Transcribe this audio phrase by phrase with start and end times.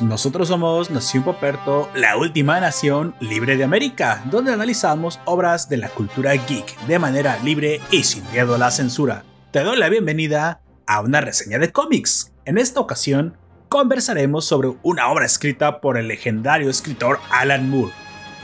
[0.00, 5.90] Nosotros somos Nación Poperto, la última nación libre de América, donde analizamos obras de la
[5.90, 9.22] cultura geek de manera libre y sin miedo a la censura.
[9.50, 12.32] Te doy la bienvenida a una reseña de cómics.
[12.46, 13.36] En esta ocasión,
[13.68, 17.92] conversaremos sobre una obra escrita por el legendario escritor Alan Moore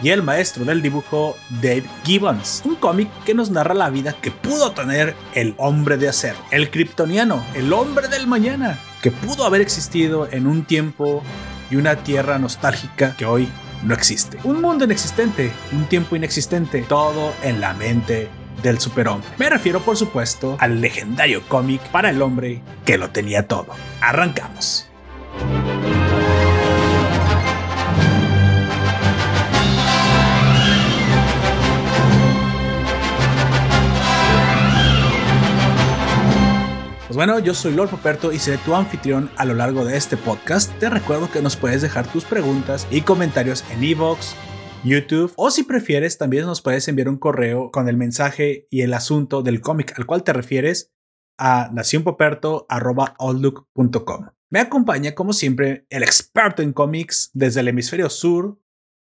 [0.02, 4.30] y el maestro del dibujo Dave Gibbons, un cómic que nos narra la vida que
[4.30, 9.60] pudo tener el hombre de acero, el kryptoniano, el hombre del mañana, que pudo haber
[9.60, 11.23] existido en un tiempo
[11.70, 13.48] y una tierra nostálgica que hoy
[13.82, 14.38] no existe.
[14.45, 18.28] Un mundo inexistente, un tiempo inexistente, todo en la mente
[18.62, 19.28] del superhombre.
[19.38, 23.68] Me refiero por supuesto al legendario cómic para el hombre que lo tenía todo.
[24.01, 24.88] Arrancamos.
[37.16, 40.18] Pues bueno, yo soy Lord Poperto y seré tu anfitrión a lo largo de este
[40.18, 40.70] podcast.
[40.78, 44.36] Te recuerdo que nos puedes dejar tus preguntas y comentarios en Evox,
[44.84, 48.92] YouTube o si prefieres también nos puedes enviar un correo con el mensaje y el
[48.92, 50.92] asunto del cómic al cual te refieres
[51.38, 54.26] a nacionpoperto.outlook.com.
[54.50, 58.60] Me acompaña como siempre el experto en cómics desde el hemisferio sur,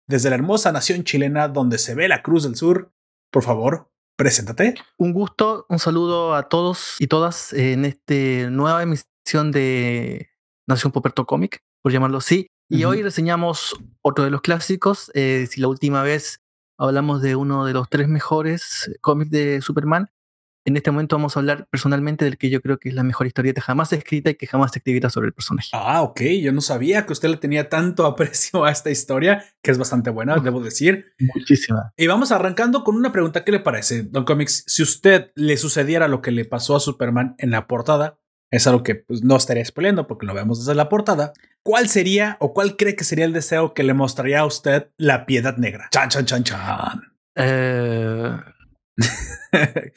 [0.07, 2.93] desde la hermosa nación chilena donde se ve la Cruz del Sur.
[3.31, 3.91] Por favor,
[4.23, 4.75] Preséntate.
[4.99, 10.31] Un gusto, un saludo a todos y todas en esta nueva emisión de
[10.65, 12.47] Nación Poperto Comic, por llamarlo así.
[12.69, 15.11] Y hoy reseñamos otro de los clásicos.
[15.15, 16.41] Eh, si la última vez
[16.79, 20.09] hablamos de uno de los tres mejores cómics de Superman,
[20.65, 23.27] en este momento vamos a hablar personalmente del que yo creo que es la mejor
[23.27, 25.71] historieta jamás escrita y que jamás se escribirá sobre el personaje.
[25.73, 26.21] Ah, ok.
[26.41, 30.11] Yo no sabía que usted le tenía tanto aprecio a esta historia, que es bastante
[30.11, 31.13] buena, debo decir.
[31.35, 31.93] Muchísima.
[31.97, 33.45] Y vamos arrancando con una pregunta.
[33.45, 34.65] ¿Qué le parece, Don Comics?
[34.67, 38.19] Si usted le sucediera lo que le pasó a Superman en la portada,
[38.51, 41.33] es algo que pues, no estaría spoileando porque lo vemos desde la portada.
[41.63, 45.27] ¿Cuál sería o cuál cree que sería el deseo que le mostraría a usted la
[45.27, 45.89] piedad negra?
[45.91, 47.03] Chan, chan, chan, chan.
[47.35, 48.37] Eh,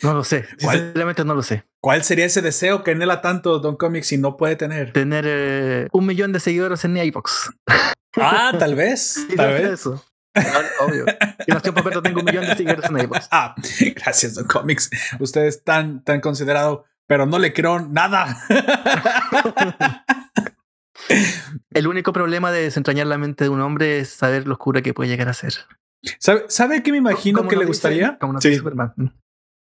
[0.03, 1.65] no lo sé, sinceramente no lo sé.
[1.81, 4.91] ¿Cuál sería ese deseo que anhela tanto Don Comics y no puede tener?
[4.93, 7.51] Tener eh, un millón de seguidores en iVox.
[8.17, 9.25] Ah, tal vez.
[9.35, 9.71] tal vez.
[9.71, 10.03] Eso.
[10.81, 11.05] Obvio.
[11.47, 11.73] Y no estoy
[12.03, 13.27] tengo un millón de seguidores en iVox.
[13.31, 13.55] Ah,
[13.95, 14.89] gracias, Don Comics.
[15.19, 18.45] Usted es tan, tan considerado, pero no le creo nada.
[21.71, 24.93] El único problema de desentrañar la mente de un hombre es saber lo oscura que
[24.93, 25.53] puede llegar a ser.
[26.19, 28.17] ¿Sabe, ¿sabe qué me imagino que le gustaría?
[28.39, 28.55] sí.
[28.55, 28.93] Superman.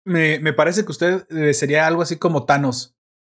[0.05, 2.95] Me, me, parece que usted eh, sería algo así como Thanos.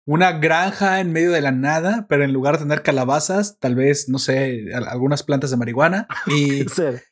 [0.08, 4.10] Una granja en medio de la nada, pero en lugar de tener calabazas, tal vez,
[4.10, 6.66] no sé, algunas plantas de marihuana y,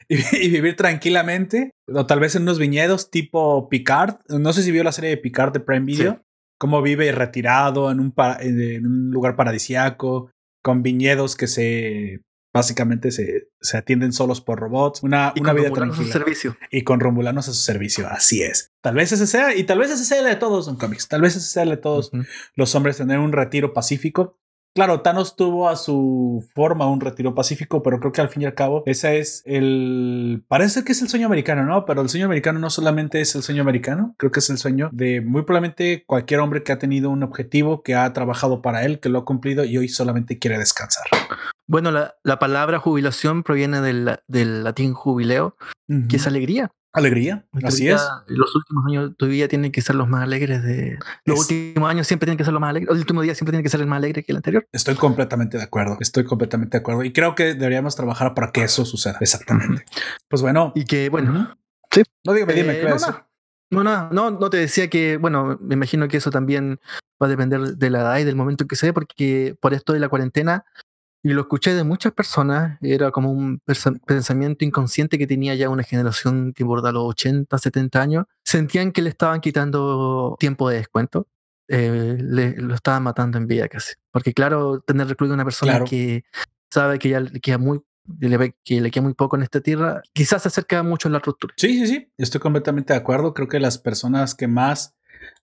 [0.09, 1.71] y, vivir tranquilamente.
[1.87, 4.17] O tal vez en unos viñedos tipo Picard.
[4.29, 6.23] No sé si vio la serie de Picard de Prime Video.
[6.59, 10.31] Cómo vive retirado en un, en un lugar paradisiaco,
[10.63, 12.21] con viñedos que se
[12.59, 16.03] básicamente se, se atienden solos por robots, una, una vida tranquila.
[16.03, 16.57] A su servicio.
[16.69, 18.73] Y con Romulanos a su servicio, así es.
[18.81, 21.21] Tal vez ese sea, y tal vez ese sea el de todos son cómics, tal
[21.21, 22.11] vez ese sea el de todos
[22.55, 24.37] los hombres tener un retiro pacífico
[24.75, 28.45] Claro, Thanos tuvo a su forma un retiro pacífico, pero creo que al fin y
[28.45, 30.43] al cabo ese es el...
[30.47, 31.85] Parece que es el sueño americano, ¿no?
[31.85, 34.89] Pero el sueño americano no solamente es el sueño americano, creo que es el sueño
[34.93, 38.99] de muy probablemente cualquier hombre que ha tenido un objetivo, que ha trabajado para él,
[38.99, 41.05] que lo ha cumplido y hoy solamente quiere descansar.
[41.67, 45.55] Bueno, la, palabra jubilación proviene del, del latín jubileo,
[46.07, 46.71] que es alegría.
[46.99, 48.01] Alegría, así es.
[48.27, 50.97] Los últimos años todavía tienen que ser los más alegres de.
[51.25, 52.91] Los últimos años siempre tienen que ser los más alegres.
[52.91, 54.67] El último día siempre tiene que ser el más alegre que el anterior.
[54.71, 55.97] Estoy completamente de acuerdo.
[55.99, 57.03] Estoy completamente de acuerdo.
[57.03, 59.17] Y creo que deberíamos trabajar para que eso suceda.
[59.19, 59.83] Exactamente.
[60.27, 60.71] Pues bueno.
[60.75, 61.57] Y que, bueno.
[61.91, 62.03] Sí.
[62.23, 62.95] No dígame, dime, ¿qué eh,
[63.71, 66.79] no, no, no, no, te decía que, bueno, me imagino que eso también
[67.21, 69.73] va a depender de la edad y del momento en que se dé, porque por
[69.73, 70.65] esto de la cuarentena
[71.21, 73.61] y lo escuché de muchas personas, era como un
[74.05, 79.01] pensamiento inconsciente que tenía ya una generación que borda los 80, 70 años, sentían que
[79.01, 81.27] le estaban quitando tiempo de descuento,
[81.67, 83.93] eh, le, lo estaban matando en vida casi.
[84.11, 86.23] Porque claro, tener recluido a una persona que
[86.71, 87.81] sabe que ya le queda muy
[88.63, 91.53] que le queda muy poco en esta tierra, quizás se acerca mucho a la ruptura.
[91.57, 93.35] Sí, sí, sí, estoy completamente de acuerdo.
[93.35, 94.95] Creo que las personas que más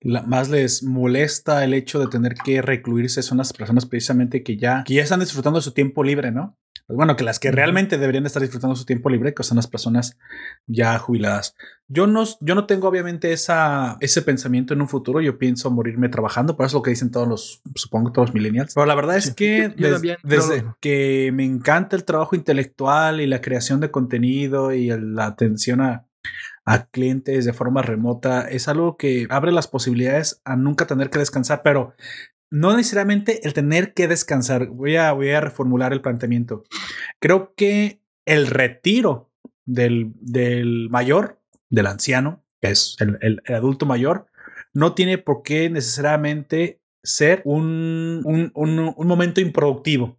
[0.03, 4.85] más les molesta el hecho de tener que recluirse son las personas precisamente que ya,
[4.85, 6.57] que ya están disfrutando de su tiempo libre, ¿no?
[6.87, 9.67] Pues bueno, que las que realmente deberían estar disfrutando su tiempo libre, que son las
[9.67, 10.17] personas
[10.69, 11.57] ya jubiladas.
[11.89, 15.21] Yo no, yo no tengo obviamente esa, ese pensamiento en un futuro.
[15.21, 18.35] Yo pienso morirme trabajando, por eso es lo que dicen todos los, supongo todos los
[18.35, 18.73] millennials.
[18.75, 19.75] Pero la verdad es que
[20.23, 25.81] desde que me encanta el trabajo intelectual y la creación de contenido y la atención
[25.81, 26.07] a,
[26.67, 31.21] a clientes de forma remota es algo que abre las posibilidades a nunca tener que
[31.21, 31.95] descansar, pero
[32.51, 34.67] no necesariamente el tener que descansar.
[34.67, 36.65] Voy a, voy a reformular el planteamiento.
[37.21, 39.31] Creo que el retiro
[39.65, 41.41] del, del mayor,
[41.71, 44.27] del anciano, que es el, el, adulto mayor,
[44.75, 50.19] no tiene por qué necesariamente ser un, un, un, un momento improductivo.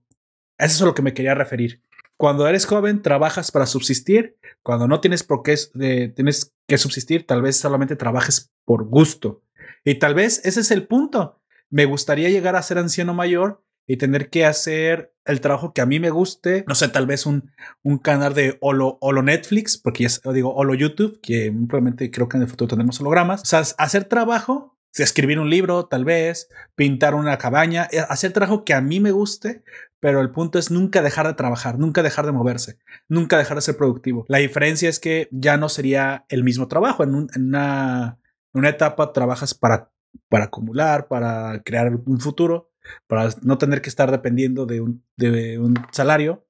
[0.57, 1.81] Eso es a lo que me quería referir.
[2.17, 4.37] Cuando eres joven, trabajas para subsistir.
[4.63, 9.43] Cuando no tienes por qué eh, tienes que subsistir, tal vez solamente trabajes por gusto.
[9.85, 11.39] Y tal vez ese es el punto.
[11.69, 15.85] Me gustaría llegar a ser anciano mayor y tener que hacer el trabajo que a
[15.85, 16.65] mí me guste.
[16.67, 17.51] No sé, tal vez un,
[17.83, 22.37] un canal de holo, holo Netflix, porque ya digo holo YouTube, que probablemente creo que
[22.37, 23.43] en el futuro tendremos hologramas.
[23.43, 28.63] O sea, hacer trabajo escribir un libro, tal vez, pintar una cabaña, eh, hacer trabajo
[28.63, 29.63] que a mí me guste,
[29.99, 32.77] pero el punto es nunca dejar de trabajar, nunca dejar de moverse,
[33.07, 34.25] nunca dejar de ser productivo.
[34.27, 37.03] La diferencia es que ya no sería el mismo trabajo.
[37.03, 38.19] En, una,
[38.53, 39.91] una, etapa trabajas para,
[40.29, 42.71] para acumular, para crear un futuro,
[43.07, 46.45] para no tener que estar dependiendo de un, de un salario.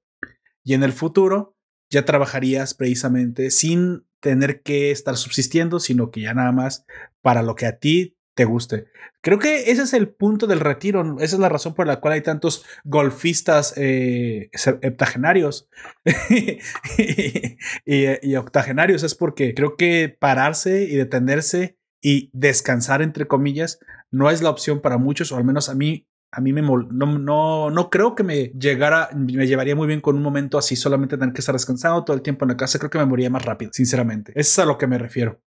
[0.64, 1.56] Y en el futuro
[1.90, 6.86] ya trabajarías precisamente sin tener que estar subsistiendo, sino que ya nada más
[7.22, 8.86] para lo que a ti te guste.
[9.22, 11.18] Creo que ese es el punto del retiro.
[11.20, 14.52] Esa es la razón por la cual hay tantos golfistas eh,
[14.84, 15.68] heptagenarios
[17.86, 19.02] y, octogenarios.
[19.02, 23.80] Es porque creo que pararse y detenerse y descansar, entre comillas,
[24.12, 26.08] no es la opción para muchos, o al menos a mí.
[26.30, 30.16] A mí me no, no, no creo que me llegara, me llevaría muy bien con
[30.16, 32.78] un momento así, solamente tener que estar descansado todo el tiempo en la casa.
[32.78, 34.34] Creo que me moriría más rápido, sinceramente.
[34.36, 35.42] Eso es a lo que me refiero.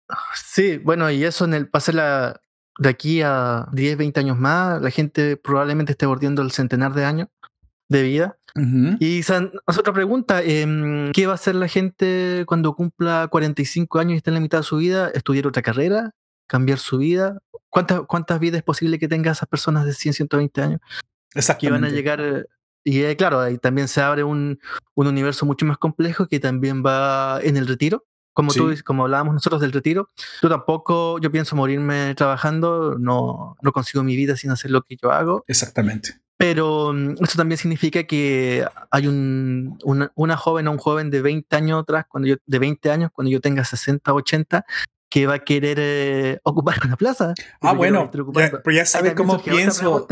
[0.46, 2.40] Sí, bueno, y eso en el pase la,
[2.78, 7.04] de aquí a 10, 20 años más, la gente probablemente esté bordeando el centenar de
[7.04, 7.28] años
[7.88, 8.38] de vida.
[8.98, 9.20] Y
[9.66, 14.30] otra pregunta, em, ¿qué va a hacer la gente cuando cumpla 45 años y esté
[14.30, 15.10] en la mitad de su vida?
[15.14, 16.12] ¿Estudiar otra carrera?
[16.48, 17.38] ¿Cambiar su vida?
[17.69, 20.80] ¿Cuántas, cuántas vidas es posible que tenga esas personas de 100, 120 años?
[21.34, 21.66] Exactamente.
[21.66, 22.46] Que van a llegar...
[22.82, 24.58] Y eh, claro, ahí también se abre un,
[24.94, 28.07] un universo mucho más complejo que también va en el retiro
[28.38, 33.73] como tú, como hablábamos nosotros del retiro, tú tampoco, yo pienso morirme trabajando, no, no
[33.73, 35.43] consigo mi vida sin hacer lo que yo hago.
[35.49, 36.20] Exactamente.
[36.37, 41.20] Pero mm, eso también significa que hay un, una, una, joven o un joven de
[41.20, 44.64] 20 años atrás, cuando yo, de 20 años, cuando yo tenga 60, 80,
[45.11, 47.35] que va a querer eh, ocupar una plaza.
[47.61, 50.06] Ah, bueno, pero ya sabe cómo pienso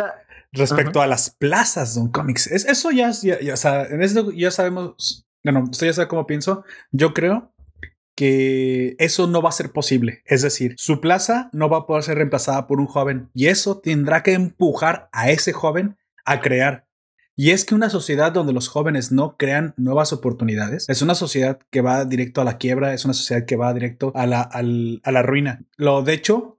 [0.51, 2.49] respecto a las plazas de un cómics.
[2.49, 6.09] Es, eso ya, ya, ya, o sea, en eso ya sabemos, bueno, usted ya sabe
[6.09, 6.65] cómo pienso.
[6.91, 7.53] Yo creo
[8.17, 10.23] que eso no va a ser posible.
[10.25, 13.79] Es decir, su plaza no va a poder ser reemplazada por un joven y eso
[13.79, 16.87] tendrá que empujar a ese joven a crear.
[17.39, 21.59] Y es que una sociedad donde los jóvenes no crean nuevas oportunidades es una sociedad
[21.71, 24.63] que va directo a la quiebra, es una sociedad que va directo a la, a
[25.13, 25.63] la ruina.
[25.77, 26.59] Lo de hecho,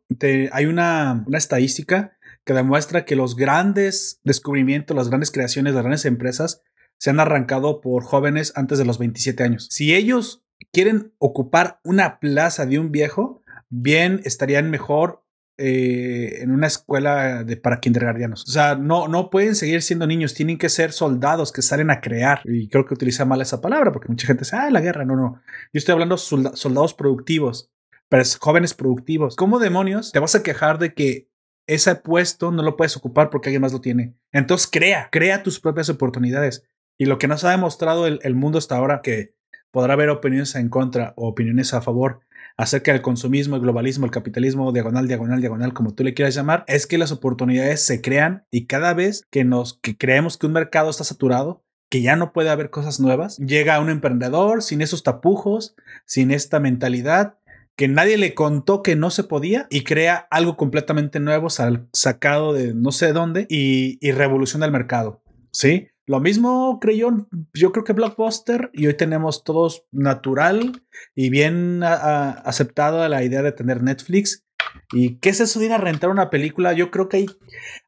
[0.52, 2.14] hay una, una estadística
[2.46, 6.62] que demuestra que los grandes descubrimientos, las grandes creaciones, las grandes empresas
[7.00, 9.68] se han arrancado por jóvenes antes de los 27 años.
[9.72, 15.24] Si ellos quieren ocupar una plaza de un viejo, bien estarían mejor
[15.60, 18.44] eh, en una escuela de, para kindergartenos.
[18.48, 22.00] O sea, no, no pueden seguir siendo niños, tienen que ser soldados que salen a
[22.00, 22.42] crear.
[22.46, 25.04] Y creo que utiliza mal esa palabra porque mucha gente dice, ah, la guerra.
[25.04, 25.42] No, no.
[25.74, 27.72] Yo estoy hablando de soldados productivos,
[28.08, 29.36] pero jóvenes productivos.
[29.36, 31.32] ¿Cómo demonios te vas a quejar de que
[31.66, 34.16] ese puesto no lo puedes ocupar porque alguien más lo tiene?
[34.32, 36.68] Entonces crea, crea tus propias oportunidades.
[37.00, 39.37] Y lo que nos ha demostrado el, el mundo hasta ahora que
[39.72, 42.22] podrá haber opiniones en contra o opiniones a favor
[42.58, 46.66] acerca del consumismo, el globalismo, el capitalismo, diagonal, diagonal, diagonal, como tú le quieras llamar,
[46.68, 50.54] es que las oportunidades se crean y cada vez que nos que creemos que un
[50.54, 55.04] mercado está saturado, que ya no puede haber cosas nuevas, llega un emprendedor sin esos
[55.04, 57.38] tapujos, sin esta mentalidad
[57.78, 62.74] que nadie le contó que no se podía y crea algo completamente nuevo sacado de
[62.74, 65.22] no sé dónde y, y revoluciona el mercado.
[65.52, 65.90] ¿Sí?
[66.08, 70.82] Lo mismo creyó, yo creo que Blockbuster, y hoy tenemos todos natural
[71.14, 74.46] y bien aceptado la idea de tener Netflix.
[74.94, 76.72] ¿Y qué es eso de ir a rentar una película?
[76.72, 77.26] Yo creo que hay,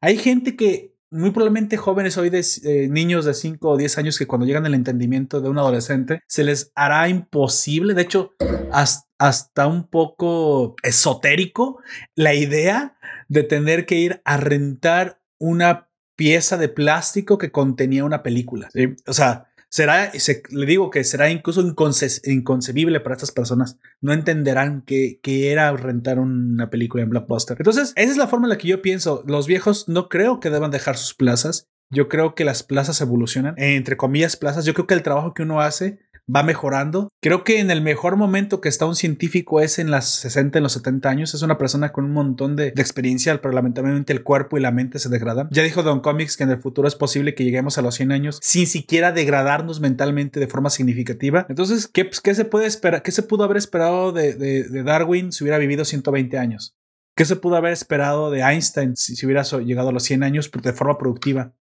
[0.02, 4.18] hay gente que, muy probablemente jóvenes hoy de eh, niños de 5 o 10 años
[4.18, 8.32] que cuando llegan al entendimiento de un adolescente, se les hará imposible, de hecho,
[8.70, 11.80] hasta, hasta un poco esotérico,
[12.14, 12.98] la idea
[13.28, 15.89] de tener que ir a rentar una
[16.20, 18.68] pieza de plástico que contenía una película.
[19.06, 20.12] O sea, será,
[20.50, 23.78] le digo que será incluso inconcebible para estas personas.
[24.02, 27.56] No entenderán que, era rentar una película en Blockbuster.
[27.58, 29.24] Entonces, esa es la forma en la que yo pienso.
[29.26, 31.70] Los viejos no creo que deban dejar sus plazas.
[31.88, 33.54] Yo creo que las plazas evolucionan.
[33.56, 34.66] Entre comillas, plazas.
[34.66, 36.00] Yo creo que el trabajo que uno hace
[36.34, 37.08] va mejorando.
[37.20, 40.62] Creo que en el mejor momento que está un científico es en las 60, en
[40.62, 41.34] los 70 años.
[41.34, 44.98] Es una persona con un montón de, experiencia, pero lamentablemente el cuerpo y la mente
[44.98, 45.48] se degradan.
[45.50, 48.12] Ya dijo Don Comics que en el futuro es posible que lleguemos a los 100
[48.12, 51.46] años sin siquiera degradarnos mentalmente de forma significativa.
[51.48, 53.02] Entonces, ¿qué, pues, se puede esperar?
[53.02, 56.74] ¿Qué se pudo haber esperado de, de, Darwin si hubiera vivido 120 años?
[57.16, 60.50] ¿Qué se pudo haber esperado de Einstein si, si hubiera llegado a los 100 años
[60.50, 61.52] de forma productiva?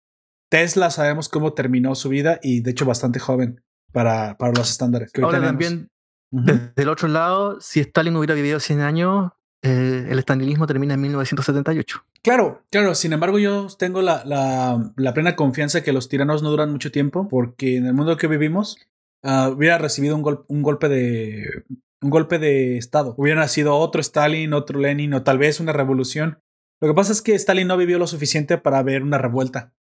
[0.50, 5.12] Tesla sabemos cómo terminó su vida y de hecho bastante joven para, para los estándares.
[5.12, 5.90] Que Ahora también,
[6.32, 9.32] desde el otro lado, si Stalin hubiera vivido 100 años,
[9.62, 12.04] eh, el estalinismo termina en 1978.
[12.22, 12.96] Claro, claro.
[12.96, 16.92] Sin embargo, yo tengo la, la, la, plena confianza que los tiranos no duran mucho
[16.92, 18.78] tiempo, porque en el mundo que vivimos
[19.24, 21.66] uh, hubiera recibido un, un golpe de
[22.02, 23.16] un golpe de estado.
[23.18, 26.40] Hubiera nacido otro Stalin, otro Lenin o tal vez una revolución.
[26.80, 29.74] Lo que pasa es que Stalin no vivió lo suficiente para ver una revuelta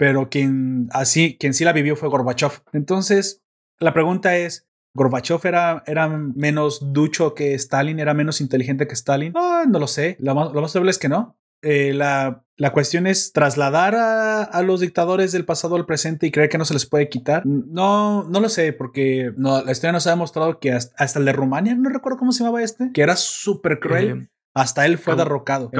[0.00, 2.52] pero quien así, quien sí la vivió fue Gorbachev.
[2.72, 3.42] Entonces,
[3.78, 7.98] la pregunta es, ¿Gorbachev era, era menos ducho que Stalin?
[7.98, 9.34] ¿Era menos inteligente que Stalin?
[9.34, 10.16] No, no lo sé.
[10.18, 11.36] Lo más, lo más probable es que no.
[11.60, 16.30] Eh, la, la, cuestión es trasladar a, a, los dictadores del pasado al presente y
[16.30, 17.44] creer que no se les puede quitar.
[17.44, 21.32] No, no lo sé, porque no, la historia nos ha demostrado que hasta, el de
[21.34, 24.08] Rumania, no recuerdo cómo se llamaba este, que era súper cruel.
[24.08, 25.70] Eh, hasta él fue derrocado.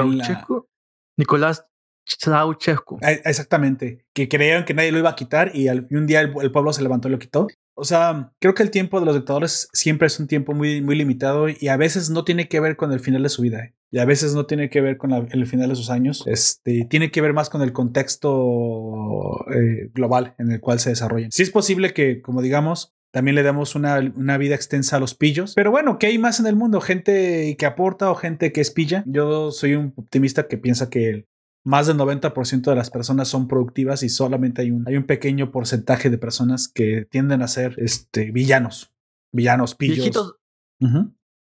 [1.17, 1.65] Nicolás
[2.05, 2.99] Ceausescu.
[3.01, 6.81] Exactamente, que creyeron que nadie lo iba a quitar y, un día el, pueblo se
[6.81, 7.47] levantó y lo quitó.
[7.73, 10.95] O sea, creo que el tiempo de los dictadores siempre es un tiempo muy, muy
[10.95, 13.59] limitado y a veces no tiene que ver con el final de su vida.
[13.59, 13.73] ¿eh?
[13.91, 16.23] Y a veces no tiene que ver con el final de sus años.
[16.27, 21.31] Este, tiene que ver más con el contexto eh, global en el cual se desarrollan.
[21.31, 25.15] Sí es posible que, como digamos, también le damos una, una, vida extensa a los
[25.15, 25.53] pillos.
[25.55, 26.79] Pero bueno, ¿qué hay más en el mundo?
[26.79, 29.03] ¿Gente que aporta o gente que es pilla?
[29.05, 31.25] Yo soy un optimista que piensa que
[31.63, 35.51] más del 90% de las personas son productivas y solamente hay un, hay un pequeño
[35.51, 38.91] porcentaje de personas que tienden a ser este, villanos.
[39.31, 39.97] Villanos, pillos.
[39.97, 40.39] Viejito,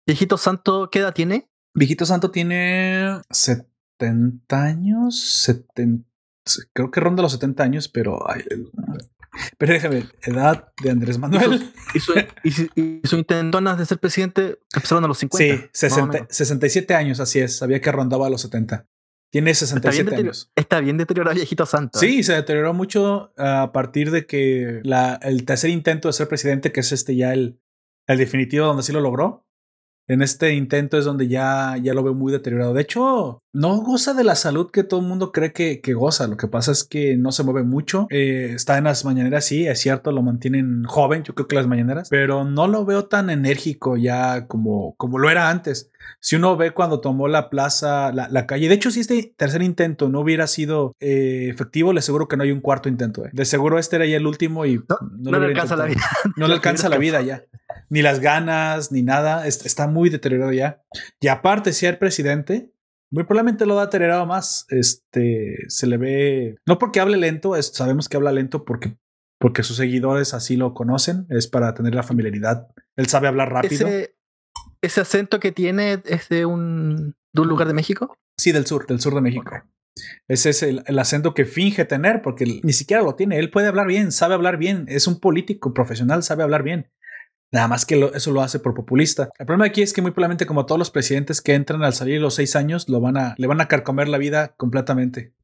[0.06, 1.48] Viejito Santo, ¿qué edad tiene?
[1.74, 5.50] Viejito Santo tiene 70 años,
[6.72, 8.24] creo que ronda los 70 años, pero...
[9.56, 11.72] pero déjame, edad de Andrés Manuel.
[11.94, 12.12] Y su,
[12.44, 15.70] y su, intentonas de ser presidente empezaron a los 50.
[15.72, 15.88] Sí,
[16.28, 17.56] 67 años, así es.
[17.56, 18.86] Sabía que rondaba a los 70.
[19.32, 20.52] Tiene 67 años.
[20.54, 21.98] Está bien deteriorado viejito santo.
[21.98, 22.22] Sí, ¿eh?
[22.22, 26.80] se deterioró mucho a partir de que la, el tercer intento de ser presidente, que
[26.80, 27.58] es este ya el,
[28.08, 29.46] el definitivo donde sí lo logró,
[30.12, 32.74] en este intento es donde ya, ya lo veo muy deteriorado.
[32.74, 36.26] De hecho, no goza de la salud que todo el mundo cree que, que goza.
[36.26, 38.06] Lo que pasa es que no se mueve mucho.
[38.10, 41.66] Eh, está en las mañaneras, sí, es cierto, lo mantienen joven, yo creo que las
[41.66, 45.90] mañaneras, pero no lo veo tan enérgico ya como, como lo era antes.
[46.20, 50.08] Si uno ve cuando tomó la plaza, la, calle, de hecho, si este tercer intento
[50.08, 53.24] no hubiera sido eh, efectivo, le aseguro que no hay un cuarto intento.
[53.24, 53.30] Eh.
[53.32, 54.82] De seguro este era ya el último y
[55.18, 56.00] no, le alcanza la vida.
[56.36, 57.42] No le alcanza la vida ya
[57.88, 59.46] ni las ganas, ni nada.
[59.46, 60.82] Está muy deteriorado ya.
[61.20, 62.72] Y aparte, si el presidente,
[63.12, 64.64] muy probablemente lo ha deteriorado más.
[64.70, 68.96] Este se le ve, no porque hable lento, sabemos que habla lento porque,
[69.38, 72.68] porque sus seguidores así lo conocen, es para tener la familiaridad.
[72.96, 73.86] Él sabe hablar rápido.
[74.80, 78.16] Ese, acento que tiene es de un, de un lugar de México.
[78.38, 79.52] Sí, del sur, del sur de México.
[80.26, 83.38] Ese es el, el, acento que finge tener, porque ni siquiera lo tiene.
[83.38, 86.90] Él puede hablar bien, sabe hablar bien, es un político profesional, sabe hablar bien.
[87.52, 89.28] Nada más que eso lo hace por populista.
[89.38, 92.20] El problema aquí es que muy probablemente como todos los presidentes que entran al salir
[92.20, 95.34] los seis años, lo van a, le van a carcomer la vida completamente.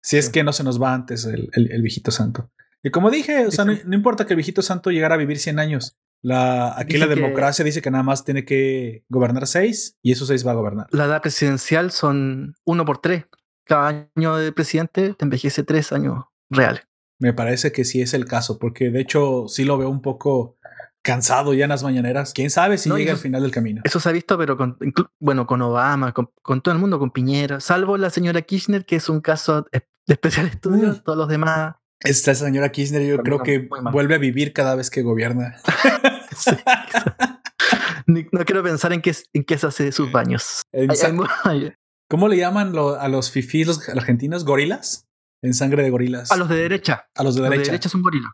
[0.00, 2.50] Si es que no se nos va antes el, el, viejito santo.
[2.82, 5.58] Y como dije, o sea, no, importa que el viejito santo llegara a vivir 100
[5.58, 5.96] años.
[6.22, 10.46] La, aquí la democracia dice que nada más tiene que gobernar seis y esos seis
[10.46, 10.86] va a gobernar.
[10.90, 13.24] La edad presidencial son uno por tres.
[13.64, 16.82] Cada año de presidente te envejece tres años reales.
[17.18, 20.56] Me parece que sí es el caso, porque de hecho sí lo veo un poco
[21.02, 22.32] cansado ya en las mañaneras.
[22.32, 23.82] Quién sabe si llega al final del camino.
[23.84, 24.78] Eso se ha visto, pero con,
[25.20, 26.30] bueno, con Obama, con,
[26.62, 30.46] todo el mundo, con Piñera, salvo la señora Kirchner, que es un caso de especial
[30.46, 31.02] estudio, mm.
[31.02, 31.74] todos los demás.
[32.00, 35.56] Esta señora Kirchner, yo creo que vuelve a vivir cada vez que gobierna.
[38.06, 40.62] no quiero pensar en qué, en qué se hace sus baños.
[42.08, 44.44] ¿Cómo le llaman a los fifís los argentinos?
[44.44, 45.06] ¿Gorilas?
[45.42, 46.30] En sangre de gorilas.
[46.30, 47.08] A los de derecha.
[47.14, 47.58] A los de derecha.
[47.58, 48.30] Los de derecha son gorilas.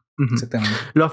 [0.94, 1.12] Los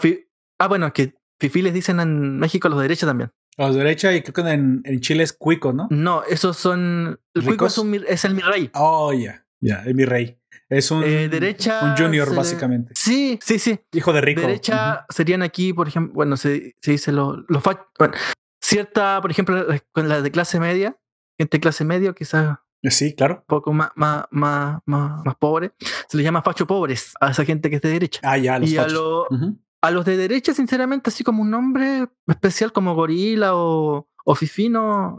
[0.59, 3.31] ah, bueno, que Fifi les dicen en México a los de derecha también.
[3.57, 5.87] A los de derecha y creo que en, Chile es cuico, ¿no?
[5.89, 7.19] No, esos son.
[7.33, 8.69] El cuico es, un, es el mi rey.
[8.73, 10.39] Oh, ya, ya, el mi rey.
[10.69, 12.93] Es un, eh, derecha un junior, básicamente.
[12.95, 13.79] Sí, sí, sí.
[13.93, 14.41] Hijo de rico.
[14.41, 17.61] Derecha serían aquí, por ejemplo, bueno, se, se dice los lo
[17.99, 18.13] bueno,
[18.61, 20.97] cierta, por ejemplo, con la de clase media,
[21.37, 22.57] gente de clase media, quizás
[22.89, 23.37] Sí, claro.
[23.39, 25.73] Un poco más, más, más, más, pobre.
[26.07, 28.21] Se le llama facho pobres a esa gente que es de derecha.
[28.23, 29.27] Ah, ya, los y a, lo,
[29.85, 35.17] a los de derecha, sinceramente, así como un nombre especial como Gorila o, o Fifino,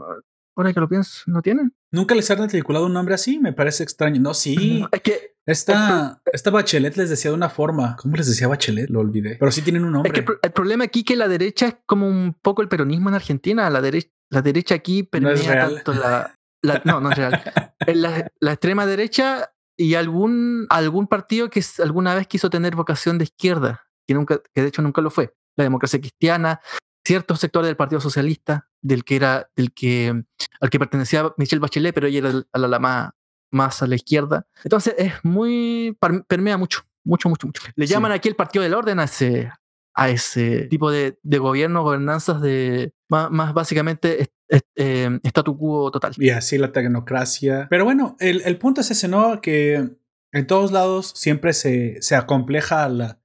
[0.55, 1.73] ahora que lo pienso, ¿no tienen?
[1.91, 4.21] Nunca les han articulado un nombre así, me parece extraño.
[4.21, 4.85] No, sí.
[4.91, 7.95] Es que esta, esta Bachelet les decía de una forma.
[7.95, 8.89] ¿Cómo les decía Bachelet?
[8.89, 9.37] Lo olvidé.
[9.39, 10.11] Pero sí tienen un nombre.
[10.11, 13.07] Es que el, problema aquí es que la derecha es como un poco el peronismo
[13.07, 13.69] en Argentina.
[13.69, 16.35] La, derecha la derecha aquí permea tanto la,
[16.83, 17.41] No, no es real.
[17.87, 23.25] la, la, extrema derecha y algún, algún partido que alguna vez quiso tener vocación de
[23.25, 25.33] izquierda, que, nunca, que de hecho nunca lo fue.
[25.55, 26.61] La democracia cristiana,
[27.05, 30.23] ciertos sectores del Partido Socialista, del que era, del que,
[30.59, 33.11] al que pertenecía Michel Bachelet, pero ella era a la, más,
[33.51, 34.47] más a la izquierda.
[34.63, 35.97] Entonces es muy,
[36.27, 37.61] permea mucho, mucho, mucho, mucho.
[37.75, 39.51] Le llaman aquí el Partido del Orden a ese,
[39.93, 44.29] a ese tipo de, de gobierno, gobernanzas de más, más básicamente
[44.75, 46.13] eh, statu quo total.
[46.17, 47.67] Y así la tecnocracia.
[47.69, 49.41] Pero bueno, el, el, punto es ese, ¿no?
[49.41, 49.89] Que
[50.31, 53.19] en todos lados siempre se, se acompleja la,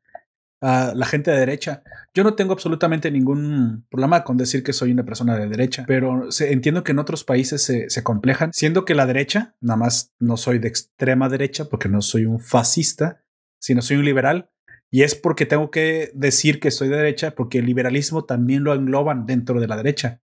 [0.62, 1.82] a la gente de derecha.
[2.14, 6.28] Yo no tengo absolutamente ningún problema con decir que soy una persona de derecha, pero
[6.40, 10.36] entiendo que en otros países se, se, complejan, siendo que la derecha, nada más no
[10.36, 13.24] soy de extrema derecha porque no soy un fascista,
[13.60, 14.50] sino soy un liberal.
[14.90, 18.74] Y es porque tengo que decir que soy de derecha porque el liberalismo también lo
[18.74, 20.20] engloban dentro de la derecha.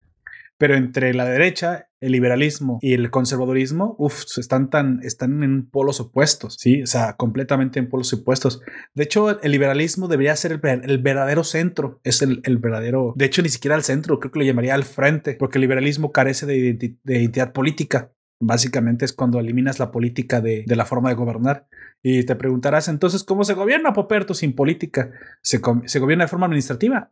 [0.59, 6.01] Pero entre la derecha, el liberalismo y el conservadurismo, uff, están tan, están en polos
[6.01, 8.61] opuestos, sí, o sea, completamente en polos opuestos.
[8.93, 13.47] De hecho, el liberalismo debería ser el, verdadero centro, es el, verdadero, de hecho, ni
[13.47, 16.57] siquiera el centro, creo que lo llamaría al frente, porque el liberalismo carece de,
[17.05, 18.11] identidad política.
[18.41, 21.67] Básicamente es cuando eliminas la política de, la forma de gobernar.
[22.03, 25.11] Y te preguntarás entonces, ¿cómo se gobierna Poperto sin política?
[25.41, 27.11] Se, se gobierna de forma administrativa.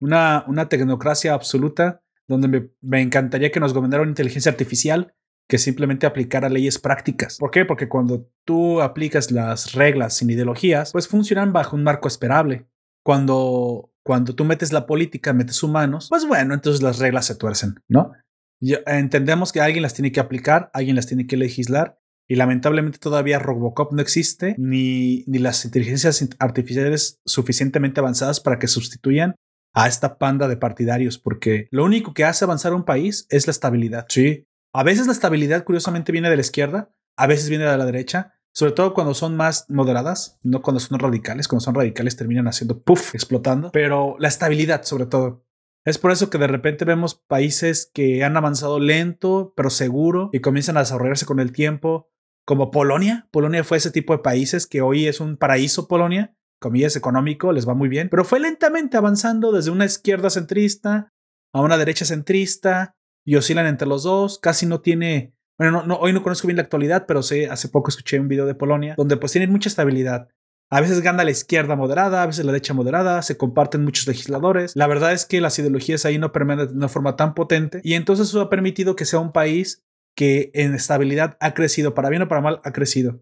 [0.00, 5.14] Una, una tecnocracia absoluta donde me, encantaría que nos gobernara una inteligencia artificial
[5.48, 7.38] que simplemente aplicara leyes prácticas.
[7.38, 7.64] ¿Por qué?
[7.64, 12.66] Porque cuando tú aplicas las reglas sin ideologías, pues funcionan bajo un marco esperable.
[13.02, 17.80] Cuando, cuando tú metes la política, metes humanos, pues bueno, entonces las reglas se tuercen,
[17.88, 18.12] ¿no?
[18.60, 23.38] entendemos que alguien las tiene que aplicar, alguien las tiene que legislar y lamentablemente todavía
[23.38, 29.34] Robocop no existe, ni, ni las inteligencias artificiales suficientemente avanzadas para que sustituyan
[29.72, 33.52] a esta panda de partidarios, porque lo único que hace avanzar un país es la
[33.52, 34.06] estabilidad.
[34.08, 34.46] Sí.
[34.72, 38.34] A veces la estabilidad, curiosamente, viene de la izquierda, a veces viene de la derecha,
[38.52, 41.48] sobre todo cuando son más moderadas, no cuando son radicales.
[41.48, 45.44] Cuando son radicales terminan haciendo puff, explotando, pero la estabilidad, sobre todo.
[45.84, 50.40] Es por eso que de repente vemos países que han avanzado lento, pero seguro, y
[50.40, 52.10] comienzan a desarrollarse con el tiempo,
[52.44, 53.28] como Polonia.
[53.30, 57.68] Polonia fue ese tipo de países que hoy es un paraíso, Polonia, comillas, económico, les
[57.68, 61.12] va muy bien, pero fue lentamente avanzando desde una izquierda centrista
[61.52, 62.94] a una derecha centrista
[63.24, 66.62] y oscilan entre los dos, casi no tiene, bueno, no, hoy no conozco bien la
[66.62, 70.28] actualidad, pero sé, hace poco escuché un video de Polonia donde pues tienen mucha estabilidad.
[70.72, 74.76] A veces gana la izquierda moderada, a veces la derecha moderada, se comparten muchos legisladores.
[74.76, 77.94] La verdad es que las ideologías ahí no permean de una forma tan potente y
[77.94, 79.82] entonces eso ha permitido que sea un país
[80.14, 83.20] que en estabilidad ha crecido, para bien o para mal, ha crecido.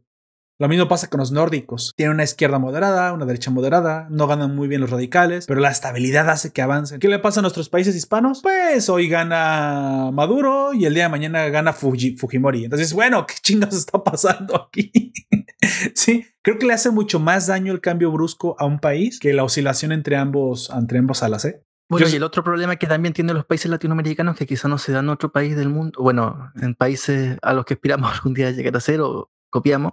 [0.60, 1.92] Lo mismo pasa con los nórdicos.
[1.94, 5.70] Tienen una izquierda moderada, una derecha moderada, no ganan muy bien los radicales, pero la
[5.70, 6.98] estabilidad hace que avancen.
[6.98, 8.42] ¿Qué le pasa a nuestros países hispanos?
[8.42, 12.64] Pues hoy gana Maduro y el día de mañana gana Fujimori.
[12.64, 15.12] Entonces, bueno, ¿qué chingados está pasando aquí?
[15.94, 19.32] sí, creo que le hace mucho más daño el cambio brusco a un país que
[19.34, 21.62] la oscilación entre ambos, entre ambos alas, ¿eh?
[21.88, 24.92] Bueno, y el otro problema que también tienen los países latinoamericanos que quizá no se
[24.92, 28.50] dan en otro país del mundo, bueno, en países a los que aspiramos algún día
[28.50, 29.92] llegar a ser o copiamos,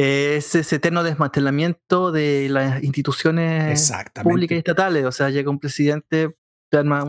[0.00, 5.04] es ese eterno desmantelamiento de las instituciones públicas y estatales.
[5.04, 6.36] O sea, llega un presidente,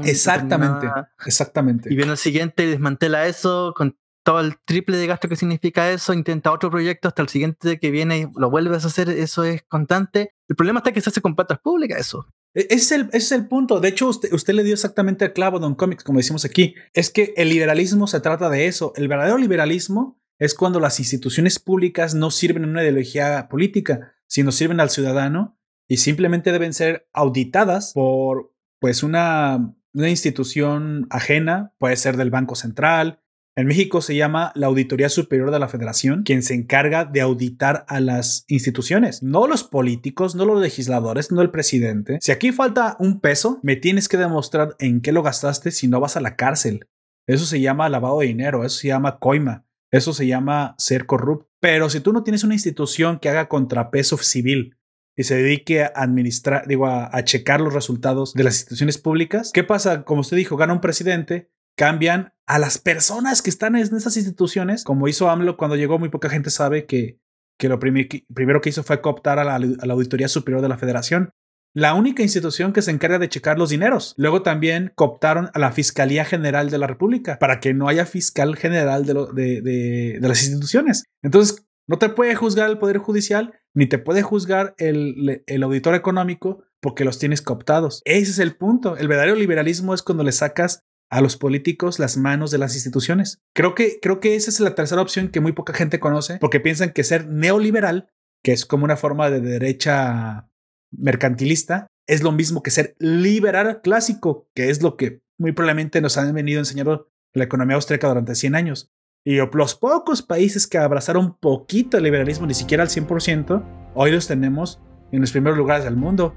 [0.04, 0.88] exactamente,
[1.26, 1.94] exactamente.
[1.94, 5.90] Y viene el siguiente y desmantela eso con todo el triple de gasto que significa
[5.92, 9.44] eso, intenta otro proyecto hasta el siguiente que viene y lo vuelves a hacer, eso
[9.44, 10.34] es constante.
[10.48, 12.28] El problema está que se hace con patas públicas eso.
[12.54, 13.80] E, es el, es el punto.
[13.80, 16.76] De hecho, usted, usted le dio exactamente el clavo, Don Comics, como decimos aquí.
[16.94, 18.94] Es que el liberalismo se trata de eso.
[18.96, 24.52] El verdadero liberalismo es cuando las instituciones públicas no sirven en una ideología política, sino
[24.52, 25.56] sirven al ciudadano
[25.88, 32.56] y simplemente deben ser auditadas por pues una, una institución ajena, puede ser del Banco
[32.56, 33.20] Central.
[33.56, 37.86] En México se llama la Auditoría Superior de la Federación, quien se encarga de auditar
[37.88, 42.18] a las instituciones, no los políticos, no los legisladores, no el presidente.
[42.20, 46.00] Si aquí falta un peso, me tienes que demostrar en qué lo gastaste si no
[46.00, 46.88] vas a la cárcel.
[47.28, 49.66] Eso se llama lavado de dinero, eso se llama coima.
[49.92, 51.50] Eso se llama ser corrupto.
[51.60, 54.78] Pero si tú no tienes una institución que haga contrapeso civil
[55.16, 59.64] y se dedique a administrar, digo, a, checar los resultados de las instituciones públicas, ¿qué
[59.64, 60.04] pasa?
[60.04, 64.84] Como usted dijo, gana un presidente, cambian a las personas que están en esas instituciones,
[64.84, 67.20] como hizo AMLO cuando llegó, muy poca gente sabe que,
[67.60, 70.78] que lo primero que hizo fue cooptar a la, a la Auditoría Superior de la
[70.78, 71.34] Federación.
[71.74, 74.14] La única institución que se encarga de checar los dineros.
[74.18, 78.56] Luego también cooptaron a la Fiscalía General de la República para que no haya fiscal
[78.56, 81.06] general de, las instituciones.
[81.22, 85.96] Entonces, no te puede juzgar el Poder Judicial ni te puede juzgar el, el auditor
[85.96, 88.02] económico porque los tienes cooptados.
[88.06, 88.98] Ese es el punto.
[88.98, 93.42] El verdadero liberalismo es cuando le sacas a los políticos las manos de las instituciones.
[93.54, 96.60] Creo que, creo que esa es la tercera opción que muy poca gente conoce porque
[96.60, 98.10] piensan que ser neoliberal,
[98.44, 100.50] que es como una forma de derecha
[100.92, 106.18] mercantilista, es lo mismo que ser liberal clásico, que es lo que muy probablemente nos
[106.18, 108.92] han venido enseñando la economía austríaca durante 100 años.
[109.24, 114.28] Y los pocos países que abrazaron poquito el liberalismo, ni siquiera al 100%, hoy los
[114.28, 116.36] tenemos en los primeros lugares del mundo.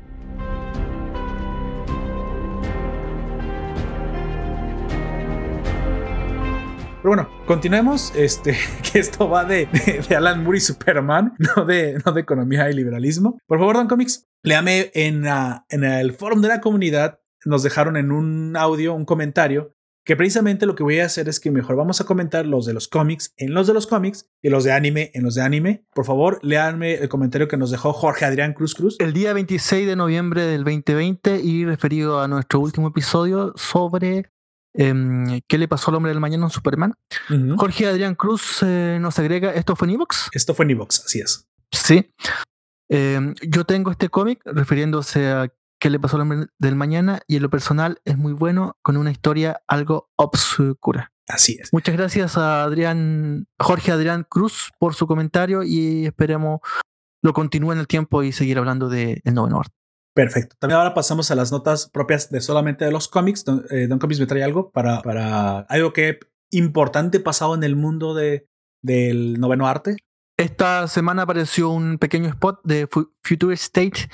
[7.05, 8.15] Pero bueno, continuemos.
[8.17, 8.57] Este,
[8.93, 9.69] que esto va de,
[10.17, 13.39] Alan Moore y Superman, no de, no de economía y liberalismo.
[13.47, 15.27] Por favor, Don Comics, léame en,
[15.69, 17.21] en el foro de la comunidad.
[17.45, 19.75] Nos dejaron en un audio, un comentario,
[20.07, 22.73] que precisamente lo que voy a hacer es que mejor vamos a comentar los de
[22.73, 25.85] los cómics en los de los cómics y los de anime en los de anime.
[25.95, 28.97] Por favor, léanme el comentario que nos dejó Jorge Adrián Cruz Cruz.
[28.99, 34.31] El día 26 de noviembre del 2020 y referido a nuestro último episodio sobre
[34.75, 36.95] Em, ¿Qué le pasó al hombre del mañana en Superman?
[37.57, 40.29] Jorge Adrián Cruz eh, nos agrega, ¿esto fue en Evox?
[40.33, 41.49] Esto fue en Evox, así es.
[41.71, 42.13] Sí.
[42.89, 47.37] Em, yo tengo este cómic refiriéndose a qué le pasó al hombre del mañana y
[47.37, 51.13] en lo personal es muy bueno con una historia algo obscura.
[51.29, 51.73] Así es.
[51.73, 56.61] Muchas gracias a Adrián, Jorge Adrián Cruz por su comentario y esperemos
[57.23, 59.75] lo continúe en el tiempo y seguir hablando de El Noveno Arte.
[60.15, 60.55] Perfecto.
[60.61, 63.45] También ahora pasamos a las notas propias de solamente de los cómics.
[63.45, 66.21] Don, eh, Comics me trae algo para, para algo que
[66.53, 68.47] importante pasado en el mundo de,
[68.81, 69.97] del noveno arte.
[70.37, 72.89] Esta semana apareció un pequeño spot de
[73.23, 74.09] Future State,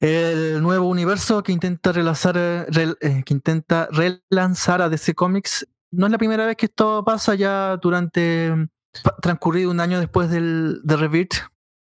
[0.00, 5.66] el nuevo universo que intenta relanzar, eh, que intenta relanzar a DC Comics.
[5.90, 8.54] No es la primera vez que esto pasa ya durante
[9.20, 10.96] transcurrido un año después del de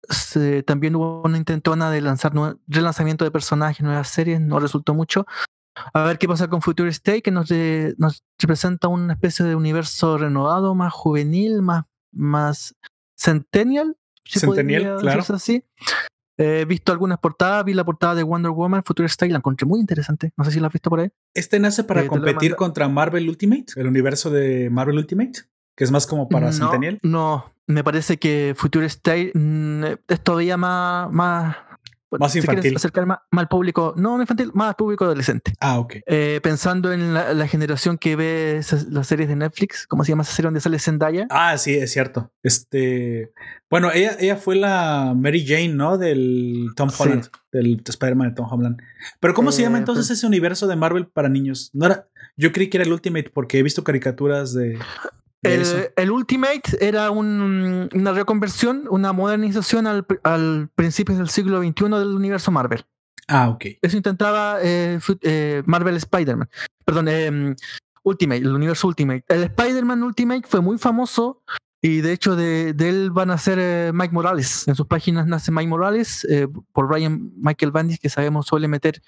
[0.09, 2.33] Rebirth también hubo una intentona de lanzar
[2.67, 5.27] relanzamiento de personajes, nuevas series, no resultó mucho.
[5.93, 7.51] A ver qué pasa con Future State, que nos,
[7.99, 12.75] nos representa una especie de universo renovado, más juvenil, más, más
[13.17, 13.97] centennial.
[14.25, 15.23] centennial, claro.
[15.29, 15.65] Así.
[16.39, 19.81] He visto algunas portadas, vi la portada de Wonder Woman, Future State, la encontré muy
[19.81, 20.33] interesante.
[20.37, 21.11] No sé si la has visto por ahí.
[21.35, 23.67] ¿Este nace para eh, competir contra Marvel Ultimate?
[23.77, 25.41] ¿El universo de Marvel Ultimate?
[25.77, 26.99] Que es más como para Centennial.
[27.03, 31.57] No, me parece que Future State mm, es todavía más, más
[32.19, 32.77] más infantil.
[32.77, 35.53] acercar más, al público, no infantil, más al público adolescente.
[35.61, 35.97] Ah, ok.
[36.07, 38.61] Eh, pensando en la, generación que ve
[38.91, 41.27] las series de Netflix, ¿cómo se llama esa serie donde sale Zendaya?
[41.31, 42.31] Ah, sí, es cierto.
[42.43, 43.33] Este,
[43.71, 45.99] bueno, ella, ella fue la Mary Jane, ¿no?
[45.99, 48.81] Del Tom Holland, del Spider-Man de Tom Holland.
[49.21, 51.71] Pero ¿cómo se llama eh, entonces ese universo de Marvel para niños?
[51.73, 54.79] No era, yo creí que era el Ultimate porque he visto caricaturas de
[55.47, 62.51] el, Ultimate era una reconversión, una modernización al, al principios del siglo XXI del universo
[62.51, 62.85] Marvel.
[63.29, 63.65] Ah, ok.
[63.83, 66.49] Eso intentaba eh, eh, Marvel Spider-Man.
[66.85, 67.57] Perdón, em,
[68.05, 69.25] Ultimate, el universo Ultimate.
[69.29, 71.43] El Spider-Man Ultimate fue muy famoso
[71.83, 74.69] y de hecho de, él van a ser eh, Mike Morales.
[74.69, 76.27] En sus páginas nace Mike Morales
[76.73, 79.03] por Ryan Michael Bandis, que sabemos suele meter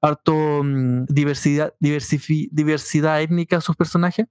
[0.00, 4.26] harto mm, diversidad, diversidad étnica a sus personajes.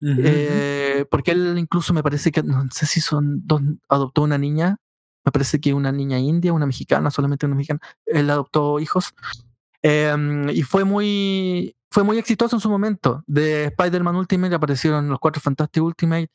[0.00, 4.76] Eh, porque él incluso me parece que, no sé si son dos, adoptó una niña,
[5.24, 9.14] me parece que una niña india, una mexicana, solamente una mexicana, él adoptó hijos.
[9.82, 13.22] Em, y fue muy, fue muy exitoso en su momento.
[13.26, 16.30] De Spider-Man Ultimate aparecieron los Cuatro Fantastic Ultimate,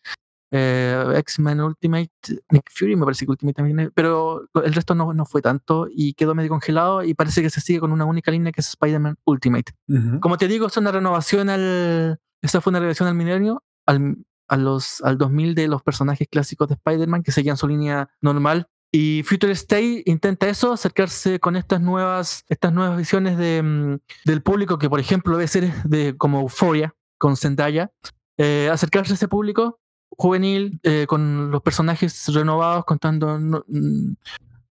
[0.52, 2.10] eh, X-Men Ultimate,
[2.50, 6.14] Nick Fury me parece que Ultimate también, pero el resto no, no, fue tanto y
[6.14, 9.18] quedó medio congelado y parece que se sigue con una única línea que es Spider-Man
[9.26, 9.74] Ultimate.
[10.20, 14.58] Como te digo, es una renovación al, esta fue una revisión al milenio, al, a
[14.58, 18.68] los, al 2000 de los personajes clásicos de Spider-Man que seguían su línea normal.
[18.92, 24.42] Y Future State intenta eso, acercarse con estas nuevas, estas nuevas visiones de, mm, del
[24.42, 27.92] público que, por ejemplo, debe ser de, como Euphoria con Zendaya,
[28.38, 34.14] eh, acercarse a ese público juvenil eh, con los personajes renovados, contando mm,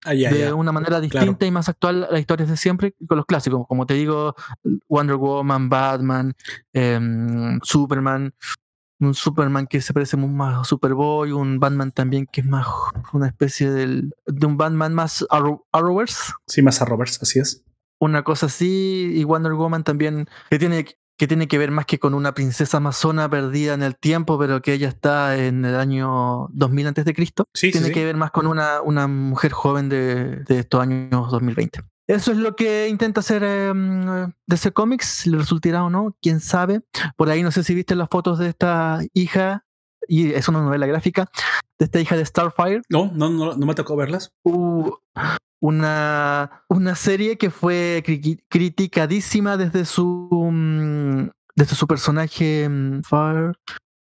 [0.05, 3.27] Ah, de una manera distinta y más actual a las historias de siempre con los
[3.27, 3.67] clásicos.
[3.67, 4.35] Como te digo,
[4.89, 6.35] Wonder Woman, Batman,
[6.73, 8.33] em, Superman,
[9.01, 12.67] un Superman que se parece más a Superboy, un Batman también que es más
[13.13, 16.33] una especie del, de un Batman más Arrowverse.
[16.47, 17.65] Sí, más Arrowverse, así es.
[18.01, 20.87] Una cosa así, y Wonder Woman también, que tiene
[21.19, 24.63] que tiene que ver más que con una princesa amazona perdida en el tiempo, pero
[24.63, 27.45] que ella está en el año 2000 antes de Cristo.
[27.53, 31.81] Sí, tiene que ver más con una, una mujer joven de, de estos años 2020.
[32.07, 33.73] Eso es lo que intenta hacer eh,
[34.47, 36.81] DC Comics, le resultará o no, quién sabe.
[37.17, 39.67] Por ahí no sé si viste las fotos de esta hija,
[40.07, 41.27] y es una novela gráfica,
[41.79, 42.81] de esta hija de Starfire.
[42.89, 44.33] No, no, no, no me tocó verlas.
[44.45, 44.91] Uh,
[45.61, 48.03] una, una serie que fue
[48.49, 53.53] criticadísima desde su, mm, desde su personaje mm, Fire.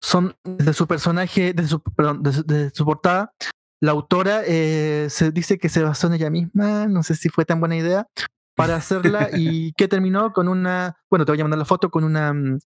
[0.01, 3.33] Son desde su personaje, desde su, perdón, desde, su portada,
[3.79, 7.45] la autora eh, se dice que se basó en ella misma, no sé si fue
[7.45, 8.07] tan buena idea
[8.55, 12.03] para hacerla y que terminó con una, bueno, te voy a mandar la foto con
[12.03, 12.59] una mm,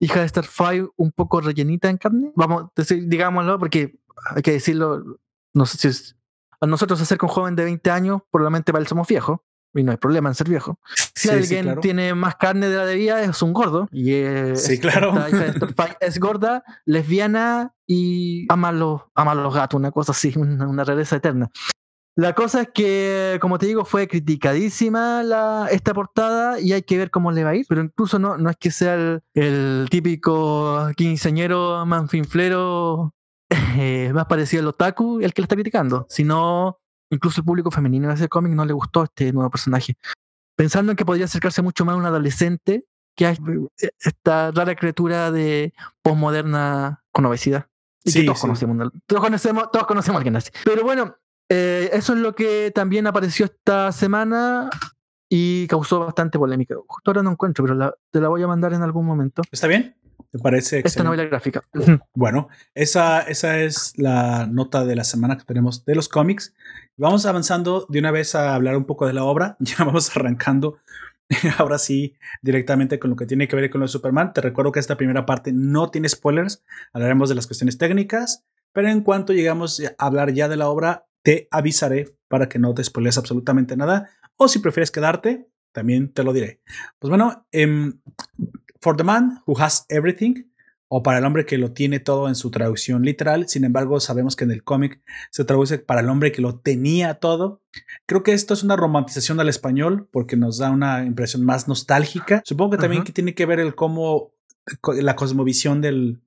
[0.00, 3.98] hija de Starfire un poco rellenita en carne, vamos, digámoslo porque
[4.34, 5.18] hay que decirlo,
[5.54, 6.16] no sé si es
[6.62, 9.40] a nosotros hacer con un joven de 20 años, probablemente para él somos viejos.
[9.74, 10.78] Y no hay problema en ser viejo.
[11.14, 13.88] Si alguien tiene más carne de la debida, es un gordo.
[13.90, 15.14] Y es, sí, claro.
[16.00, 21.16] es gorda, lesbiana y ama los, ama los gatos, una cosa así, una, una rareza
[21.16, 21.50] eterna.
[22.14, 26.98] La cosa es que, como te digo, fue criticadísima la, esta portada y hay que
[26.98, 27.64] ver cómo le va a ir.
[27.68, 33.14] Pero incluso no, no es que sea el, el típico quinceañero manfinflero
[33.76, 36.78] eh, más parecido al otaku el que le está criticando, sino
[37.10, 39.96] incluso el público femenino de ese cómic no le gustó este nuevo personaje.
[40.56, 42.84] Pensando en que podría acercarse mucho más a un adolescente
[43.16, 43.36] que a
[44.00, 47.66] esta rara criatura de posmoderna con obesidad.
[48.04, 50.50] Y todos, Conocemos, todos, conocemos, todos conocemos a alguien así.
[50.64, 51.16] Pero bueno,
[51.48, 54.70] eh, eso es lo que también apareció esta semana
[55.28, 56.74] y causó bastante polémica.
[56.86, 59.42] Justo ahora no encuentro, pero te la voy a mandar en algún momento.
[59.50, 59.96] ¿Está bien?
[60.32, 61.62] Me parece Esta novela gráfica.
[62.14, 66.54] Bueno, esa, esa es la nota de la semana que tenemos de los cómics.
[66.96, 69.56] Vamos avanzando de una vez a hablar un poco de la obra.
[69.60, 70.78] Ya vamos arrancando
[71.58, 74.32] ahora sí directamente con lo que tiene que ver con lo de Superman.
[74.32, 76.64] Te recuerdo que esta primera parte no tiene spoilers.
[76.94, 78.46] Hablaremos de las cuestiones técnicas.
[78.72, 82.72] Pero en cuanto llegamos a hablar ya de la obra, te avisaré para que no
[82.72, 84.08] te spoiles absolutamente nada.
[84.36, 86.62] O si prefieres quedarte, también te lo diré.
[86.98, 87.92] Pues bueno, eh,
[88.82, 90.44] For the Man Who Has Everything,
[90.94, 93.48] o para el hombre que lo tiene todo en su traducción literal.
[93.48, 97.14] Sin embargo, sabemos que en el cómic se traduce para el hombre que lo tenía
[97.14, 97.62] todo.
[98.04, 102.42] Creo que esto es una romantización al español porque nos da una impresión más nostálgica.
[102.44, 104.34] Supongo que también que tiene que ver el cómo
[104.84, 106.20] la cosmovisión del,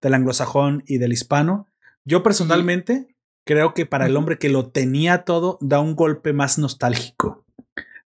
[0.00, 1.68] del anglosajón y del hispano.
[2.04, 6.58] Yo personalmente creo que para el hombre que lo tenía todo da un golpe más
[6.58, 7.44] nostálgico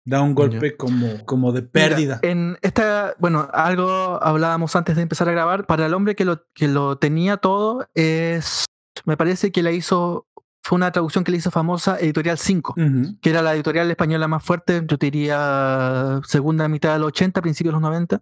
[0.05, 2.19] da un golpe como, como de pérdida.
[2.21, 6.45] en esta, bueno, algo hablábamos antes de empezar a grabar, para el hombre que lo,
[6.53, 8.65] que lo tenía todo, es,
[9.05, 10.27] me parece que la hizo,
[10.63, 12.75] fue una traducción que le hizo famosa Editorial 5,
[13.19, 17.73] que era la editorial española más fuerte, yo diría segunda mitad de los 80, principios
[17.73, 18.21] de los 90.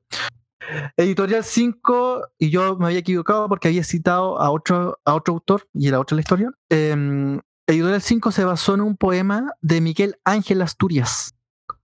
[0.95, 5.67] Editorial 5, y yo me había equivocado porque había citado a otro, a otro autor,
[5.73, 6.49] y era otra la historia.
[6.69, 11.35] Em, Editorial 5 se basó en un poema de Miguel Ángel Asturias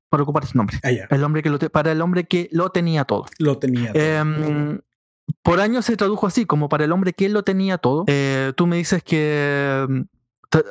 [0.09, 0.77] para ocupar ese nombre.
[0.83, 3.25] Ah, el hombre que lo para el hombre que lo tenía todo.
[3.37, 4.01] Lo tenía todo.
[4.01, 4.79] Em,
[5.43, 8.03] por años se tradujo así, como para el hombre que lo tenía todo.
[8.07, 10.07] Eh, tú me dices que em,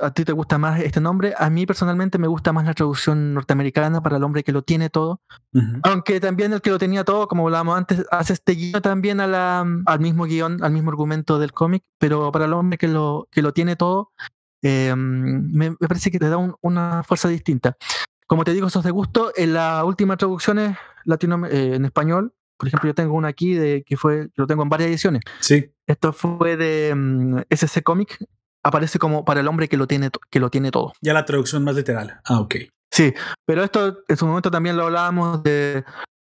[0.02, 1.34] a ti te gusta más este nombre.
[1.38, 4.90] A mí personalmente me gusta más la traducción norteamericana para el hombre que lo tiene
[4.90, 5.20] todo.
[5.84, 9.26] Aunque también el que lo tenía todo, como hablábamos antes, hace este guion también a
[9.26, 11.84] la, al mismo guion, al mismo argumento del cómic.
[11.98, 14.12] Pero para el hombre que lo, que lo tiene todo,
[14.62, 17.76] em, me, parece que te da una fuerza distinta.
[18.28, 19.32] Como te digo, esos de gusto.
[19.34, 23.82] En las últimas traducciones latino, eh, en español, por ejemplo, yo tengo una aquí de
[23.84, 25.22] que fue, lo tengo en varias ediciones.
[25.40, 25.72] Sí.
[25.86, 28.18] Esto fue de mm, SC Comic.
[28.62, 30.92] Aparece como para el hombre que lo tiene, que lo tiene todo.
[31.00, 32.20] Ya la traducción más literal.
[32.24, 32.56] Ah, ok.
[32.90, 33.14] Sí,
[33.46, 35.84] pero esto en su momento también lo hablábamos de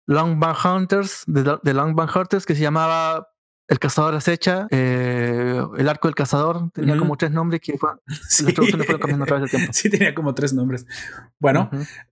[0.07, 3.32] Long Hunters, de, de Long Hunters, que se llamaba
[3.67, 7.91] el cazador acecha, eh, el arco del cazador, tenía como tres nombres que fue,
[8.29, 8.43] sí.
[8.45, 9.73] traducciones fueron cambiando a través del tiempo.
[9.73, 10.85] Sí, tenía como tres nombres.
[11.39, 11.69] Bueno,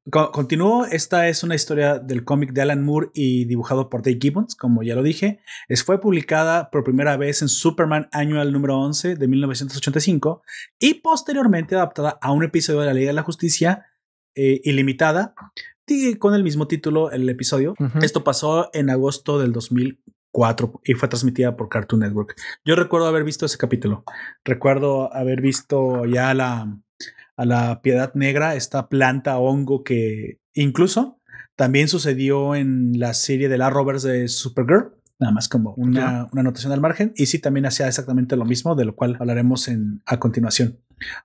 [0.10, 0.86] continúo.
[0.86, 4.82] Esta es una historia del cómic de Alan Moore y dibujado por Dave Gibbons, como
[4.84, 5.42] ya lo dije.
[5.68, 10.44] Es, fue publicada por primera vez en Superman Annual número 11 de 1985
[10.80, 13.86] y posteriormente adaptada a un episodio de la Liga de la Justicia
[14.36, 15.36] eh, ilimitada
[16.20, 17.76] con el mismo título el episodio.
[18.02, 20.02] Esto pasó en agosto del 2000
[20.84, 22.36] y fue transmitida por Cartoon Network.
[22.66, 24.04] Yo recuerdo haber visto ese capítulo.
[24.44, 26.78] Recuerdo haber visto ya la,
[27.36, 31.20] a la Piedad Negra, esta planta hongo que incluso
[31.56, 34.96] también sucedió en la serie de la Rovers de Supergirl.
[35.22, 37.14] Nada más como una, una anotación al margen.
[37.16, 40.80] Y sí, también hacía exactamente lo mismo, de lo cual hablaremos en, a continuación.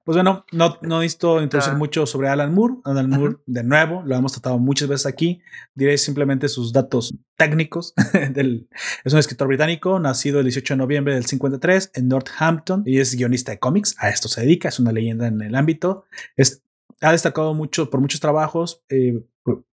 [0.05, 1.79] Pues bueno, no, no necesito introducir ah.
[1.79, 2.75] mucho sobre Alan Moore.
[2.85, 5.41] Alan Moore, de nuevo, lo hemos tratado muchas veces aquí.
[5.75, 7.95] Diré simplemente sus datos técnicos.
[8.33, 8.69] del,
[9.03, 13.15] es un escritor británico, nacido el 18 de noviembre del 53 en Northampton y es
[13.15, 13.95] guionista de cómics.
[13.99, 16.05] A esto se dedica, es una leyenda en el ámbito.
[16.37, 16.63] Es,
[17.01, 19.23] ha destacado mucho por muchos trabajos, eh,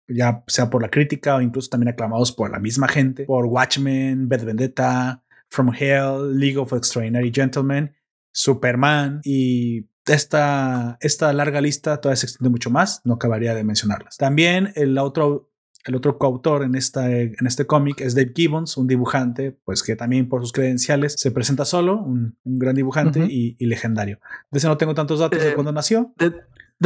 [0.08, 4.28] ya sea por la crítica o incluso también aclamados por la misma gente, por Watchmen,
[4.30, 7.94] Bad Vendetta, From Hell, League of Extraordinary Gentlemen,
[8.32, 14.18] Superman y esta, esta larga lista todavía se extiende mucho más, no acabaría de mencionarlas.
[14.18, 15.54] También el otro
[15.86, 19.96] el otro coautor en, esta, en este cómic es Dave Gibbons, un dibujante, pues que
[19.96, 24.20] también por sus credenciales se presenta solo, un, gran dibujante y, legendario.
[24.50, 26.14] De ese no tengo tantos datos de eh, cuándo nació.
[26.18, 26.34] De,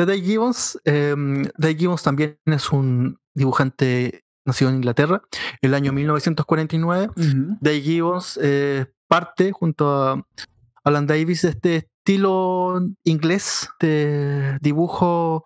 [0.05, 5.21] Dave Gibbons, em, Dave Gibbons también es un dibujante nacido en Inglaterra,
[5.61, 7.09] el año 1949.
[7.59, 10.25] Dave Gibbons eh, parte junto a
[10.83, 15.43] Alan Davis de este estilo inglés de dibujo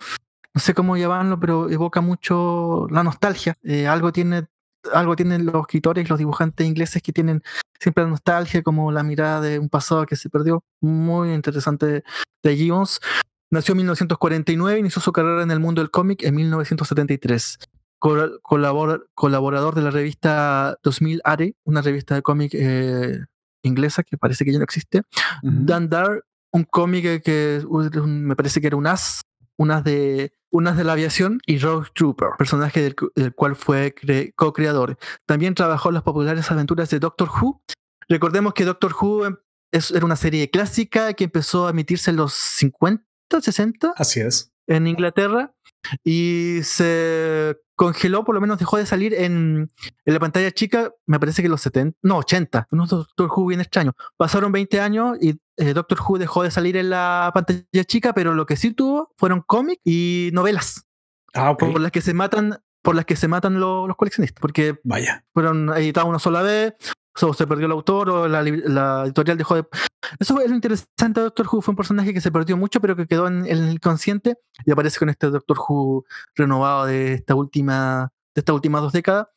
[0.54, 3.56] no sé cómo llamarlo, pero evoca mucho la nostalgia.
[3.64, 4.48] Eh, algo tiene
[4.94, 7.44] algo tienen los escritores los dibujantes ingleses que tienen
[7.80, 10.64] siempre la nostalgia, como la mirada de un pasado que se perdió.
[10.82, 12.04] Muy interesante
[12.44, 13.00] de Gibbons.
[13.52, 17.60] Nació en 1949, inició su carrera en el mundo del cómic en 1973.
[18.00, 23.20] colaborador de la revista 2000 Are, una revista de cómic eh,
[23.62, 25.02] inglesa que parece que ya no existe.
[25.44, 27.62] Dan Dar, un cómic que,
[28.06, 29.22] me parece que era un as
[29.58, 33.94] unas de, unas de la aviación, y Rogue Trooper, personaje del, cual fue
[34.36, 34.98] co-creador.
[35.28, 37.62] También trabajó en las populares aventuras de Doctor Who.
[38.10, 39.38] Recordemos que Doctor Who em,
[39.72, 43.06] era una serie clásica que empezó a emitirse en los 50,
[43.40, 43.94] 60.
[43.96, 44.52] Así es.
[44.68, 45.54] En Inglaterra
[46.04, 49.72] y se congeló, por lo menos dejó de salir en,
[50.06, 53.62] en la pantalla chica, me parece que los 70, no, 80, un Doctor Who bien
[53.62, 53.94] extraño.
[54.18, 58.34] Pasaron 20 años y eh, Doctor Who dejó de salir en la pantalla chica, pero
[58.36, 60.86] lo que sí tuvo fueron cómics y novelas.
[61.34, 64.80] Ah, Por las que se matan, por las que se matan los, los coleccionistas, porque
[64.84, 65.26] Vaya.
[65.34, 66.74] fueron editados una sola vez,
[67.22, 68.42] o se perdió el autor o la,
[69.04, 69.66] editorial dejó de...
[70.20, 72.96] Eso es lo interesante de Doctor Who, fue un personaje que se perdió mucho pero
[72.96, 78.12] que quedó en, el consciente y aparece con este Doctor Who renovado de esta última
[78.34, 79.28] de estas últimas dos décadas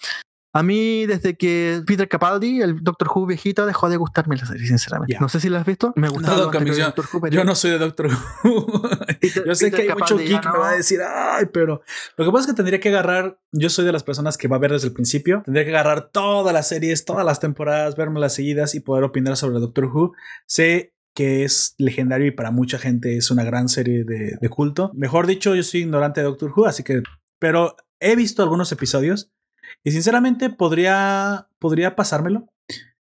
[0.57, 4.65] a mí, desde que Peter Capaldi, el Doctor Who viejito, dejó de gustarme la serie,
[4.69, 5.17] sinceramente.
[5.21, 5.93] No sé si la has visto.
[5.97, 7.29] Me gusta no, Doctor Who.
[7.29, 8.89] Yo no soy de Doctor Who.
[9.47, 11.83] yo sé que hay mucho geek que me va a decir, ay, pero
[12.17, 13.37] lo que pasa es que tendría que agarrar.
[13.51, 15.43] Yo soy de las personas que va a ver desde el principio.
[15.45, 19.37] Tendría que agarrar todas las series, todas las temporadas, verme las seguidas y poder opinar
[19.37, 20.13] sobre Doctor Who.
[20.47, 24.93] Sé que es legendario y para mucha gente es una gran serie de, de culto.
[24.95, 27.03] Mejor dicho, yo soy ignorante de Doctor Who, así que.
[27.41, 29.33] Pero he visto algunos episodios
[29.85, 32.49] y sinceramente podría, podría pasármelo.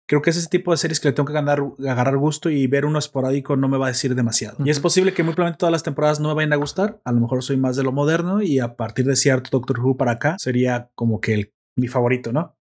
[0.07, 2.67] Creo que es ese tipo de series que le tengo que ganar, agarrar gusto y
[2.67, 4.57] ver uno esporádico no me va a decir demasiado.
[4.63, 7.01] Y es posible que muy probablemente todas las temporadas no me vayan a gustar.
[7.05, 9.97] A lo mejor soy más de lo moderno y a partir de cierto Doctor Who
[9.97, 12.55] para acá sería como que el, mi favorito, ¿no?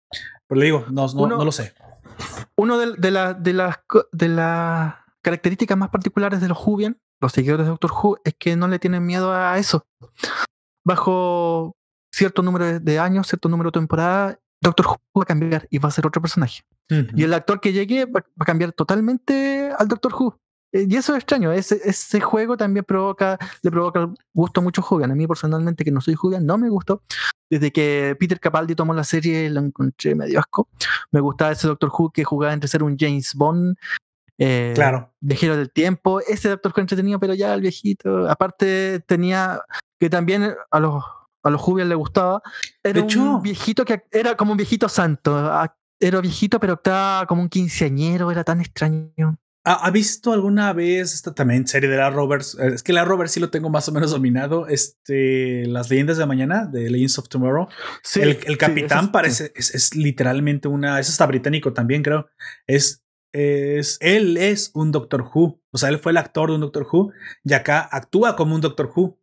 [0.46, 1.74] Pero le digo, no, no, no lo sé.
[2.56, 3.80] Uno de, de, la, de, las,
[4.12, 8.56] de las características más particulares de los Whovian, los seguidores de Doctor Who, es que
[8.56, 9.86] no le tienen miedo a eso.
[10.82, 11.76] Bajo
[12.14, 15.88] cierto número de años, cierto número de temporadas, Doctor Who va a cambiar y va
[15.88, 16.62] a ser otro personaje.
[16.88, 20.38] Y el actor que llegue va, a cambiar totalmente al Doctor Who.
[20.72, 24.84] Eh, y eso es extraño, ese, ese juego también provoca, le provoca gusto a muchos
[24.88, 25.10] Hogan.
[25.10, 27.02] A mí personalmente, que no soy Hogan, no me gustó.
[27.50, 30.68] Desde que Peter Capaldi tomó la serie, lo encontré medio asco.
[31.10, 33.76] Me gustaba ese Doctor Who que jugaba entre ser un James Bond,
[34.38, 35.12] eh, claro.
[35.20, 36.20] viajero del tiempo.
[36.20, 38.28] Ese Doctor Who entretenido, pero ya el viejito.
[38.28, 39.60] Aparte, tenía
[39.98, 41.04] que también a los
[41.44, 42.42] a los Jubias le gustaba.
[42.82, 45.50] Era un viejito que era como un viejito santo.
[46.00, 49.38] Era viejito, pero estaba como un quinceañero, era tan extraño.
[49.66, 52.54] ¿Ha, visto alguna vez esta también serie de la Roberts?
[52.54, 54.68] Es que la Roberts sí lo tengo más o menos dominado.
[54.68, 57.68] Este, las leyendas de mañana, de Legends of Tomorrow.
[58.02, 62.28] Sí, el, capitán parece, es, literalmente una, es hasta británico también, creo.
[62.66, 65.62] Es, es, él es un Doctor Who.
[65.72, 68.60] O sea, él fue el actor de un Doctor Who y acá actúa como un
[68.60, 69.18] Doctor Who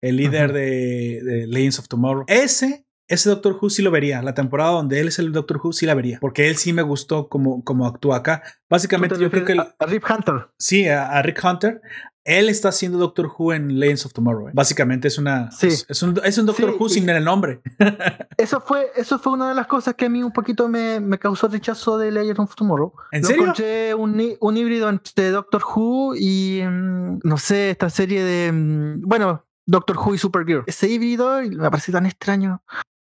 [0.00, 2.24] el líder de, de, Legends of Tomorrow.
[2.28, 4.22] Ese, ese Doctor Who sí lo vería.
[4.22, 6.18] La temporada donde él es el Doctor Who sí la vería.
[6.20, 8.42] Porque él sí me gustó como, como actúa acá.
[8.68, 9.52] Básicamente, yo creo que.
[9.52, 10.48] a, Rick Hunter.
[10.58, 11.80] Sí, a, Rick Hunter.
[12.24, 14.48] Él está haciendo Doctor Who en Legends of Tomorrow.
[14.48, 14.52] ¿eh?
[14.52, 15.48] Básicamente es una.
[15.52, 15.68] Sí.
[15.68, 17.60] Es, un, es, un, Doctor Who sin el nombre.
[18.36, 21.20] eso fue, eso fue una de las cosas que a mí un poquito me, me
[21.20, 22.92] causó rechazo de Legends of Tomorrow.
[23.12, 23.42] ¿En serio?
[23.42, 26.62] Encontré un, un híbrido entre Doctor Who y.
[26.64, 28.50] Mm, no sé, esta serie de.
[28.50, 30.64] Mm, bueno, Doctor Who y Supergirl.
[30.66, 32.62] Ese híbrido me parece tan extraño.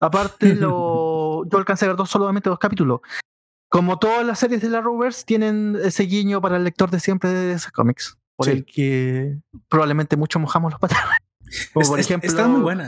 [0.00, 3.00] Aparte, lo, yo alcancé a ver dos, solamente dos capítulos.
[3.68, 7.30] Como todas las series de la Rovers, tienen ese guiño para el lector de siempre
[7.30, 8.16] de esos cómics.
[8.36, 9.38] Por el que
[9.68, 11.18] probablemente mucho mojamos los patrones.
[11.74, 12.30] Como por ejemplo,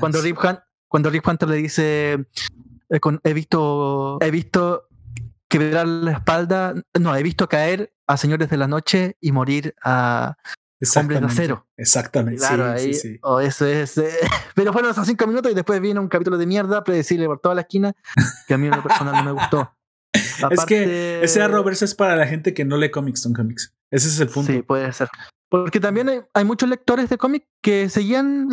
[0.01, 0.39] cuando Rip,
[0.89, 2.27] cuando Rip Hunter le dice:
[2.89, 4.87] eh, He visto, he visto
[5.49, 10.37] quebrar la espalda, no, he visto caer a señores de la noche y morir a
[10.97, 11.67] Hombres de acero.
[11.77, 12.41] Exactamente.
[12.41, 13.99] Claro, ahí, o eso es.
[13.99, 14.11] Eh,
[14.55, 17.55] pero fueron esos cinco minutos y después viene un capítulo de mierda, predecible por toda
[17.55, 17.93] la esquina,
[18.47, 19.75] que a mí en lo personal no me gustó.
[20.51, 23.75] es que ese Arrowverse es para la gente que no lee cómics, son cómics.
[23.91, 24.53] Ese es el punto.
[24.53, 25.09] Sí, puede ser.
[25.51, 28.49] Porque también hay, muchos lectores de cómics que seguían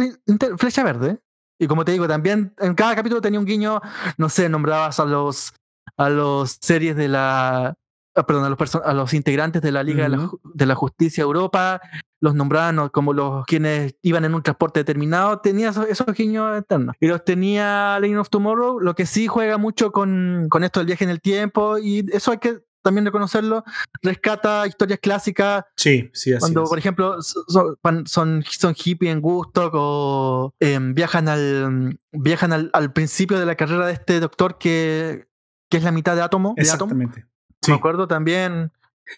[0.57, 1.19] Flecha Verde.
[1.59, 3.81] Y como te digo, también en cada capítulo tenía un guiño,
[4.17, 5.53] no sé, nombrabas a los
[5.95, 7.75] a los series de la
[8.15, 10.09] ah, perdón, a los, a los integrantes de la Liga
[10.53, 11.81] de, la, Justicia Europa,
[12.19, 16.95] los nombraban como los quienes iban en un transporte determinado, tenía esos, esos guiños eternos.
[16.99, 20.87] Y los tenía Lane of Tomorrow, lo que sí juega mucho con, con esto del
[20.87, 23.65] viaje en el tiempo, y eso hay que también reconocerlo,
[24.01, 25.65] rescata historias clásicas.
[25.75, 31.27] Sí, sí, así Cuando, por ejemplo, son, son, son hippie en gusto o em, viajan,
[31.27, 35.27] al, viajan al, al, principio de la carrera de este doctor que,
[35.69, 36.53] que es la mitad de átomo.
[36.55, 37.25] Exactamente.
[37.67, 38.71] Me acuerdo también.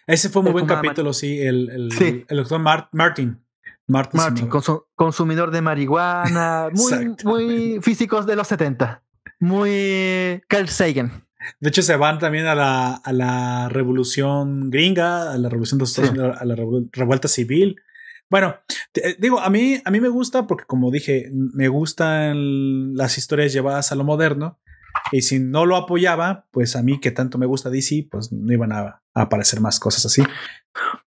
[0.07, 1.39] Ese fue un muy buen capítulo, sí.
[1.39, 3.43] El, el, el doctor Martin.
[3.87, 4.49] Martin, Martin
[4.93, 9.01] consumidor de marihuana, muy, muy físicos de los 70.
[9.39, 11.25] Muy Carl Sagan.
[11.59, 16.33] De hecho, se van también a la, a la revolución gringa, a la revolución de
[16.37, 16.55] a la
[16.91, 17.81] revuelta civil.
[18.29, 18.57] Bueno,
[18.93, 23.53] eh, digo, a mí, a mí me gusta porque, como dije, me gustan las historias
[23.53, 24.59] llevadas a lo moderno.
[25.11, 28.51] Y si no lo apoyaba, pues a mí que tanto me gusta DC, pues no
[28.53, 30.23] iban a, aparecer más cosas así.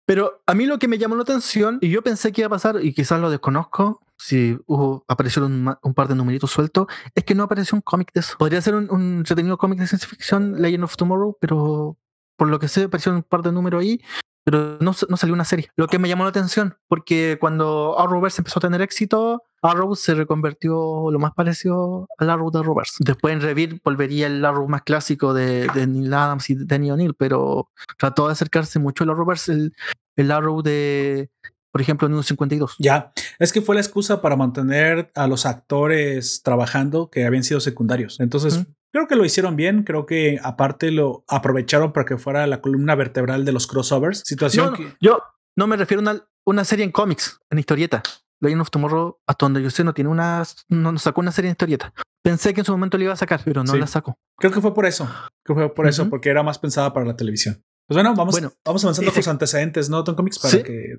[0.04, 2.50] Pero a mí lo que me llamó la atención, y yo pensé que iba a
[2.50, 7.34] pasar, y quizás lo desconozco, si hubo, aparecieron un, par de numeritos sueltos, es que
[7.34, 8.36] no apareció un cómic de eso.
[8.38, 11.96] Podría ser un, un entretenido cómic de ciencia ficción, Legend of Tomorrow, pero
[12.36, 14.00] por lo que sé, aparecieron un par de números ahí
[14.44, 15.68] pero no, no, salió una serie.
[15.76, 20.14] Lo que me llamó la atención, porque cuando Arrowverse empezó a tener éxito, Arrow se
[20.14, 22.96] reconvirtió lo más parecido al Arrow de Arrowverse.
[23.00, 27.14] Después en Revir volvería el Arrow más clásico de, de Neil Adams y Danny O'Neill,
[27.14, 29.72] pero trató de acercarse mucho al Arrowverse, el,
[30.16, 31.30] el Arrow de,
[31.72, 32.76] por ejemplo, en 52.
[32.78, 37.60] Ya, es que fue la excusa para mantener a los actores trabajando que habían sido
[37.60, 38.20] secundarios.
[38.20, 42.60] Entonces, Creo que lo hicieron bien, creo que aparte lo aprovecharon para que fuera la
[42.60, 44.22] columna vertebral de los crossovers.
[44.24, 44.94] Situación que...
[45.00, 45.22] Yo
[45.56, 48.02] no me refiero a una, serie en cómics, en historieta.
[48.40, 50.42] Legend of Tomorrow, hasta donde yo sé, no tiene una.
[50.68, 51.94] No sacó una serie en historieta.
[52.22, 54.18] Pensé que en su momento le iba a sacar, pero no la sacó.
[54.36, 55.08] Creo que fue por eso.
[55.44, 57.62] Creo que fue por eso, porque era más pensada para la televisión.
[57.86, 60.04] Pues bueno, vamos, vamos avanzando con los antecedentes, ¿no?
[60.04, 60.96] Tom Comics para que.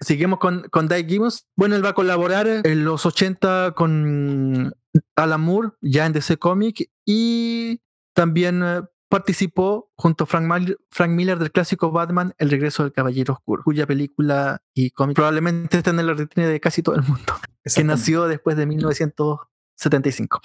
[0.00, 1.46] seguimos con, con Dave Gibbons.
[1.56, 4.72] Bueno, él va a colaborar en los 80 con
[5.16, 7.80] Alan Moore, ya en DC Comic, y
[8.14, 13.34] también eh, participó junto a Frank, Frank, Miller del clásico Batman, El regreso del Caballero
[13.34, 17.34] Oscuro, cuya película y cómic probablemente está en la retina de casi todo el mundo,
[17.74, 20.40] que nació después de 1975.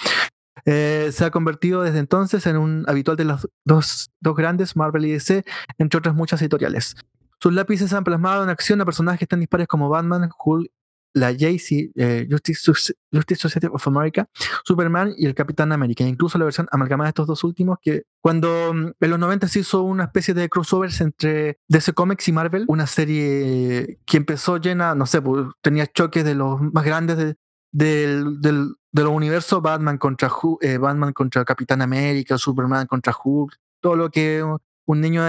[0.65, 5.05] Eh, se ha convertido desde entonces en un habitual de los dos, dos grandes, Marvel
[5.05, 5.45] y DC,
[5.77, 6.95] entre otras muchas editoriales.
[7.39, 10.71] Sus lápices han plasmado en acción a personajes tan dispares como Batman, Hulk,
[11.15, 12.93] la JC, eh, Justice,
[13.35, 14.27] Society of America,
[14.65, 18.73] Superman y el Capitán América, incluso la versión amalgamada de estos dos últimos, que cuando
[18.73, 22.65] mm, en los 90 se hizo una especie de crossovers entre DC Comics y Marvel,
[22.67, 27.35] una serie que empezó llena, no sé, pues, tenía choques de los más grandes de,
[27.71, 30.29] del, del, de los Batman contra,
[30.61, 34.43] eh, Batman contra Capitán América, Superman contra Hulk, todo lo que
[34.85, 35.23] un niño,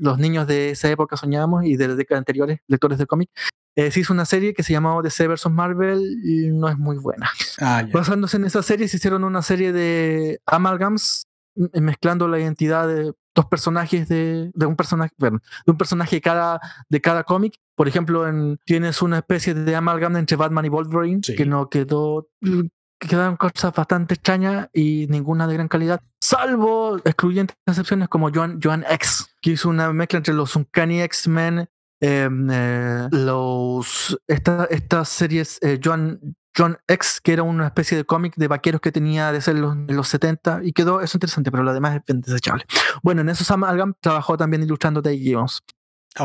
[0.00, 3.32] los niños de esa época soñábamos y de las décadas anteriores, lectores de cómics,
[3.76, 5.46] eh, se hizo una serie que se llamaba DC vs.
[5.50, 7.30] Marvel y no es muy buena.
[7.60, 13.12] Ah, Basándose en esa serie, se hicieron una serie de amalgams mezclando la identidad de
[13.34, 17.54] dos personajes de, de un personaje, de un personaje cada, de cada cómic.
[17.76, 22.28] Por ejemplo, en, tienes una especie de amalgam entre Batman y Wolverine que no quedó
[23.08, 28.84] quedaron cosas bastante extrañas y ninguna de gran calidad, salvo excluyentes excepciones como Joan, Joan
[28.88, 31.68] X, que hizo una mezcla entre los Uncanny X-Men,
[32.02, 38.34] Em, eh, los estas series eh, John, John X, que era una especie de cómic
[38.36, 41.74] de vaqueros que tenía de ser los, los 70 y quedó eso interesante, pero lo
[41.74, 42.64] demás es desechable.
[43.02, 45.62] Bueno, en esos Amalgam trabajó también ilustrando Day Gibbons.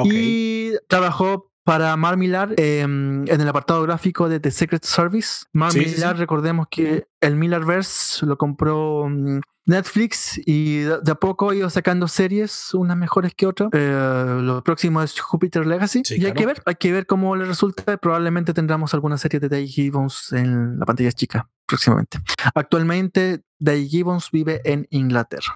[0.05, 5.45] Y trabajó para Mar Millar em, en el apartado gráfico de The Secret Service.
[5.51, 11.55] Mar Millar, recordemos que el Millarverse lo compró mm, Netflix y de, a poco ha
[11.55, 13.69] ido sacando series, unas mejores que otras.
[13.73, 16.03] Eh, lo próximo es Jupiter Legacy.
[16.11, 17.97] y hay que ver, hay que ver cómo le resulta.
[17.97, 22.19] Probablemente tendremos alguna serie de Day Gibbons en la pantalla chica próximamente.
[22.53, 25.51] Actualmente, Day Gibbons vive en Inglaterra.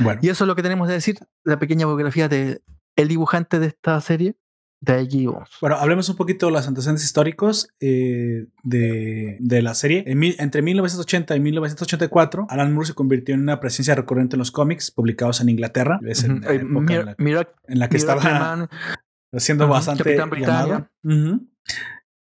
[0.00, 0.20] Bueno.
[0.22, 2.60] Y eso es lo que tenemos que decir, la pequeña biografía de
[2.96, 4.36] el dibujante de esta serie,
[4.80, 5.26] de allí
[5.60, 10.04] Bueno, hablemos un poquito de los antecedentes históricos eh, de, de, la serie.
[10.06, 14.90] entre 1980 y 1984, Alan Moore se convirtió en una presencia recurrente en los cómics
[14.90, 16.00] publicados en Inglaterra.
[16.06, 18.68] Es en, la, en, la, que estaba
[19.32, 20.88] haciendo bastante llamado.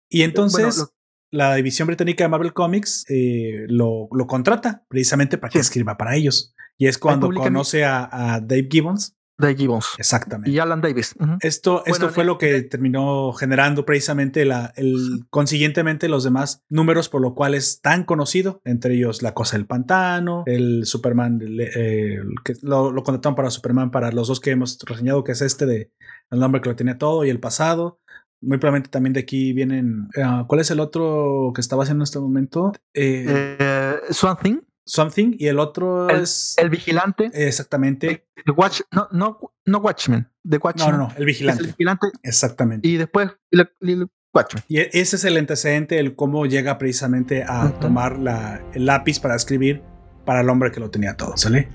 [0.09, 0.93] Y entonces
[1.31, 6.17] la división británica de Marvel Comics eh, lo, lo, contrata precisamente para que escriba para
[6.17, 6.53] ellos.
[6.77, 9.87] Y es cuando conoce a, a Dave Gibbons Dave Gibbons.
[9.97, 10.49] Exactamente.
[10.49, 11.15] Y Alan Davis.
[11.41, 17.21] Esto, esto fue lo que terminó generando precisamente la, el, consiguientemente los demás números por
[17.21, 22.53] lo cual es tan conocido, entre ellos La Cosa del Pantano, el Superman, eh, que
[22.61, 25.91] lo, lo contrataron para Superman para los dos que hemos reseñado, que es este de
[26.29, 27.99] El nombre que lo tenía todo y el pasado.
[28.43, 30.09] Muy probablemente también de aquí vienen.
[30.17, 32.71] Ah, ¿Cuál es el otro que estaba haciendo en este momento?
[32.93, 33.95] Eh, eh
[34.41, 34.61] Thing.
[34.85, 36.55] Something y el otro es.
[36.57, 37.29] El vigilante.
[37.33, 38.25] Exactamente.
[38.35, 40.29] El watch, no, no, no Watchmen.
[40.47, 40.91] The Watchmen.
[40.91, 41.63] No, no, el vigilante.
[41.63, 42.07] el vigilante.
[42.23, 42.87] Exactamente.
[42.87, 44.63] Y después el, Watchmen.
[44.67, 49.35] Y ese es el antecedente, el cómo llega precisamente a tomar la, el lápiz para
[49.35, 49.83] escribir
[50.25, 51.67] para el hombre que lo tenía todo, ¿sale?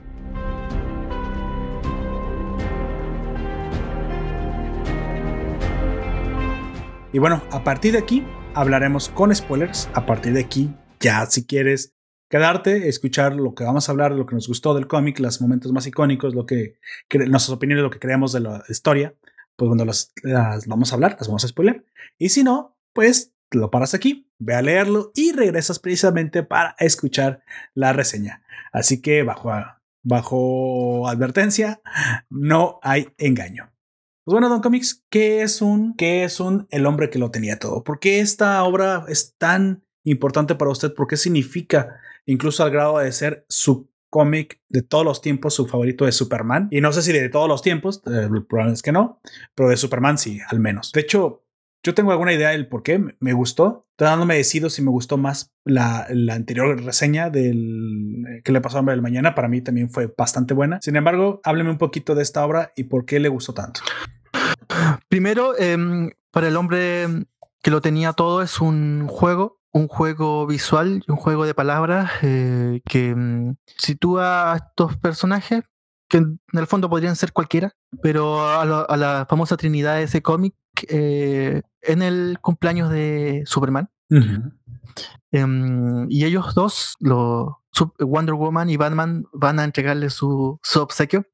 [7.12, 9.88] Y bueno, a partir de aquí hablaremos con spoilers.
[9.94, 11.95] A partir de aquí, ya si quieres
[12.28, 15.72] quedarte, escuchar lo que vamos a hablar, lo que nos gustó del cómic, los momentos
[15.72, 16.78] más icónicos, lo que,
[17.10, 19.14] nuestras opiniones, lo que creemos de la historia,
[19.56, 20.12] pues cuando las,
[20.66, 21.84] vamos a hablar, las vamos a spoiler.
[22.18, 27.42] Y si no, pues lo paras aquí, ve a leerlo y regresas precisamente para escuchar
[27.74, 28.42] la reseña.
[28.72, 29.52] Así que bajo,
[30.02, 31.80] bajo advertencia,
[32.28, 33.72] no hay engaño.
[34.24, 37.60] Pues bueno, Don Comics, ¿qué es un, qué es un El hombre que lo tenía
[37.60, 37.84] todo?
[37.84, 40.94] ¿Por qué esta obra es tan importante para usted?
[40.94, 45.66] ¿Por qué significa incluso al grado de ser su cómic de todos los tiempos, su
[45.66, 46.68] favorito de Superman.
[46.70, 49.20] Y no sé si de todos los tiempos, eh, probablemente es que no,
[49.54, 50.92] pero de Superman sí, al menos.
[50.92, 51.44] De hecho,
[51.82, 53.86] yo tengo alguna idea del por qué me gustó.
[53.96, 58.60] Todavía no decido si me gustó más la, la anterior reseña del eh, que le
[58.60, 59.34] pasó a Hombre del Mañana.
[59.34, 60.80] Para mí también fue bastante buena.
[60.82, 63.80] Sin embargo, hábleme un poquito de esta obra y por qué le gustó tanto.
[65.08, 67.06] Primero, em, para el hombre
[67.62, 72.10] que lo tenía todo, es un juego un juego visual y un juego de palabras
[72.22, 75.64] eh, que mm, sitúa a estos personajes
[76.08, 80.54] que en el fondo podrían ser cualquiera, pero a, la famosa trinidad de ese cómic
[80.88, 83.90] eh, en el cumpleaños de Superman.
[85.32, 87.54] Em, y ellos dos, los
[87.98, 91.26] Wonder Woman y Batman, van a entregarle su, su obsequio.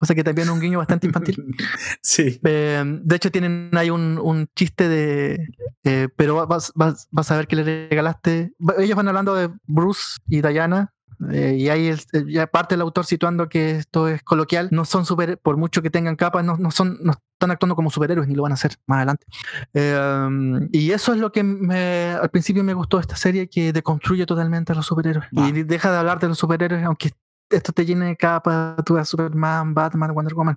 [0.00, 1.36] O sea que también un guiño bastante infantil.
[2.02, 2.40] sí.
[2.44, 5.48] Em, de hecho, tienen ahí un, un chiste de.
[5.84, 8.52] Eh, pero vas, vas, vas, a ver que le regalaste.
[8.78, 10.93] Ellos van hablando de Bruce y Diana,
[11.30, 14.84] eh, y ahí es, eh, ya parte el autor situando que esto es coloquial, no
[14.84, 18.28] son super, por mucho que tengan capas, no, no, son, no están actuando como superhéroes
[18.28, 19.26] ni lo van a hacer más adelante.
[19.72, 23.72] Eh, y eso es lo que me, al principio me gustó de esta serie, que
[23.72, 25.26] deconstruye totalmente a los superhéroes.
[25.32, 27.12] Y deja de hablar de los superhéroes, aunque
[27.50, 30.56] esto te llene de capas, tú ves Superman, Batman, Wonder Woman.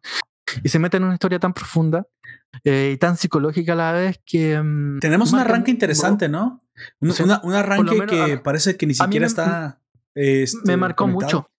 [0.64, 2.08] Y se mete en una historia tan profunda
[2.64, 4.60] y tan psicológica a la vez que...
[4.60, 6.64] Mm, Tenemos un arranque interesante, ¿no?
[6.99, 7.12] Un,
[7.43, 9.82] un arranque que parece que ni siquiera está
[10.18, 11.49] este, me marcó mucho.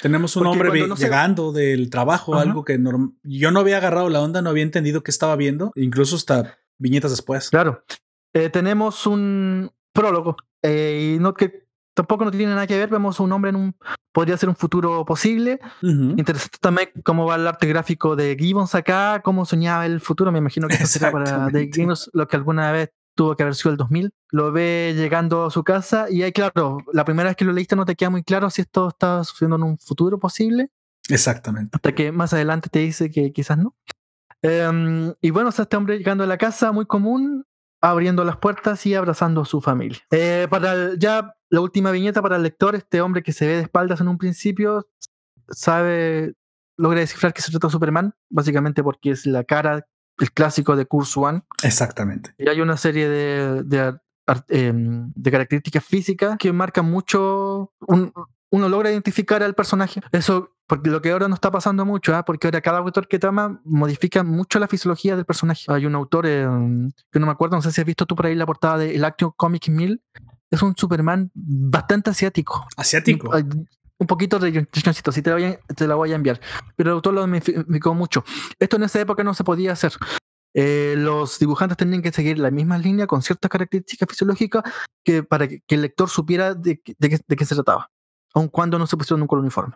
[0.00, 2.78] Tenemos un hombre llegando del trabajo, algo que
[3.22, 7.10] yo no había agarrado la onda, no había entendido qué estaba viendo, incluso hasta viñetas
[7.10, 7.48] después.
[7.50, 7.82] Claro.
[8.34, 12.90] Eh, tenemos un prólogo eh, y no que tampoco no tiene nada que ver.
[12.90, 13.76] Vemos un hombre en un
[14.12, 15.60] podría ser un futuro posible.
[15.82, 20.30] Interesante también cómo va el arte gráfico de Gibbons acá, cómo soñaba el futuro.
[20.30, 23.56] Me imagino que esto será para de Gibbons lo que alguna vez tuvo que haber
[23.56, 27.36] sido el 2000, lo ve llegando a su casa y ahí, claro, la primera vez
[27.36, 30.20] que lo leíste no te queda muy claro si esto está sucediendo en un futuro
[30.20, 30.70] posible.
[31.08, 31.70] Exactamente.
[31.74, 33.74] Hasta que más adelante te dice que quizás no.
[34.40, 37.44] Em, y bueno, o este hombre llegando a la casa, muy común,
[37.80, 39.98] abriendo las puertas y abrazando a su familia.
[40.12, 43.62] Eh, para ya la última viñeta para el lector, este hombre que se ve de
[43.62, 44.88] espaldas en un principio,
[45.48, 46.34] sabe,
[46.76, 49.88] logra descifrar que se trata de Superman, básicamente porque es la cara
[50.18, 51.42] el clásico de Curse One.
[51.62, 52.34] Exactamente.
[52.38, 53.98] Y hay una serie de, de,
[54.48, 57.72] em, de características físicas que marcan mucho.
[58.50, 60.00] uno logra identificar al personaje.
[60.12, 62.24] Eso, porque lo que ahora no está pasando mucho, ¿ah?
[62.24, 65.64] porque ahora cada autor que toma modifica mucho la fisiología del personaje.
[65.68, 68.26] Hay un autor em, que no me acuerdo, no sé si has visto tú por
[68.26, 70.02] ahí la portada de El Action Comic Mill.
[70.50, 72.66] Es un Superman bastante asiático.
[72.76, 73.30] Asiático
[73.98, 76.40] un poquito de si te, te la voy a enviar.
[76.76, 78.24] Pero el autor lo modificó mucho.
[78.58, 79.92] Esto en esa época no se podía hacer.
[80.54, 84.62] Eh, los dibujantes tenían que seguir la misma línea con ciertas características fisiológicas
[85.04, 87.90] que, para que, el lector supiera de, qué, se trataba,
[88.34, 89.74] aun cuando no se pusieron un color uniforme.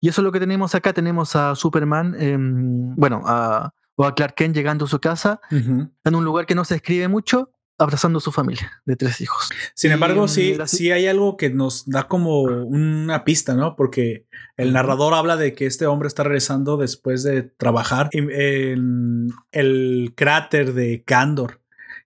[0.00, 0.92] Y eso es lo que tenemos acá.
[0.92, 6.24] Tenemos a Superman, bueno, a, o a Clark Kent llegando a su casa en un
[6.24, 7.50] lugar que no se describe mucho,
[7.80, 9.48] abrazando a su familia de tres hijos.
[9.74, 13.74] Sin embargo, sí, sí hay algo que nos da como una pista, ¿no?
[13.74, 14.26] Porque
[14.56, 20.74] el narrador habla de que este hombre está regresando después de trabajar en el cráter
[20.74, 21.60] de Candor.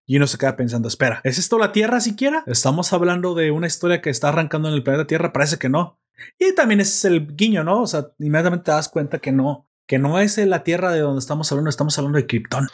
[0.06, 2.44] Y uno se queda pensando, espera, ¿es esto la Tierra siquiera?
[2.46, 5.32] ¿Estamos hablando de una historia que está arrancando en el planeta Tierra?
[5.32, 5.98] Parece que no.
[6.38, 7.82] Y también es el guiño, ¿no?
[7.82, 11.20] O sea, inmediatamente te das cuenta que no, que no es la Tierra de donde
[11.20, 12.68] estamos hablando, estamos hablando de Krypton.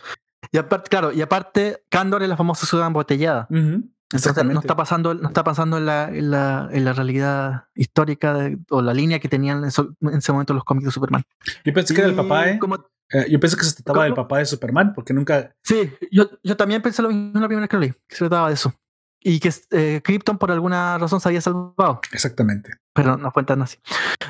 [0.53, 3.47] Y aparte, claro, y aparte, Candor es la famosa ciudad embotellada.
[4.13, 8.51] Entonces no está pasando, no está pasando en la, en la, en la realidad histórica
[8.71, 11.23] o la línea que tenían en, ese momento los cómics de Superman.
[11.65, 12.59] Yo pensé que era el papá, ¿eh?
[13.11, 13.27] ¿eh?
[13.31, 15.55] yo pensé que se trataba del papá de Superman, porque nunca.
[15.63, 18.19] Sí, yo, yo también pensé lo mismo la primera vez que lo leí, que se
[18.19, 18.75] trataba de eso
[19.23, 22.01] y que eh, Krypton por alguna razón se había salvado.
[22.13, 22.73] Exactamente.
[23.03, 23.79] Pero no cuentan así.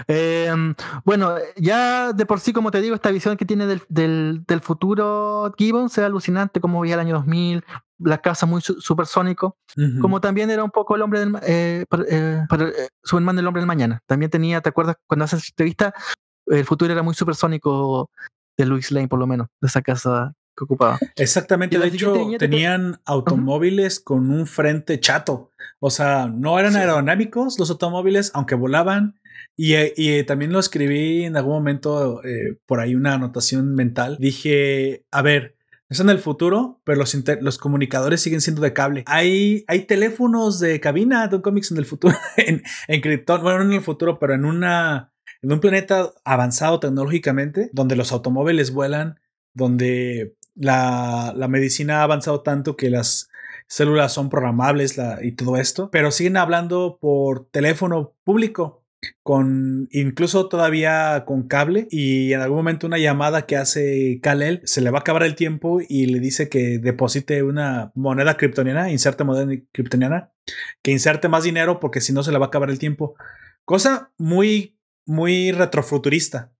[0.06, 4.60] Em, bueno, ya de por sí, como te digo, esta visión que tiene del, del,
[4.60, 7.64] futuro Gibbon sea alucinante, como veía el año 2000,
[7.98, 9.56] la casa muy supersónico,
[10.00, 13.66] como también era un poco el hombre del eh, eh, eh, Superman del hombre del
[13.66, 14.00] mañana.
[14.06, 15.92] También tenía, ¿te acuerdas cuando haces entrevista?
[16.46, 18.10] El futuro era muy supersónico
[18.56, 20.98] de Louis Lane, por lo menos, de esa casa ocupaba.
[21.16, 27.70] Exactamente, de hecho tenían automóviles con un frente chato, o sea, no eran aerodinámicos los
[27.70, 29.16] automóviles, aunque volaban.
[29.56, 34.16] Y, y, también lo escribí en algún momento eh, por ahí una anotación mental.
[34.18, 35.56] Dije, a ver,
[35.88, 39.02] es en el futuro, pero los, los comunicadores siguen siendo de cable.
[39.06, 43.58] Hay, hay teléfonos de cabina de un cómics en el futuro, en, en Krypton, bueno,
[43.58, 48.72] no en el futuro, pero en una en un planeta avanzado tecnológicamente, donde los automóviles
[48.72, 49.20] vuelan,
[49.54, 53.30] donde la, medicina ha avanzado tanto que las
[53.66, 58.84] células son programables y todo esto, pero siguen hablando por teléfono público
[59.22, 64.82] con incluso todavía con cable y en algún momento una llamada que hace Kalel se
[64.82, 69.24] le va a acabar el tiempo y le dice que deposite una moneda kryptoniana, inserte
[69.24, 70.32] moneda kryptoniana,
[70.82, 73.14] que inserte más dinero porque si no se le va a acabar el tiempo.
[73.64, 76.52] Cosa muy muy retrofuturista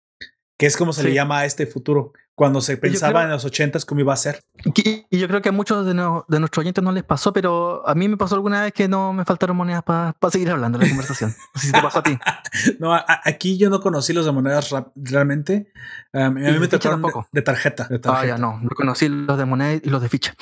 [0.61, 3.86] que es como se le llama a este futuro, cuando se pensaba en los ochentas
[3.86, 4.42] cómo iba a ser.
[4.74, 8.08] Y, yo creo que a muchos de, nuestros oyentes no les pasó, pero a mí
[8.08, 11.34] me pasó alguna vez que no me faltaron monedas para seguir hablando en la conversación.
[11.54, 12.18] No sé si te pasó a ti.
[12.78, 12.94] no,
[13.24, 15.72] aquí yo no conocí los de monedas realmente.
[16.12, 19.80] a mí me tocaron de, de, tarjeta, Ah, ya no, no conocí los de monedas
[19.82, 20.34] y los de ficha.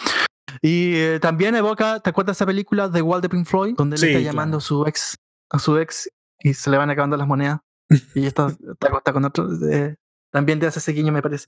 [0.62, 3.76] Y eh, también evoca, ¿te acuerdas de esa película de Walt de Pink Floyd?
[3.76, 5.16] Donde le está llamando a su ex,
[5.48, 6.10] a su ex
[6.40, 7.60] y se le van acabando las monedas.
[8.16, 9.48] y está, está, con otro.
[9.70, 9.94] Eh,
[10.30, 11.46] también te hace ese guiño, me parece.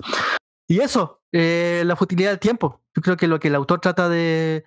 [0.68, 2.81] Y eso, eh, la futilidad del tiempo.
[2.95, 4.64] Yo creo que lo que el autor trata de,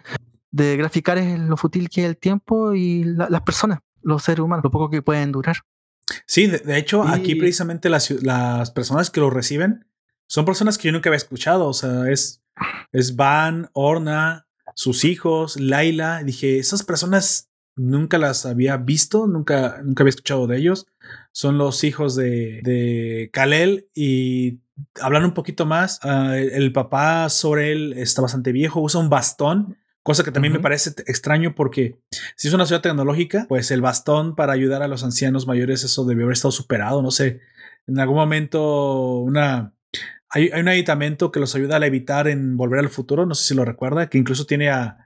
[0.52, 4.64] de graficar es lo fútil que es el tiempo y las personas, los seres humanos,
[4.64, 5.58] lo poco que pueden durar.
[6.26, 9.88] Sí, de, hecho, aquí precisamente las, las, personas que lo reciben
[10.28, 11.68] son personas que yo nunca había escuchado.
[11.68, 12.44] O sea, es,
[12.92, 16.24] es Van, Orna, sus hijos, Laila.
[16.24, 20.88] Dije, esas personas nunca las había visto, nunca, nunca había escuchado de ellos.
[21.32, 24.60] Son los hijos de, de Kalel y
[25.02, 26.00] hablan un poquito más.
[26.04, 29.78] Ah, el, papá sobre él está bastante viejo, usa un bastón.
[30.04, 31.98] Cosa que también me parece extraño porque
[32.36, 36.04] si es una ciudad tecnológica, pues el bastón para ayudar a los ancianos mayores, eso
[36.04, 37.02] debió haber estado superado.
[37.02, 37.40] No sé,
[37.88, 39.74] en algún momento una,
[40.30, 43.46] hay, hay, un aditamento que los ayuda a evitar en Volver al Futuro, no sé
[43.48, 45.03] si lo recuerda, que incluso tiene a,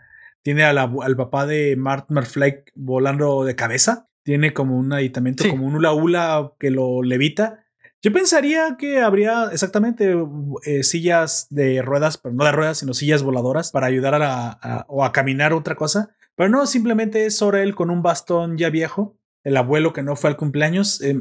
[0.47, 4.07] tiene al papá de Mart Marfleck volando de cabeza.
[4.23, 7.65] Tiene como un aditamento, como un hula hula que lo levita.
[8.01, 10.15] Yo pensaría que habría exactamente
[10.63, 14.85] eh, sillas de ruedas, pero no de ruedas, sino sillas voladoras para ayudar a, la,
[14.87, 16.15] o a caminar otra cosa.
[16.37, 19.19] Pero no, simplemente es sobre él con un bastón ya viejo.
[19.43, 21.01] El abuelo que no fue al cumpleaños.
[21.01, 21.19] Eh,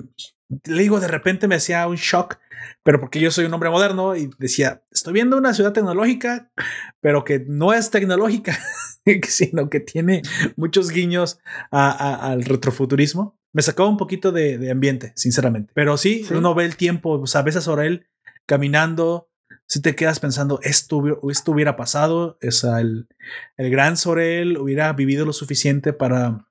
[0.66, 2.38] le digo, de repente me hacía un shock,
[2.84, 6.52] pero porque yo soy un hombre moderno y decía, estoy viendo una ciudad tecnológica,
[7.00, 8.56] pero que no es tecnológica.
[9.28, 10.22] sino que tiene
[10.56, 11.38] muchos guiños
[11.70, 13.38] al retrofuturismo.
[13.52, 15.72] Me sacó un poquito de, ambiente, sinceramente.
[15.74, 18.06] Pero sí, uno ve el tiempo, o sea, ves a Sorel
[18.44, 19.28] caminando,
[19.66, 23.08] si te quedas pensando, esto, esto hubiera pasado, o sea, el,
[23.56, 26.46] el gran Sorel hubiera vivido lo suficiente para...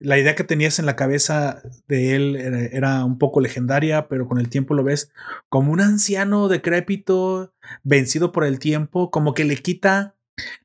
[0.00, 4.38] La idea que tenías en la cabeza de él era, un poco legendaria, pero con
[4.38, 5.10] el tiempo lo ves
[5.48, 10.14] como un anciano decrépito, vencido por el tiempo, como que le quita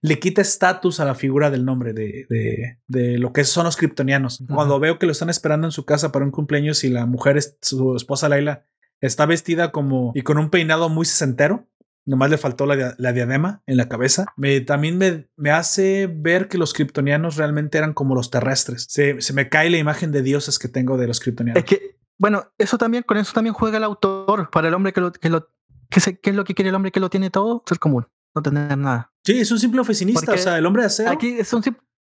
[0.02, 4.44] le quita estatus a la figura del nombre de, de, lo que son los kryptonianos.
[4.50, 7.38] Cuando veo que lo están esperando en su casa para un cumpleaños y la mujer,
[7.38, 8.66] es, su esposa Laila,
[9.02, 11.68] está vestida como y con un peinado muy sesentero.
[12.06, 14.26] Nomás le faltó la, la diadema en la cabeza.
[14.36, 18.88] Me, también me, me, hace ver que los kryptonianos realmente eran como los terrestres.
[18.90, 21.62] Se, se, me cae la imagen de dioses que tengo de los kryptonianos.
[21.62, 25.02] Es que, bueno, eso también, con eso también juega el autor para el hombre que
[25.02, 25.50] lo, que lo,
[25.90, 27.64] que, ¿qué es lo que quiere el hombre que lo tiene todo?
[27.68, 29.12] Ser común, no tener nada.
[29.26, 31.12] Sí, es un simple oficinista, o sea, el hombre de acero.
[31.12, 31.64] Aquí es un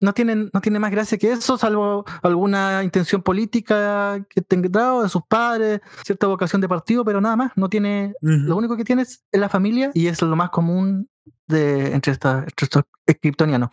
[0.02, 5.04] no tiene, no tiene más gracia que eso, salvo alguna intención política que tenga dado
[5.04, 7.52] de sus padres, cierta vocación de partido, pero nada más.
[7.54, 11.08] No tiene, lo único que tiene es la familia y es lo más común
[11.46, 12.82] de, entre, esta, entre estos
[13.20, 13.70] kryptonianos.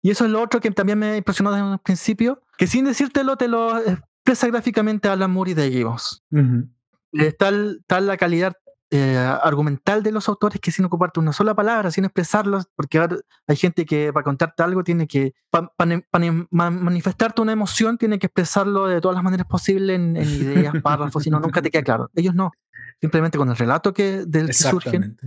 [0.00, 3.36] Y eso es lo otro que también me impresionó desde un principio, que sin decírtelo
[3.36, 6.22] te lo expresa gráficamente Alan Moore y de Gibbons.
[7.12, 8.54] Es tal, tal la calidad
[8.96, 13.04] eh, argumental de los autores que sin ocuparte una sola palabra, sin expresarlos, porque
[13.44, 15.72] hay gente que para contarte algo tiene que, para
[16.52, 21.30] manifestarte una emoción, tiene que expresarlo de todas las maneras posibles en, ideas, párrafos, si
[21.30, 22.08] no, nunca te queda claro.
[22.14, 22.52] Ellos no.
[23.00, 25.18] Simplemente con el relato que, del que surgen,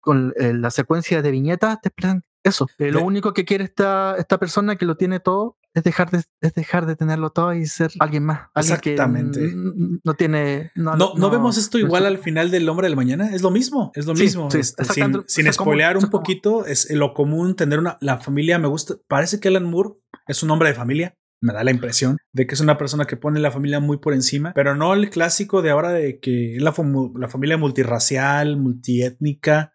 [0.00, 2.68] con eh, la secuencia de viñetas, te expresan eso.
[2.78, 6.22] Eh, lo único que quiere esta, esta persona que lo tiene todo es dejar de,
[6.40, 8.48] es dejar de tenerlo todo y ser alguien más.
[8.54, 9.52] Exactamente.
[9.54, 10.72] no tiene.
[10.74, 13.34] No, no, vemos esto igual al final del hombre del mañana.
[13.34, 13.92] Es lo mismo.
[13.94, 14.48] Es lo mismo.
[14.52, 17.98] Este, sin, sin spoilear un poquito, es lo común tener una.
[18.00, 18.96] La familia me gusta.
[19.08, 19.90] Parece que Alan Moore
[20.26, 21.16] es un hombre de familia.
[21.42, 24.12] Me da la impresión de que es una persona que pone la familia muy por
[24.12, 26.74] encima, pero no el clásico de ahora de que es la,
[27.14, 29.72] la familia multirracial, multiétnica,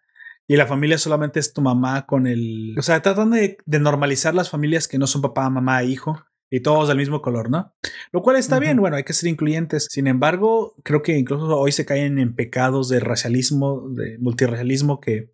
[0.48, 2.76] y la familia solamente es tu mamá con el...
[2.78, 6.60] O sea, tratan de, normalizar las familias que no son papá, mamá e hijo y
[6.60, 7.74] todos del mismo color, ¿no?
[8.12, 9.88] Lo cual está bien, bueno, hay que ser incluyentes.
[9.90, 15.32] Sin embargo, creo que incluso hoy se caen en pecados de racialismo, de multiracialismo que,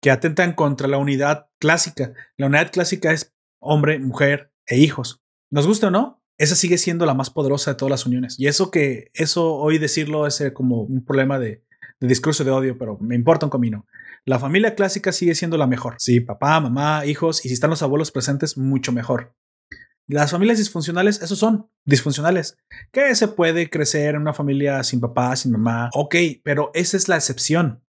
[0.00, 2.14] que atentan contra la unidad clásica.
[2.38, 5.20] La unidad clásica es hombre, mujer e hijos.
[5.50, 6.22] ¿Nos gusta o no?
[6.38, 8.40] Esa sigue siendo la más poderosa de todas las uniones.
[8.40, 11.62] Y eso que, eso hoy decirlo es eh, como un problema de,
[12.00, 13.84] de discurso de odio, pero me importa un comino.
[14.24, 15.96] La familia clásica sigue siendo la mejor.
[15.98, 19.34] Sí, papá, mamá, hijos, y si están los abuelos presentes, mucho mejor.
[20.06, 22.58] Las familias disfuncionales, esos son disfuncionales.
[22.90, 25.88] Que se puede crecer en una familia sin papá, sin mamá.
[25.94, 27.84] Ok, pero esa es la excepción.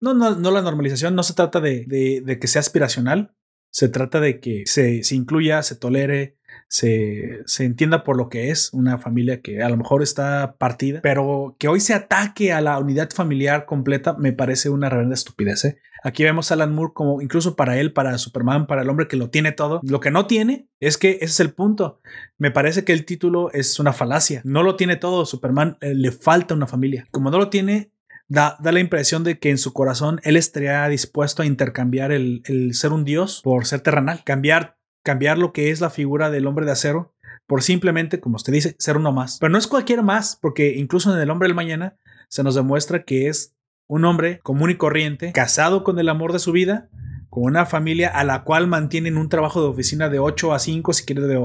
[0.00, 1.14] No, no, no la normalización.
[1.14, 3.36] No se trata de, de, que sea aspiracional.
[3.70, 6.35] Se trata de que se, se incluya, se tolere,
[6.68, 11.00] se, se, entienda por lo que es una familia que a lo mejor está partida,
[11.02, 15.64] pero que hoy se ataque a la unidad familiar completa me parece una reverenda estupidez.
[15.64, 15.78] ¿eh?
[16.02, 19.16] Aquí vemos a Alan Moore como incluso para él, para Superman, para el hombre que
[19.16, 19.80] lo tiene todo.
[19.82, 22.00] Lo que no tiene es que ese es el punto.
[22.38, 24.40] Me parece que el título es una falacia.
[24.44, 25.26] No lo tiene todo.
[25.26, 27.08] Superman eh, le falta una familia.
[27.10, 27.90] Como no lo tiene,
[28.28, 32.42] Da, da, la impresión de que en su corazón él estaría dispuesto a intercambiar el,
[32.46, 34.75] el, ser un dios por ser terrenal, cambiar
[35.06, 37.14] cambiar lo que es la figura del hombre de acero
[37.46, 39.38] por simplemente, como usted dice, ser uno más.
[39.38, 41.96] Pero no es cualquier más, porque incluso en el hombre del mañana
[42.28, 43.54] se nos demuestra que es
[43.86, 46.88] un hombre común y corriente, casado con el amor de su vida,
[47.30, 50.92] con una familia a la cual mantienen un trabajo de oficina de 8 a 5,
[50.92, 51.40] si quiere, de,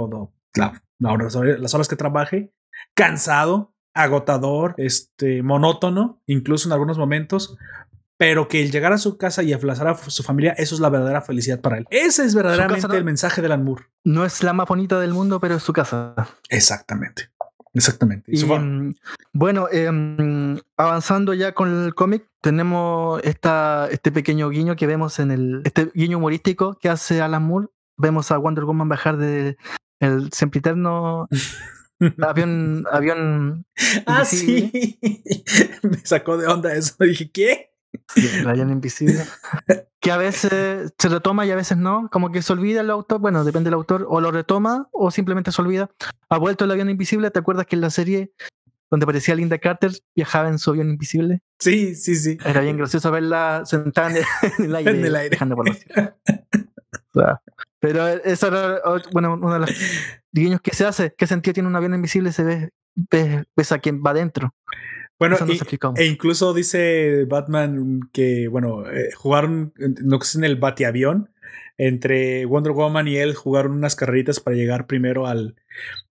[1.59, 2.51] las horas que trabaje,
[2.95, 7.59] cansado, agotador, este, monótono, incluso en algunos momentos,
[8.21, 10.89] pero que el llegar a su casa y aflazar a su familia, eso es la
[10.89, 11.87] verdadera felicidad para él.
[11.89, 13.85] Ese es verdaderamente el mensaje de Alan Moore.
[14.03, 16.13] No es la más bonita del mundo, pero es su casa.
[16.47, 17.31] Exactamente.
[17.73, 18.31] Exactamente.
[18.31, 18.93] Mm,
[19.33, 25.31] bueno, em, avanzando ya con el cómic, tenemos esta, este pequeño guiño que vemos en
[25.31, 25.61] el.
[25.65, 27.69] Este guiño humorístico que hace Alan Moore.
[27.97, 29.57] Vemos a Wonder Woman bajar del
[29.99, 31.27] el sempiterno
[32.21, 32.85] avión.
[32.91, 33.65] avión
[34.05, 34.99] ah, sí.
[35.81, 36.93] Me sacó de onda eso.
[36.99, 37.70] Dije, ¿qué?
[38.15, 39.23] El avión invisible.
[39.99, 42.09] que a veces se retoma y a veces no.
[42.11, 45.51] Como que se olvida el autor, bueno, depende del autor, o lo retoma o simplemente
[45.51, 45.89] se olvida.
[46.29, 47.31] Ha vuelto el avión invisible.
[47.31, 48.31] ¿Te acuerdas que en la serie
[48.89, 51.41] donde aparecía Linda Carter viajaba en su avión invisible?
[51.59, 52.37] Sí, sí, sí.
[52.45, 54.17] Era bien gracioso verla sentada en
[54.65, 55.29] el, aire, en el aire.
[55.29, 55.65] dejando por
[57.79, 58.81] Pero eso era,
[59.13, 59.71] bueno, uno de los
[60.31, 61.13] guiños que se hace.
[61.17, 62.31] ¿Qué sentido tiene un avión invisible?
[62.31, 62.71] Se ve,
[63.55, 64.53] ves, a quien va adentro.
[65.21, 65.37] Bueno,
[65.97, 71.29] e incluso dice Batman que, bueno, eh, jugaron, no sé, en el batiavión
[71.77, 75.57] entre Wonder Woman y él jugaron unas carreritas para llegar primero al,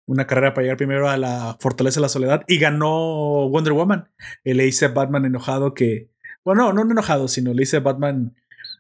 [0.07, 4.09] una carrera para llegar primero a la Fortaleza de la Soledad y ganó Wonder Woman.
[4.43, 6.09] Y le dice Batman enojado que,
[6.43, 8.35] bueno, no, no enojado, sino le dice Batman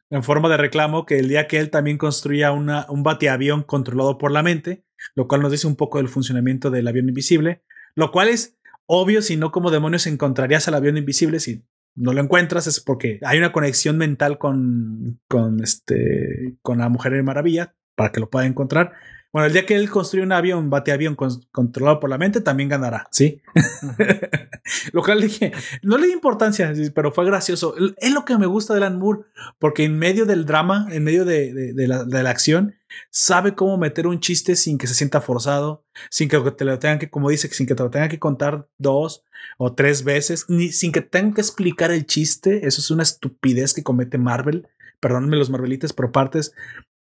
[0.09, 4.17] en forma de reclamo que el día que él también construía una, un batiavión controlado
[4.17, 7.61] por la mente, lo cual nos dice un poco del funcionamiento del avión invisible,
[7.95, 8.57] lo cual es
[8.87, 11.65] obvio, si no, como demonios encontrarías al avión invisible si
[11.95, 12.67] no lo encuentras?
[12.67, 18.13] Es porque hay una conexión mental con, con, este, con la Mujer de Maravilla para
[18.13, 18.93] que lo pueda encontrar.
[19.35, 21.17] Bueno, el día que él construye un avión, bate avión
[21.51, 23.43] controlado por la mente, también ganará, ¿sí?
[24.93, 25.51] lo cual dije,
[25.83, 27.75] no le di importancia, pero fue gracioso.
[27.97, 29.23] Es lo que me gusta de Alan Moore,
[29.59, 32.77] porque en medio del drama, en medio de, la, de la, acción,
[33.11, 37.01] sabe cómo meter un chiste sin que se sienta forzado, sin que te lo tengan
[37.01, 39.25] que, como dice, sin que te lo tengan que contar dos
[39.59, 42.69] o tres veces, ni sin que tengan que explicar el chiste.
[42.69, 44.69] Eso es una estupidez que comete Marvel.
[45.01, 46.55] Perdónenme los Marvelites, pero partes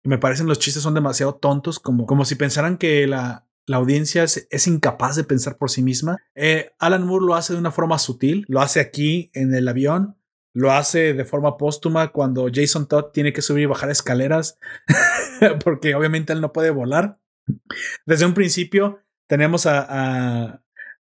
[0.04, 4.24] me parecen los chistes son demasiado tontos, como, como si pensaran que la, la audiencia
[4.24, 6.18] es, incapaz de pensar por sí misma.
[6.34, 10.16] Eh, Alan Moore lo hace de una forma sutil, lo hace aquí en el avión,
[10.52, 14.58] lo hace de forma póstuma cuando Jason Todd tiene que subir y bajar escaleras,
[15.64, 17.20] porque obviamente él no puede volar.
[18.06, 20.62] Desde un principio tenemos a,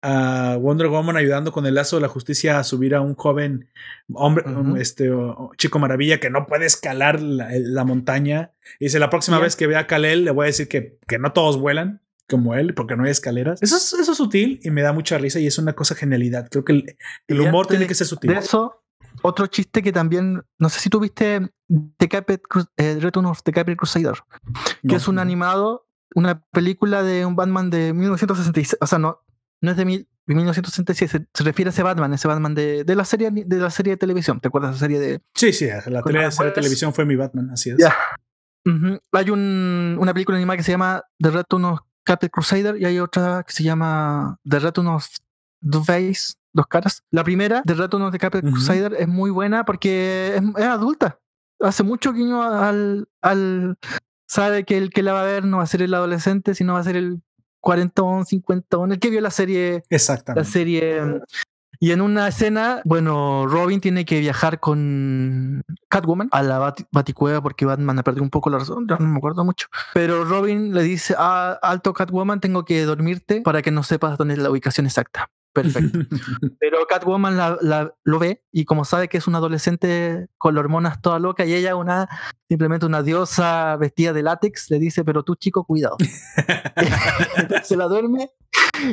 [0.03, 3.69] Wonder Woman ayudando con el lazo de la justicia a subir a un joven
[4.13, 4.43] hombre,
[4.79, 5.11] este
[5.57, 8.51] chico maravilla que no puede escalar la, montaña.
[8.79, 11.19] Y dice, la próxima vez que vea a Kalel le voy a decir que, que
[11.19, 13.61] no todos vuelan como él, porque no hay escaleras.
[13.61, 16.47] Eso es, eso es sutil y me da mucha risa y es una cosa genialidad.
[16.49, 16.95] Creo que
[17.27, 18.31] el, humor tiene que ser sutil.
[18.31, 18.83] De eso,
[19.21, 21.51] otro chiste que también, no sé si tuviste
[21.97, 22.41] The Capet,
[22.77, 24.15] eh, Return of the Capet Crusader,
[24.87, 29.19] que es un animado, una película de un Batman de 1966, o sea, no,
[29.61, 33.31] no es de, 1966, se, refiere a ese Batman, ese Batman de, de, la serie
[33.31, 34.39] de la serie de televisión.
[34.39, 35.21] ¿Te acuerdas de la serie de?
[35.35, 36.01] Sí, sí, la,
[36.31, 37.77] serie de televisión fue mi Batman, así es.
[39.11, 42.99] Hay un, una película animada que se llama The Return of Captain Crusader y hay
[42.99, 45.07] otra que se llama The Return of
[45.61, 47.03] the Face, dos caras.
[47.11, 51.19] La primera, The Return of the Captain Crusader, es muy buena porque es, adulta.
[51.59, 53.77] Hace mucho guiño al, al.
[54.27, 56.73] Sabe que el que la va a ver no va a ser el adolescente, sino
[56.73, 57.21] va a ser el
[57.61, 59.83] cuarentón, cincuentón, el que vio la serie.
[59.89, 60.41] Exactamente.
[60.41, 61.21] La serie
[61.83, 67.65] y en una escena, bueno, Robin tiene que viajar con Catwoman a la Baticueva porque
[67.65, 69.65] Batman ha perdido un poco la razón, no me acuerdo mucho.
[69.95, 74.35] Pero Robin le dice, ah, alto Catwoman, tengo que dormirte para que no sepas dónde
[74.35, 75.31] es la ubicación exacta.
[75.53, 75.99] Perfecto.
[76.59, 81.19] Pero Catwoman la, lo ve y como sabe que es una adolescente con hormonas toda
[81.19, 82.07] loca y ella una
[82.47, 85.97] simplemente una diosa vestida de látex, le dice, pero tú chico, cuidado.
[87.63, 88.29] se la duerme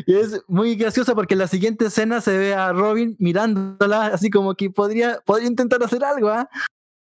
[0.06, 4.30] y es muy graciosa porque en la siguiente escena se ve a Robin mirándola así
[4.30, 6.48] como que podría, podría intentar hacer algo, ¿ah?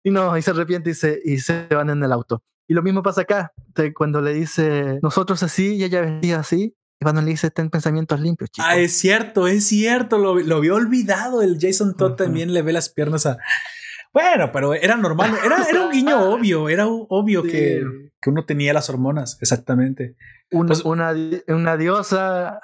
[0.05, 2.42] Y no, y se arrepiente y se, y se van en el auto.
[2.68, 3.53] Y lo mismo pasa acá,
[3.94, 8.51] cuando le dice nosotros así y ella vestida así, cuando le dice ten pensamientos limpios,
[8.51, 8.68] chicos.
[8.68, 11.42] Ah, es cierto, es cierto, lo, lo había olvidado.
[11.42, 13.38] El Jason Todd también le ve las piernas a.
[14.12, 17.84] Bueno, pero era normal, era, era un guiño obvio, era obvio que,
[18.20, 20.16] que, uno tenía las hormonas, exactamente.
[20.51, 21.14] Una, pues una,
[21.49, 22.61] una, diosa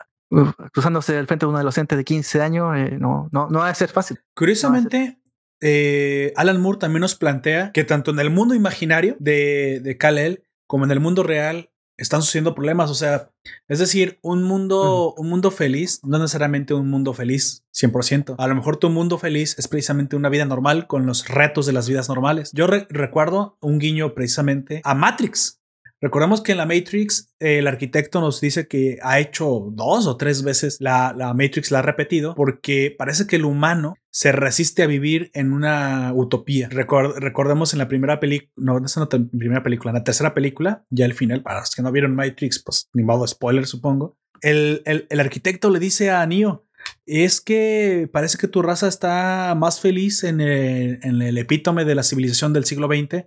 [0.73, 3.75] cruzándose al frente de un adolescente de 15 años, eh, no, no, no va a
[3.75, 4.19] ser fácil.
[4.35, 5.21] Curiosamente,
[5.61, 10.45] eh, Alan Moore también nos plantea que tanto en el mundo imaginario de, de Kal-El
[10.67, 11.72] como en el mundo real
[12.03, 12.91] están sucediendo problemas.
[12.91, 13.31] O sea,
[13.69, 18.35] es decir, un mundo, un mundo feliz, no necesariamente un mundo feliz 100%.
[18.39, 21.73] A lo mejor tu mundo feliz es precisamente una vida normal con los retos de
[21.73, 22.51] las vidas normales.
[22.53, 25.62] Yo recuerdo un guiño precisamente a Matrix.
[26.03, 30.43] Recordemos que en la Matrix el arquitecto nos dice que ha hecho dos o tres
[30.43, 34.89] veces la, la, Matrix, la ha repetido, porque parece que el humano se resiste a
[34.89, 36.69] vivir en una utopía.
[36.69, 40.85] recordemos en la primera película, no, no es la primera película, en la tercera película,
[40.91, 44.83] ya al final, para los que no vieron Matrix, pues ni modo spoiler supongo, el,
[44.87, 46.67] el, el arquitecto le dice a Neo,
[47.07, 51.95] es que parece que tu raza está más feliz en el, en el epítome de
[51.95, 53.27] la civilización del siglo XX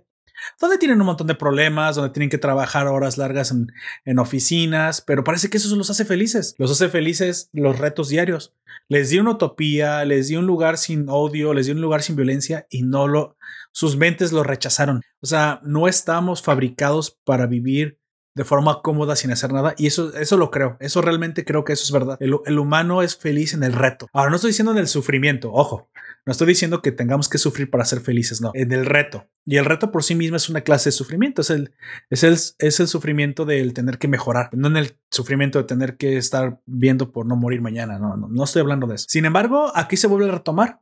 [0.60, 5.24] donde tienen un montón de problemas, donde tienen que trabajar horas largas en, oficinas, pero
[5.24, 6.54] parece que eso los hace felices.
[6.58, 8.54] Los hace felices los retos diarios.
[8.88, 12.16] Les dio una utopía, les dio un lugar sin odio, les dio un lugar sin
[12.16, 13.36] violencia y no lo,
[13.72, 15.02] sus mentes lo rechazaron.
[15.20, 17.98] O sea, no estamos fabricados para vivir
[18.36, 19.74] de forma cómoda sin hacer nada.
[19.78, 20.76] Y eso, eso lo creo.
[20.78, 22.18] Eso realmente creo que eso es verdad.
[22.20, 24.08] El, el, humano es feliz en el reto.
[24.12, 25.88] Ahora, no estoy diciendo en el sufrimiento, ojo.
[26.26, 28.50] No estoy diciendo que tengamos que sufrir para ser felices, no.
[28.54, 29.28] En el reto.
[29.44, 31.40] Y el reto por sí mismo es una clase de sufrimiento.
[31.40, 31.72] Es el,
[32.10, 34.50] es el, es el sufrimiento del tener que mejorar.
[34.52, 37.98] No en el sufrimiento de tener que estar viendo por no morir mañana.
[37.98, 39.06] No, no, no estoy hablando de eso.
[39.08, 40.80] Sin embargo, aquí se vuelve a retomar.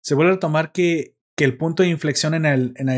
[0.00, 2.88] Se vuelve a retomar que que el punto de inflexión en el, en,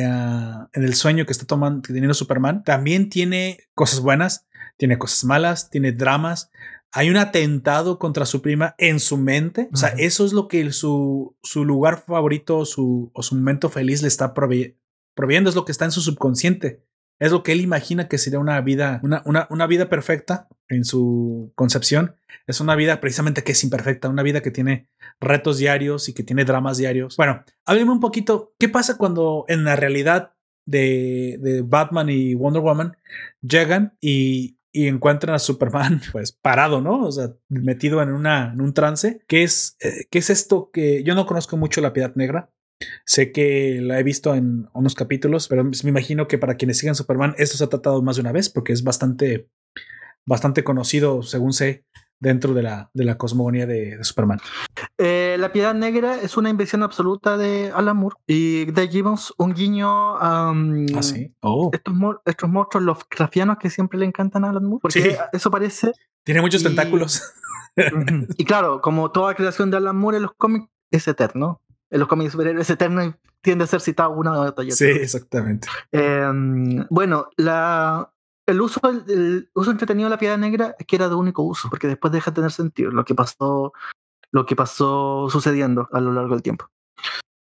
[0.73, 4.47] el sueño que está tomando, teniendo Superman, también tiene cosas buenas,
[4.79, 6.51] tiene cosas malas, tiene dramas.
[6.93, 9.69] Hay un atentado contra su prima en su mente.
[9.73, 14.03] O sea, eso es lo que su, su lugar favorito su, o su momento feliz
[14.03, 15.49] le está proveyendo.
[15.49, 16.83] Es lo que está en su subconsciente.
[17.21, 20.85] Es lo que él imagina que sería una vida, una, una, una, vida perfecta en
[20.85, 22.17] su concepción.
[22.47, 24.89] Es una vida precisamente que es imperfecta, una vida que tiene
[25.21, 27.17] retos diarios y que tiene dramas diarios.
[27.17, 30.33] Bueno, hábleme un poquito, ¿qué pasa cuando en la realidad
[30.65, 32.97] de, de Batman y Wonder Woman
[33.43, 37.05] llegan y, y encuentran a Superman pues parado, ¿no?
[37.05, 39.23] O sea, metido en, una, en un trance.
[39.27, 42.51] ¿Qué es, eh, ¿Qué es esto que yo no conozco mucho la piedad negra?
[43.05, 46.95] Sé que la he visto en unos capítulos, pero me imagino que para quienes sigan
[46.95, 49.51] Superman, esto se ha tratado más de una vez porque es bastante,
[50.27, 51.85] bastante conocido, según sé,
[52.21, 54.41] dentro de la, de la cosmogonía de, Superman.
[54.99, 59.55] Eh, la Piedad Negra es una invención absoluta de Alan Moore y de Gibbons un
[59.55, 60.53] guiño a
[60.95, 61.35] ¿Ah, sí?
[61.41, 61.71] oh.
[61.73, 61.95] estos,
[62.27, 64.81] estos monstruos Lovecraftianos que siempre le encantan a Alan Moore.
[64.83, 65.93] Porque eso parece.
[66.25, 67.23] Tiene muchos tentáculos.
[68.37, 71.61] y claro, como toda creación de Alan Moore en los cómics es eterno
[71.91, 74.65] en los cómics superhéroes eternos y tiende a ser citado una o otra.
[74.71, 75.69] Sí, exactamente.
[75.91, 78.13] Em, bueno, la,
[78.51, 81.69] el uso, el, uso entretenido de la piedra negra es que era de único uso,
[81.69, 83.73] porque después deja de tener sentido lo que pasó,
[84.31, 86.71] lo que pasó sucediendo a lo largo del tiempo.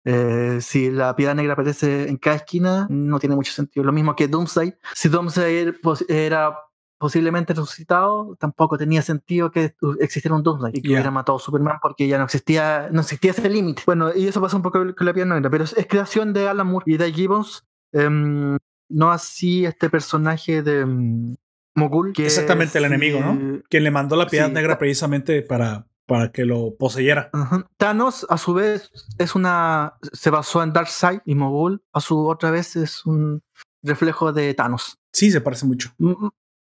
[0.04, 3.84] Eh, si la piedra negra aparece en cada esquina, no tiene mucho sentido.
[3.84, 4.76] Lo mismo que Doomsday.
[4.94, 5.74] Si Doomsday
[6.08, 6.56] era
[6.98, 11.78] posiblemente resucitado, tampoco tenía sentido que existiera un Doomsday y que hubiera matado a Superman
[11.82, 13.82] porque ya no existía, no existía ese límite.
[13.84, 16.68] Bueno, y eso pasa un poco con la piedra negra, pero es, creación de Alan
[16.68, 17.64] Moore y de Gibbons.
[17.92, 21.36] Em, no así este personaje de um,
[21.74, 22.12] Mogul.
[22.12, 23.62] Que Exactamente, el enemigo, ¿no?
[23.68, 27.30] Quien le mandó la piedra negra precisamente para, para que lo poseyera.
[27.76, 29.94] Thanos, a su vez, es una.
[30.12, 33.42] se basó en Darkseid y Mogul, a su otra vez, es un
[33.82, 34.98] reflejo de Thanos.
[35.12, 35.90] Sí, se parece mucho.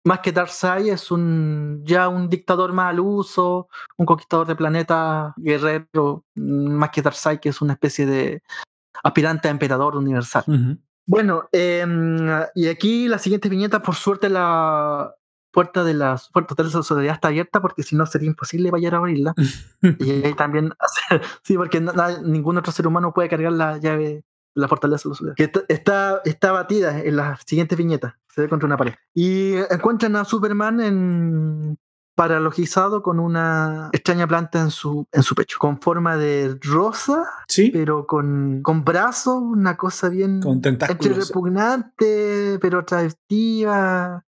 [0.04, 5.34] más que Darkseid es un ya un dictador más al uso, un conquistador de planeta,
[5.38, 8.44] guerrero, más que Darkseid que es una especie de
[9.04, 10.44] aspirante a emperador universal.
[11.06, 15.14] Bueno, em, y aquí la siguiente viñeta, por suerte la
[15.52, 18.90] puerta de la puerta de la sociedad está abierta porque si no sería imposible vaya
[18.90, 19.34] a abrirla.
[20.00, 20.74] y ahí también,
[21.44, 21.86] sí, porque
[22.24, 24.24] ningún otro ser humano puede cargar la llave
[24.56, 25.36] la fortaleza de la sociedad.
[25.36, 28.94] Que está, está batida en la siguiente viñeta, se ve contra una pared.
[29.14, 31.78] Y encuentran a Superman en
[32.16, 37.72] paralogizado con una extraña planta en su, en su pecho, con forma de rosa, ¿Sí?
[37.72, 41.28] pero con, con brazos, una cosa bien con tentáculos.
[41.30, 44.24] repugnante, pero atractiva,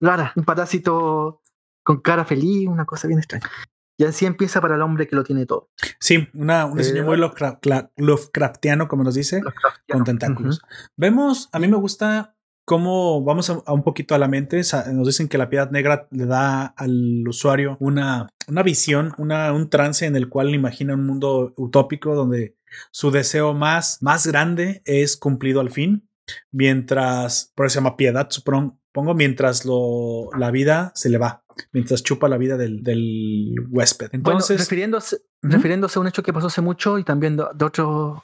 [0.00, 1.40] rara, un parásito
[1.82, 3.48] con cara feliz, una cosa bien extraña.
[3.96, 5.70] Y así empieza para el hombre que lo tiene todo.
[6.00, 9.40] Sí, una, un diseño muy Lovecraftiano, como nos dice,
[9.88, 10.62] con tentáculos.
[10.96, 12.33] Vemos, a mí me gusta
[12.64, 14.62] cómo vamos a, un poquito a la mente.
[14.92, 19.70] Nos dicen que la piedad negra le da al usuario una, una visión, una, un
[19.70, 22.56] trance en el cual imagina un mundo utópico donde
[22.90, 26.08] su deseo más, más grande es cumplido al fin.
[26.50, 32.02] Mientras, por eso se llama piedad, supongo, mientras lo, la vida se le va, mientras
[32.02, 34.08] chupa la vida del, del huésped.
[34.12, 38.22] Entonces, refiriéndose, refiriéndose a un hecho que pasó hace mucho y también de, de otros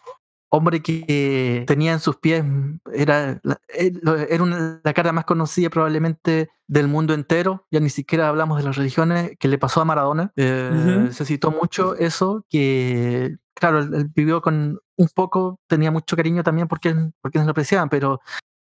[0.50, 2.44] hombre que tenía en sus pies,
[2.92, 3.92] era, eh,
[4.28, 8.76] era la cara más conocida probablemente del mundo entero, ya ni siquiera hablamos de las
[8.76, 10.32] religiones, que le pasó a Maradona.
[10.36, 16.42] Eh, se citó mucho eso, que claro, él, vivió con un poco, tenía mucho cariño
[16.42, 18.20] también porque, porque nos lo apreciaban, pero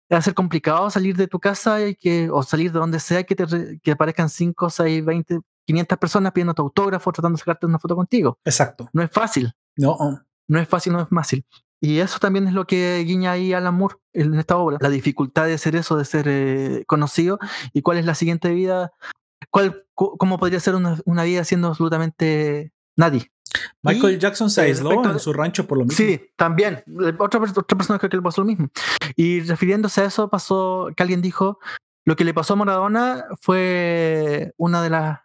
[0.09, 3.35] era ser complicado salir de tu casa y que, o salir de donde sea que,
[3.35, 7.78] te, que aparezcan 5, 6, 20, 500 personas pidiendo tu autógrafo, tratando de sacarte una
[7.78, 8.39] foto contigo.
[8.45, 8.91] Exacto.
[8.93, 9.53] No es fácil.
[9.76, 9.97] No.
[10.49, 11.47] No es fácil, no es fácil.
[11.81, 14.76] Y eso también es lo que guiña ahí Alan Moore en esta obra.
[14.81, 17.39] La dificultad de ser eso, de ser eh, conocido
[17.72, 18.93] y cuál es la siguiente vida,
[19.51, 23.31] cuál, cómo podría ser una, vida siendo absolutamente nadie.
[23.83, 25.97] Michael Jackson se aisló en su rancho por lo mismo.
[25.97, 26.85] Sí, también.
[27.18, 28.68] Otra, otra persona creo que le pasó lo mismo.
[29.16, 31.59] Y refiriéndose a eso, pasó que alguien dijo,
[32.05, 35.20] lo que le pasó a Maradona fue una de las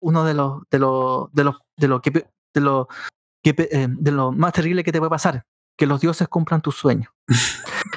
[0.00, 2.88] uno de los de los de los de lo que de lo
[3.42, 5.44] que eh, de lo más terrible que te puede pasar
[5.78, 7.08] que los dioses cumplan tus sueños.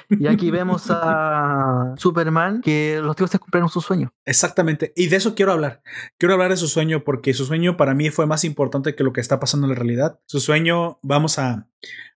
[0.09, 4.13] y aquí vemos a Superman que los dioses cumplieron su sueño.
[4.23, 4.93] Exactamente.
[4.95, 5.81] Y de eso quiero hablar.
[6.19, 9.11] Quiero hablar de su sueño porque su sueño para mí fue más importante que lo
[9.11, 10.19] que está pasando en la realidad.
[10.27, 11.67] Su sueño, vamos a,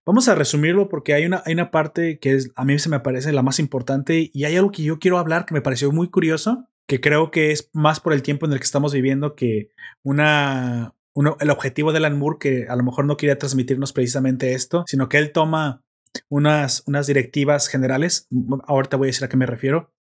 [0.05, 2.99] vamos a resumirlo porque hay una, hay una parte que es, a mí se me
[2.99, 6.09] parece la más importante y hay algo que yo quiero hablar que me pareció muy
[6.09, 9.69] curioso que creo que es más por el tiempo en el que estamos viviendo que
[10.03, 10.93] una,
[11.39, 15.07] el objetivo de Alan Moore, que a lo mejor no quería transmitirnos precisamente esto, sino
[15.09, 15.83] que él toma
[16.29, 18.27] unas, unas directivas generales.
[18.67, 19.93] Ahorita voy a decir a qué me refiero.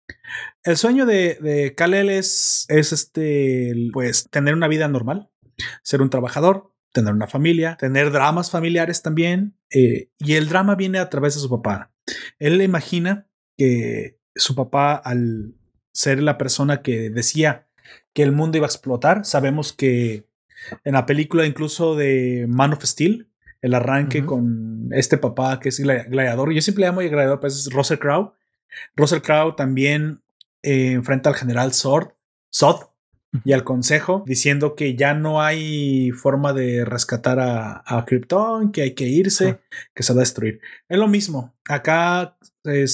[0.64, 5.30] El sueño de, de Kal-El es, es este, pues, tener una vida normal,
[5.84, 9.57] ser un trabajador, tener una familia, tener dramas familiares también.
[9.72, 11.91] Eh, y el drama viene a través de su papá.
[12.39, 15.55] Él le imagina que su papá, al
[15.93, 17.68] ser la persona que decía
[18.14, 20.28] que el mundo iba a explotar, sabemos que
[20.84, 23.28] en la película incluso de Man of Steel,
[23.61, 26.53] el arranque con este papá que es gladiador.
[26.53, 28.34] Yo siempre le llamo gladiador, pues es Russell Crowe.
[28.95, 30.22] Russell Crowe también
[30.61, 32.14] eh, enfrenta al general Sord,
[32.49, 32.88] Sod
[33.43, 38.84] y al consejo diciendo que ya no hay forma de rescatar a, a Krypton, que
[38.84, 39.59] hay que irse,
[39.95, 40.59] que se va a destruir.
[40.88, 41.55] Es lo mismo.
[41.68, 42.38] Acá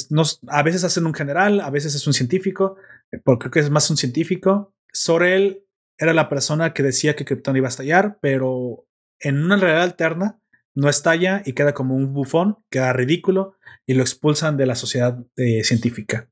[0.09, 2.75] nos, a veces hacen un general, a veces es un científico,
[3.23, 4.73] porque creo que es más un científico.
[4.91, 5.65] Sorel
[5.99, 8.85] era la persona que decía que Krypton iba a estallar, pero
[9.19, 10.39] en una realidad alterna
[10.73, 15.19] no estalla y queda como un bufón, queda ridículo y lo expulsan de la sociedad
[15.35, 16.29] eh, científica.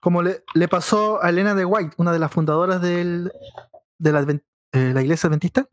[0.00, 3.32] Como le, le, pasó a Elena de White, una de las fundadoras del,
[3.98, 4.26] de la,
[4.72, 5.68] eh, la iglesia adventista.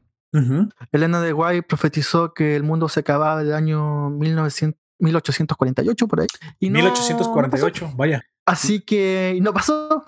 [0.93, 6.27] Elena de White profetizó que el mundo se acababa el año 1900, 1848 por ahí.
[6.57, 8.23] Y 1848, vaya.
[8.45, 10.03] Así que no pasó,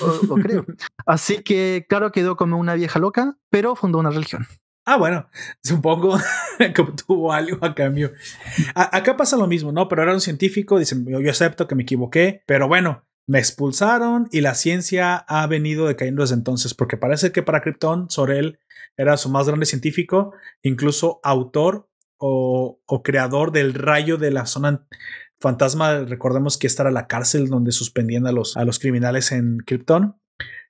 [0.00, 0.64] o, creo.
[1.06, 4.46] Así que, claro, quedó como una vieja loca, pero fundó una religión.
[4.86, 5.28] Ah, bueno,
[5.62, 6.18] supongo
[6.74, 8.12] que obtuvo algo a cambio.
[8.74, 9.88] acá pasa lo mismo, ¿no?
[9.88, 14.42] Pero era un científico, dice, yo, acepto que me equivoqué, pero bueno, me expulsaron y
[14.42, 18.58] la ciencia ha venido decayendo desde entonces, porque parece que para Krypton, Sorel
[18.96, 20.32] era su más grande científico,
[20.62, 24.86] incluso autor o, creador del rayo de la zona
[25.44, 26.00] fantasma.
[26.00, 30.16] Recordemos que esta era la cárcel donde suspendían a los, a los criminales en Krypton.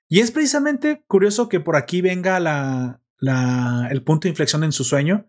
[0.07, 4.71] Y es precisamente curioso que por aquí venga la, la, el punto de inflexión en
[4.71, 5.27] su sueño.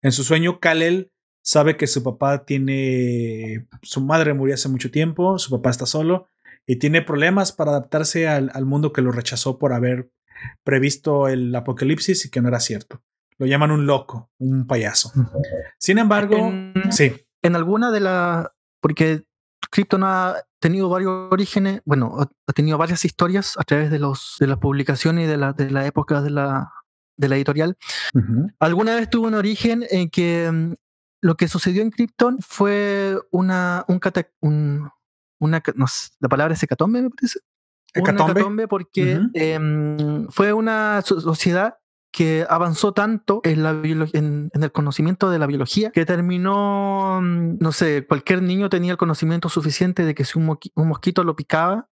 [0.00, 1.10] En su sueño, Kalel
[1.42, 3.66] sabe que su papá tiene.
[3.82, 6.28] Su madre murió hace mucho tiempo, su papá está solo
[6.66, 10.12] y tiene problemas para adaptarse al, al mundo que lo rechazó por haber
[10.62, 13.02] previsto el apocalipsis y que no era cierto.
[13.38, 15.10] Lo llaman un loco, un payaso.
[15.78, 17.12] Sin embargo, en, sí.
[17.42, 18.46] En alguna de las.
[18.82, 19.24] Porque
[19.70, 24.48] Krypton ha tenido varios orígenes, bueno, ha tenido varias historias a través de, los, de
[24.48, 26.70] las publicaciones y de la, de la época de la,
[27.16, 27.78] de la editorial.
[28.58, 30.74] Alguna vez tuvo un origen en que mm,
[31.22, 34.00] lo que sucedió en Krypton fue una, un,
[34.40, 34.90] un
[35.38, 35.86] una, no
[36.20, 37.40] la palabra es hecatombe, me parece.
[37.94, 38.22] Hecatombe.
[38.22, 41.76] Una hecatombe porque em, fue una sociedad
[42.12, 43.70] que avanzó tanto en, la
[44.12, 48.98] en, el conocimiento de la biología que terminó, mm, no sé, cualquier niño tenía el
[48.98, 51.88] conocimiento suficiente de que si un, mosquito lo picaba,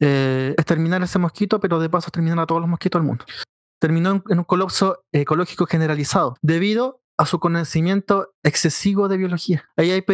[0.00, 3.24] eh, exterminar ese mosquito, pero de paso exterminar a todos los mosquitos del mundo.
[3.80, 9.64] Terminó en, un colapso ecológico generalizado debido a su conocimiento excesivo de biología.
[9.76, 10.04] Ahí, ahí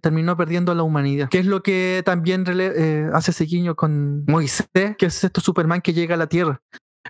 [0.00, 4.66] terminó perdiendo la humanidad, que es lo que también eh, hace ese guiño con Moisés,
[4.98, 6.62] que es este Superman que llega a la Tierra.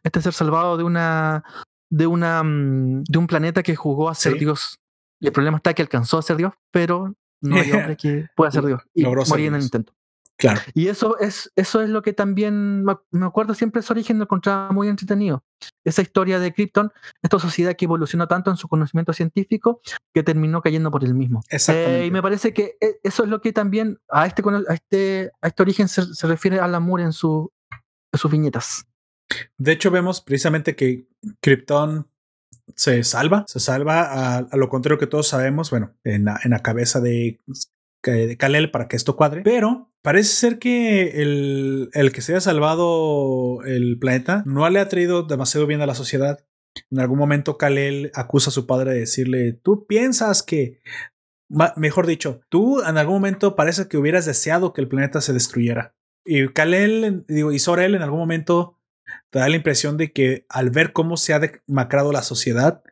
[0.03, 1.43] Este ser salvado de una
[1.91, 4.80] de, una, mm, de un planeta que jugó a ser Dios.
[5.20, 8.51] Y el problema está que alcanzó a ser Dios, pero no hay hombre que pueda
[8.51, 8.82] ser Dios.
[8.95, 9.93] Y morir en el intento.
[10.39, 10.61] Claro.
[10.74, 14.70] Y eso es, eso es lo que también me acuerdo siempre su origen, lo encontraba
[14.70, 15.43] muy entretenido.
[15.82, 19.80] Esa historia de Krypton, esta sociedad que evolucionó tanto en su conocimiento científico
[20.12, 21.43] que terminó cayendo por el mismo.
[21.49, 22.03] Exactamente.
[22.03, 25.30] Eh, y me parece que eh, eso es lo que también a este, a este,
[25.41, 27.51] a este origen se, refiere a Moore en, su,
[28.12, 28.87] en sus viñetas.
[29.59, 31.09] De hecho, vemos precisamente que
[31.41, 32.09] Krypton
[32.74, 37.39] se salva, se salva a, lo contrario que todos sabemos, bueno, en la, cabeza de,
[38.39, 43.62] Kalel para que esto cuadre, pero parece ser que el, el que se haya salvado
[43.64, 46.45] el planeta no le ha traído demasiado bien a la sociedad.
[46.91, 50.81] En algún momento Kalel acusa a su padre de decirle, tú piensas que,
[51.77, 55.95] mejor dicho, tú en algún momento parece que hubieras deseado que el planeta se destruyera.
[56.24, 58.77] Y Kalel, digo, y Sorel en algún momento
[59.31, 62.83] te da la impresión de que al ver cómo se ha demacrado la sociedad,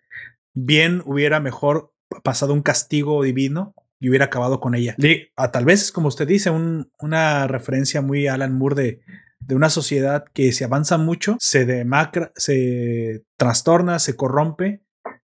[0.54, 4.96] bien hubiera mejor pasado un castigo divino y hubiera acabado con ella.
[5.36, 6.50] a, tal vez, como usted dice,
[6.98, 9.00] una referencia muy Alan Moore de,
[9.40, 14.82] de una sociedad que se avanza mucho, se demacra, se trastorna, se corrompe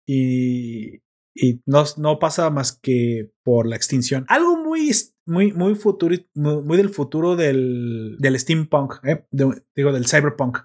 [0.06, 1.02] y,
[1.34, 4.24] y no, no, pasa más que por la extinción.
[4.28, 4.90] Algo muy,
[5.26, 9.24] muy, muy, futuro, muy, del futuro del, del steampunk, ¿eh?
[9.30, 10.58] digo, del cyberpunk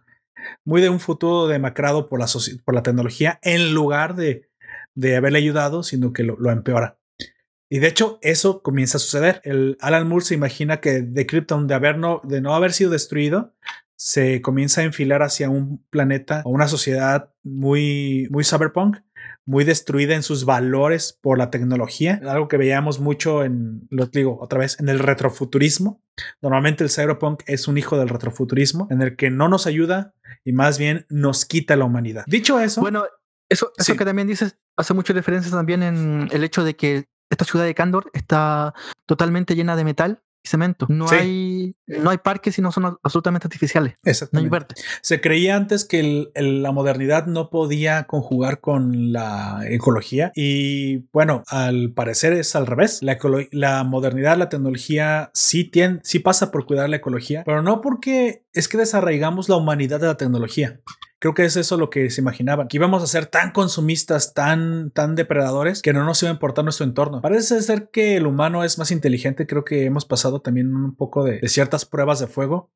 [0.63, 2.27] muy de un futuro demacrado por la,
[2.65, 4.47] por la tecnología en lugar de,
[4.97, 6.97] de haberle ayudado, sino que lo, empeora.
[7.69, 9.41] Y de hecho, eso comienza a suceder.
[9.43, 12.89] El Alan Moore se imagina que de Krypton, de, haber no, de no haber sido
[12.89, 13.53] destruido,
[13.95, 18.97] se comienza a enfilar hacia un planeta o una sociedad muy, muy cyberpunk,
[19.47, 24.37] muy destruida en sus valores por la tecnología, algo que veíamos mucho en, lo digo
[24.41, 26.03] otra vez, en el retrofuturismo.
[26.41, 30.13] Normalmente el cyberpunk es un hijo del retrofuturismo, en el que no nos ayuda
[30.43, 32.25] y más bien nos quita la humanidad.
[32.27, 32.81] Dicho eso.
[32.81, 33.05] Bueno,
[33.49, 37.45] eso, eso que también dices hace mucha referencia también en el hecho de que esta
[37.45, 38.73] ciudad de Candor está
[39.05, 40.85] totalmente llena de metal cemento.
[40.89, 43.95] No, hay, no hay parques y no son absolutamente artificiales.
[44.03, 44.75] Exactamente.
[45.01, 51.91] Se creía antes que la modernidad no podía conjugar con la ecología y bueno, al
[51.91, 53.01] parecer es al revés.
[53.01, 53.17] La,
[53.51, 58.43] la modernidad, la tecnología sí, tiene, sí pasa por cuidar la ecología, pero no porque
[58.53, 60.79] es que desarraigamos la humanidad de la tecnología.
[61.19, 64.91] Creo que es eso lo que se imaginaban, que íbamos a ser tan consumistas, tan,
[64.91, 67.21] tan depredadores, que no nos iba a importar nuestro entorno.
[67.21, 71.23] Parece ser que el humano es más inteligente, creo que hemos pasado también un poco
[71.23, 72.71] de, ciertas pruebas de fuego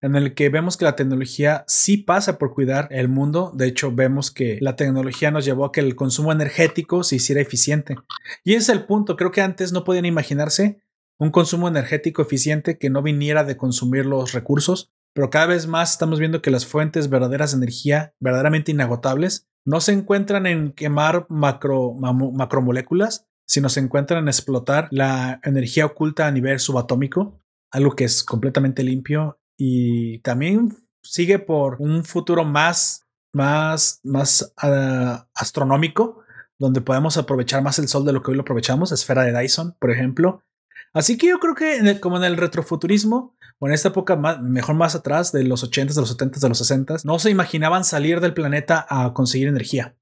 [0.00, 3.52] en el que vemos que la tecnología sí pasa por cuidar el mundo.
[3.54, 7.40] De hecho, vemos que la tecnología nos llevó a que el consumo energético se hiciera
[7.40, 7.94] eficiente.
[8.42, 9.16] Y ese es el punto.
[9.16, 10.82] Creo que antes no podían imaginarse
[11.18, 15.92] un consumo energético eficiente que no viniera de consumir los recursos, pero cada vez más
[15.92, 21.26] estamos viendo que las fuentes verdaderas de energía, verdaderamente inagotables, no se encuentran en quemar
[21.28, 27.40] macro, macromoléculas, sino se encuentran en explotar la energía oculta a nivel subatómico,
[27.70, 35.24] algo que es completamente limpio y también sigue por un futuro más, más, más uh,
[35.34, 36.22] astronómico,
[36.58, 39.76] donde podemos aprovechar más el sol de lo que hoy lo aprovechamos, esfera de Dyson,
[39.78, 40.42] por ejemplo.
[40.94, 44.94] Así que yo creo que como en el retrofuturismo, o en esta época mejor más
[44.94, 48.34] atrás, de los 80s, de los 70s, de los 60s, no se imaginaban salir del
[48.34, 49.96] planeta a conseguir energía.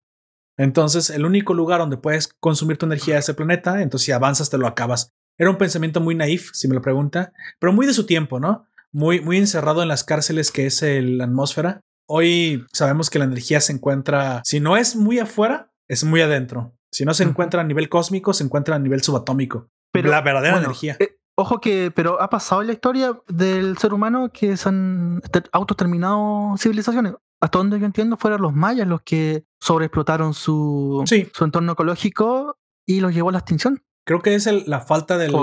[0.57, 4.51] Entonces, el único lugar donde puedes consumir tu energía es el planeta, entonces si avanzas
[4.51, 5.13] te lo acabas.
[5.39, 8.67] Era un pensamiento muy naif, si me lo pregunta, pero muy de su tiempo, ¿no?
[8.93, 11.81] Muy, muy encerrado en las cárceles que es la atmósfera.
[12.07, 16.77] Hoy sabemos que la energía se encuentra, si no es muy afuera, es muy adentro.
[16.91, 19.71] Si no se encuentra a nivel cósmico, se encuentra a nivel subatómico.
[19.93, 20.97] Pero la verdadera energía.
[20.99, 25.23] Eh, ojo que, pero ha pasado en la historia del ser humano que se han
[25.53, 31.03] autoterminado civilizaciones hasta donde yo entiendo, fueron los mayas los que sobreexplotaron su,
[31.33, 33.83] su entorno ecológico y los llevó a la extinción.
[34.07, 35.35] Creo que es la falta del,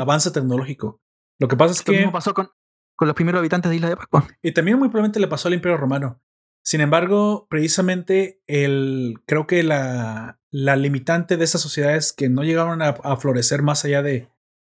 [0.00, 1.00] avance tecnológico.
[1.38, 1.92] Lo que pasa es que.
[1.92, 2.50] Lo mismo pasó con,
[2.96, 4.26] con los primeros habitantes de Isla de Pascua.
[4.42, 6.22] Y también muy probablemente le pasó al Imperio Romano.
[6.64, 12.82] Sin embargo, precisamente el, creo que la, la limitante de esas sociedades que no llegaron
[12.82, 14.28] a, florecer más allá de,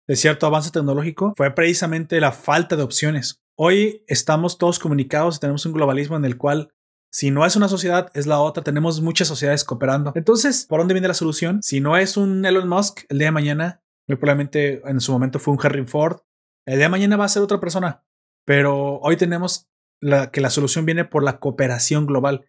[0.09, 3.40] cierto avance tecnológico fue precisamente la falta de opciones.
[3.56, 6.72] Hoy estamos todos comunicados y tenemos un globalismo en el cual
[7.10, 8.62] si no es una sociedad, es la otra.
[8.62, 10.12] Tenemos muchas sociedades cooperando.
[10.14, 11.62] Entonces, ¿por dónde viene la solución?
[11.62, 15.38] Si no es un Elon Musk el día de mañana, muy probablemente en su momento
[15.38, 16.20] fue un Henry Ford,
[16.66, 18.05] el día de mañana va a ser otra persona.
[18.44, 19.68] Pero hoy tenemos
[20.32, 22.46] que la solución viene por la cooperación global.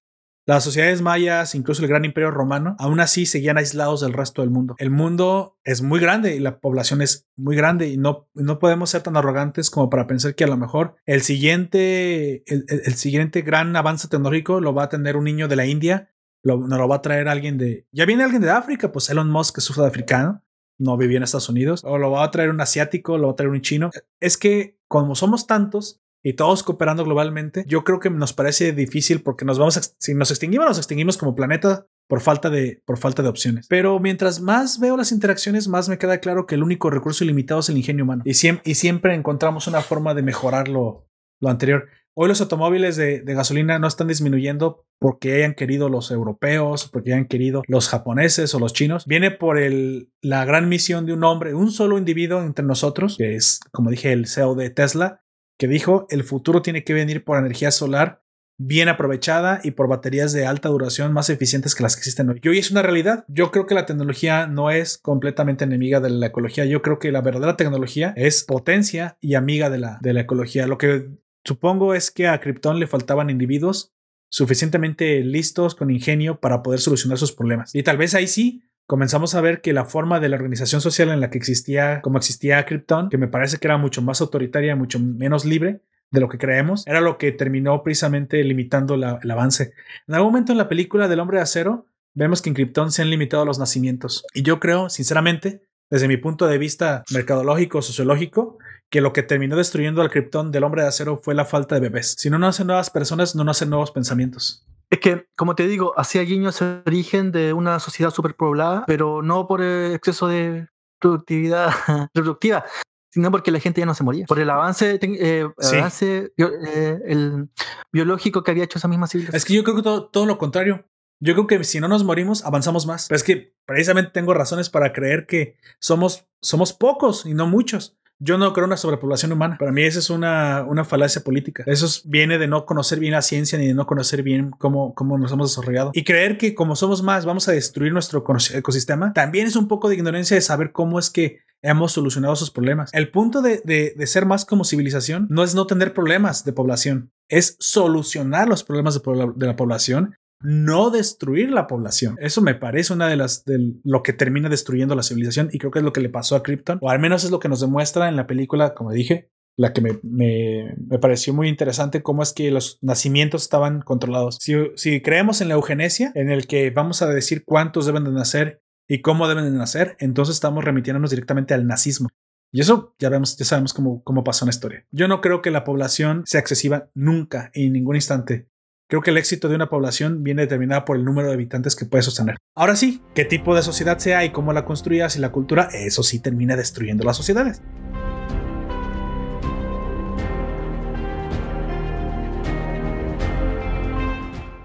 [0.49, 4.49] Las sociedades mayas, incluso el gran imperio romano, aún así seguían aislados del resto del
[4.49, 4.73] mundo.
[4.79, 8.89] El mundo es muy grande y la población es muy grande y no, no podemos
[8.89, 13.75] ser tan arrogantes como para pensar que a lo mejor el siguiente, el, siguiente gran
[13.75, 16.09] avance tecnológico lo va a tener un niño de la India,
[16.41, 17.85] lo, no lo va a traer alguien de...
[17.91, 20.43] Ya viene alguien de África, pues Elon Musk es sudafricano,
[20.79, 23.35] no vivía en Estados Unidos, o lo va a traer un asiático, lo va a
[23.35, 23.91] traer un chino.
[24.19, 29.21] Es que como somos tantos, y todos cooperando globalmente, yo creo que nos parece difícil
[29.21, 32.97] porque nos vamos a, si nos extinguimos, nos extinguimos como planeta por falta de, por
[32.97, 33.67] falta de opciones.
[33.69, 37.59] Pero mientras más veo las interacciones, más me queda claro que el único recurso ilimitado
[37.59, 38.23] es el ingenio humano.
[38.25, 41.07] Y, siempre encontramos una forma de mejorar lo,
[41.43, 41.87] anterior.
[42.15, 47.13] Hoy los automóviles de, de, gasolina no están disminuyendo porque hayan querido los europeos, porque
[47.13, 49.05] hayan querido los japoneses o los chinos.
[49.05, 53.35] Viene por el, la gran misión de un hombre, un solo individuo entre nosotros, que
[53.35, 55.21] es, como dije, el CEO de Tesla,
[55.59, 58.23] que dijo el futuro tiene que venir por energía solar
[58.57, 62.39] bien aprovechada y por baterías de alta duración más eficientes que las que existen hoy.
[62.43, 63.23] Y hoy es una realidad.
[63.27, 66.65] Yo creo que la tecnología no es completamente enemiga de la ecología.
[66.65, 70.67] Yo creo que la verdadera tecnología es potencia y amiga de la, de la ecología.
[70.67, 71.09] Lo que
[71.45, 73.93] supongo es que a Krypton le faltaban individuos
[74.29, 77.73] suficientemente listos con ingenio para poder solucionar sus problemas.
[77.75, 81.09] Y tal vez ahí sí comenzamos a ver que la forma de la organización social
[81.09, 84.75] en la que existía, como existía Krypton, que me parece que era mucho más autoritaria,
[84.75, 89.73] mucho menos libre de lo que creemos, era lo que terminó precisamente limitando el avance.
[90.07, 91.85] En algún momento en la película del hombre de acero,
[92.15, 94.25] vemos que en Krypton se han limitado los nacimientos.
[94.33, 95.61] Y yo creo, sinceramente,
[95.91, 98.57] desde mi punto de vista mercadológico, sociológico,
[98.89, 101.81] que lo que terminó destruyendo al Krypton del hombre de acero fue la falta de
[101.81, 102.15] bebés.
[102.17, 104.65] Si no nacen nuevas personas, no nacen nuevos pensamientos.
[104.91, 109.47] Es que, como te digo, hacía guiño ese origen de una sociedad superpoblada, pero no
[109.47, 110.67] por el exceso de
[110.99, 111.69] productividad
[112.13, 112.65] reproductiva,
[113.11, 114.25] sino porque la gente ya no se moría.
[114.25, 117.49] Por el avance, eh, avance eh, el
[117.91, 119.37] biológico que había hecho esa misma civilización.
[119.37, 120.85] Es que yo creo que todo, todo, lo contrario.
[121.21, 123.07] Yo creo que si no nos morimos, avanzamos más.
[123.09, 127.98] Pero es que precisamente tengo razones para creer que somos, somos pocos y no muchos.
[128.19, 129.57] Yo no creo en una sobrepoblación humana.
[129.57, 131.63] Para mí esa es una, una falacia política.
[131.65, 135.17] Eso viene de no conocer bien la ciencia ni de no conocer bien cómo, cómo
[135.17, 135.91] nos hemos desarrollado.
[135.93, 139.87] Y creer que como somos más vamos a destruir nuestro ecosistema también es un poco
[139.87, 142.93] de ignorancia de saber cómo es que hemos solucionado esos problemas.
[142.93, 147.11] El punto de, de, ser más como civilización no es no tener problemas de población,
[147.27, 152.15] es solucionar los problemas de la población no destruir la población.
[152.19, 155.71] Eso me parece una de las de lo que termina destruyendo la civilización y creo
[155.71, 157.61] que es lo que le pasó a Krypton, o al menos es lo que nos
[157.61, 159.29] demuestra en la película, como dije,
[159.59, 164.37] la que me, me, me pareció muy interesante, cómo es que los nacimientos estaban controlados.
[164.39, 168.61] Si, creemos en la eugenesia, en el que vamos a decir cuántos deben de nacer
[168.87, 172.07] y cómo deben de nacer, entonces estamos remitiéndonos directamente al nazismo.
[172.53, 174.85] Y eso ya vemos, ya sabemos cómo, cómo pasó en la historia.
[174.91, 178.47] Yo no creo que la población sea excesiva nunca, en ningún instante.
[178.89, 181.85] Creo que el éxito de una población viene determinada por el número de habitantes que
[181.85, 182.37] puede sostener.
[182.55, 186.01] Ahora sí, qué tipo de sociedad sea y cómo la construyas y la cultura, eso
[186.01, 187.61] sí termina destruyendo las sociedades.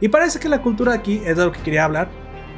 [0.01, 2.09] Y parece que la cultura aquí es de lo que quería hablar.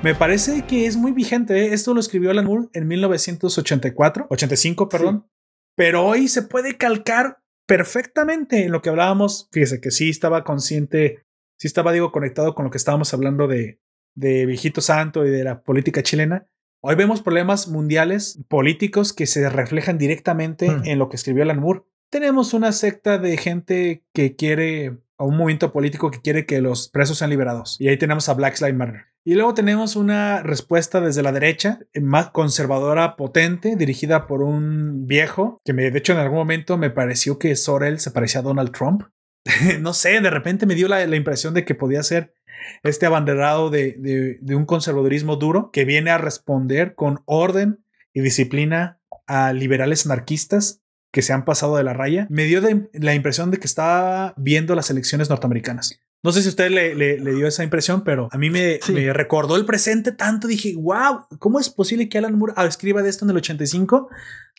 [0.04, 1.74] Me parece que es muy vigente.
[1.74, 5.26] Esto lo escribió Alan Moore en 1984, 85, perdón.
[5.74, 9.48] Pero hoy se puede calcar perfectamente en lo que hablábamos.
[9.50, 11.25] Fíjese que sí estaba consciente,
[11.58, 13.80] sí estaba, digo, conectado con lo que estábamos hablando de,
[14.14, 16.46] de Viejito Santo y de la política chilena.
[16.82, 20.82] Hoy vemos problemas mundiales políticos que se reflejan directamente Mm.
[20.84, 21.82] en lo que escribió Alan Moore.
[22.10, 26.88] Tenemos una secta de gente que quiere, o un movimiento político que quiere que los
[26.88, 27.76] presos sean liberados.
[27.80, 29.06] Y ahí tenemos a Black Lives Matter.
[29.24, 35.60] Y luego tenemos una respuesta desde la derecha, más conservadora, potente, dirigida por un viejo,
[35.64, 38.70] que me, de hecho en algún momento me pareció que Sorel se parecía a Donald
[38.70, 39.02] Trump.
[39.80, 42.34] no sé, de repente me dio la, la impresión de que podía ser
[42.82, 48.98] este abanderado de, de, un conservadurismo duro que viene a responder con orden y disciplina
[49.26, 50.82] a liberales anarquistas
[51.12, 52.26] que se han pasado de la raya.
[52.28, 52.60] Me dio
[52.92, 56.00] la impresión de que estaba viendo las elecciones norteamericanas.
[56.26, 58.80] No sé si a usted le, le, le, dio esa impresión, pero a mí me,
[58.82, 58.92] sí.
[58.92, 60.48] me, recordó el presente tanto.
[60.48, 64.08] Dije, wow, ¿cómo es posible que Alan Moore escriba de esto en el 85?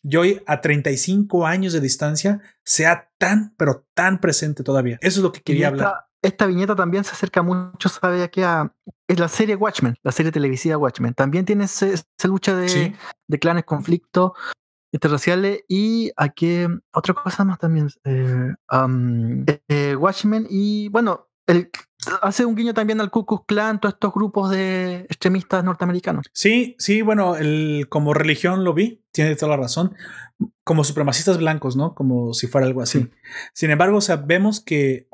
[0.02, 4.98] Yo hoy a 35 años de distancia sea tan, pero tan presente todavía.
[5.02, 6.06] Eso es lo que quería hablar.
[6.22, 8.74] Esta viñeta también se acerca mucho, sabe aquí a
[9.06, 11.14] es la serie Watchmen, la serie televisiva Watchmen.
[11.16, 12.94] También tiene esa lucha de, sí.
[13.28, 14.34] de clanes, conflicto
[14.94, 21.70] interraciales y aquí otra cosa más también eh, um, eh, Watchmen y bueno el,
[22.22, 26.26] hace un guiño también al Ku Klux Klan, todos estos grupos de extremistas norteamericanos.
[26.34, 29.96] Sí, sí, bueno, el, como religión lo vi, tiene toda la razón,
[30.64, 31.96] como supremacistas blancos, ¿no?
[31.96, 33.00] Como si fuera algo así.
[33.00, 33.10] Sí.
[33.54, 35.08] Sin embargo, o sea, vemos que,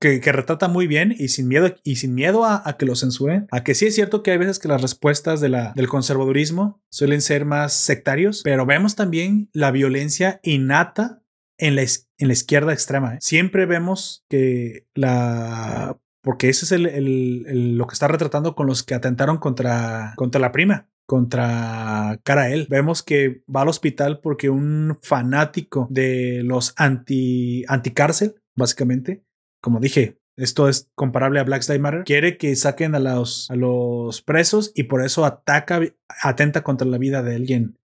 [0.00, 2.96] que, que, retrata muy bien y sin miedo, y sin miedo a, a, que lo
[2.96, 5.88] censuren, a que sí es cierto que hay veces que las respuestas de la, del
[5.88, 11.22] conservadurismo suelen ser más sectarios, pero vemos también la violencia innata
[11.58, 11.82] en la,
[12.18, 13.14] en la izquierda extrema.
[13.14, 13.18] ¿eh?
[13.20, 15.98] Siempre vemos que la...
[16.22, 20.40] Porque ese es el, el, lo que está retratando con los que atentaron contra, contra
[20.40, 22.66] la prima, contra Carael.
[22.68, 29.22] Vemos que va al hospital porque un fanático de los anti, anticárcel, básicamente,
[29.60, 32.04] como dije, esto es comparable a Black Lives Matter.
[32.04, 35.80] Quiere que saquen a los, a los presos y por eso ataca,
[36.22, 37.78] atenta contra la vida de alguien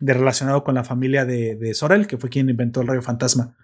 [0.00, 3.56] de relacionado con la familia de, de, Sorel, que fue quien inventó el rayo fantasma.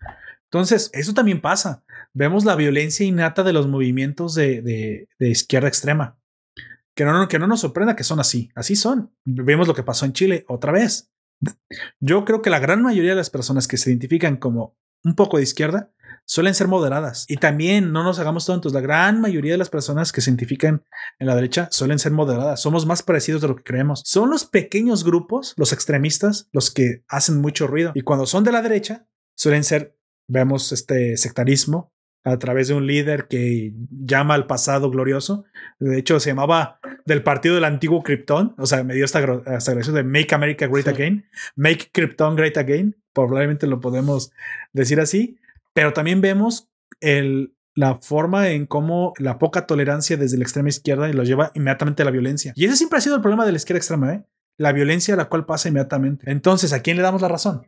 [0.44, 1.84] Entonces, eso también pasa.
[2.12, 6.18] Vemos la violencia innata de los movimientos de, de, izquierda extrema.
[6.94, 8.50] Que no, que no nos sorprenda que son así.
[8.54, 9.12] Así son.
[9.24, 11.12] Vemos lo que pasó en Chile otra vez.
[12.00, 15.36] Yo creo que la gran mayoría de las personas que se identifican como un poco
[15.36, 15.92] de izquierda
[16.24, 17.26] suelen ser moderadas.
[17.28, 20.84] Y también no nos hagamos tontos, la gran mayoría de las personas que se identifican
[21.18, 22.60] en la derecha suelen ser moderadas.
[22.60, 24.02] Somos más parecidos de lo que creemos.
[24.04, 27.92] Son los pequeños grupos, los extremistas, los que hacen mucho ruido.
[27.94, 29.96] Y cuando son de la derecha, suelen ser,
[30.28, 31.92] vemos este sectarismo
[32.24, 35.44] a través de un líder que llama al pasado glorioso.
[35.78, 38.54] De hecho, se llamaba del partido del antiguo Krypton.
[38.58, 39.20] O sea, me dio esta,
[39.56, 40.90] esta gracia de Make America Great sí.
[40.90, 41.26] Again.
[41.56, 42.96] Make Krypton Great Again.
[43.12, 44.32] Probablemente lo podemos
[44.72, 45.38] decir así.
[45.72, 46.68] Pero también vemos
[47.00, 51.52] el, la forma en cómo la poca tolerancia desde la extrema izquierda y lo lleva
[51.54, 52.52] inmediatamente a la violencia.
[52.56, 54.24] Y ese siempre ha sido el problema de la izquierda extrema, ¿eh?
[54.58, 56.30] La violencia a la cual pasa inmediatamente.
[56.30, 57.66] Entonces, ¿a quién le damos la razón?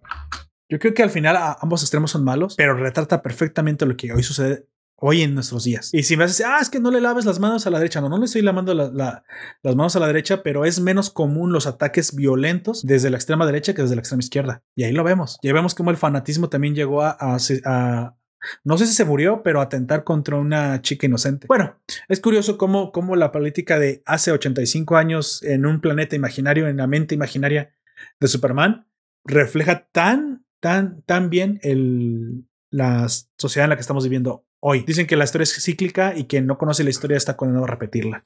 [0.68, 4.22] Yo creo que al final ambos extremos son malos, pero retrata perfectamente lo que hoy
[4.22, 4.66] sucede
[5.04, 5.92] hoy en nuestros días.
[5.92, 8.00] Y si me haces, ah, es que no le laves las manos a la derecha.
[8.00, 9.24] No, no le estoy lavando la, la,
[9.62, 13.44] las manos a la derecha, pero es menos común los ataques violentos desde la extrema
[13.44, 14.62] derecha que desde la extrema izquierda.
[14.76, 15.40] Y ahí lo vemos.
[15.42, 18.16] Ya vemos cómo el fanatismo también llegó a, a, a
[18.62, 21.48] no sé si se murió, pero atentar contra una chica inocente.
[21.48, 21.76] Bueno,
[22.08, 26.76] es curioso cómo, cómo la política de hace 85 años en un planeta imaginario, en
[26.76, 27.74] la mente imaginaria
[28.20, 28.86] de Superman,
[29.24, 34.84] refleja tan, tan, tan bien el, la sociedad en la que estamos viviendo hoy.
[34.86, 37.68] Dicen que la historia es cíclica y quien no conoce la historia está condenado a
[37.68, 38.24] repetirla.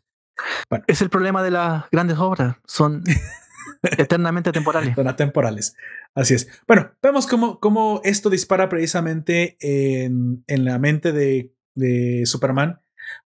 [0.69, 0.85] Bueno.
[0.87, 2.57] Es el problema de las grandes obras.
[2.67, 3.03] Son
[3.83, 4.95] eternamente temporales.
[4.95, 5.77] Son atemporales.
[6.15, 6.49] Así es.
[6.67, 12.81] Bueno, vemos cómo, cómo esto dispara precisamente en, en la mente de, de, Superman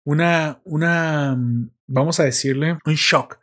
[0.03, 1.37] una, una,
[1.87, 3.39] vamos a decirle, un shock,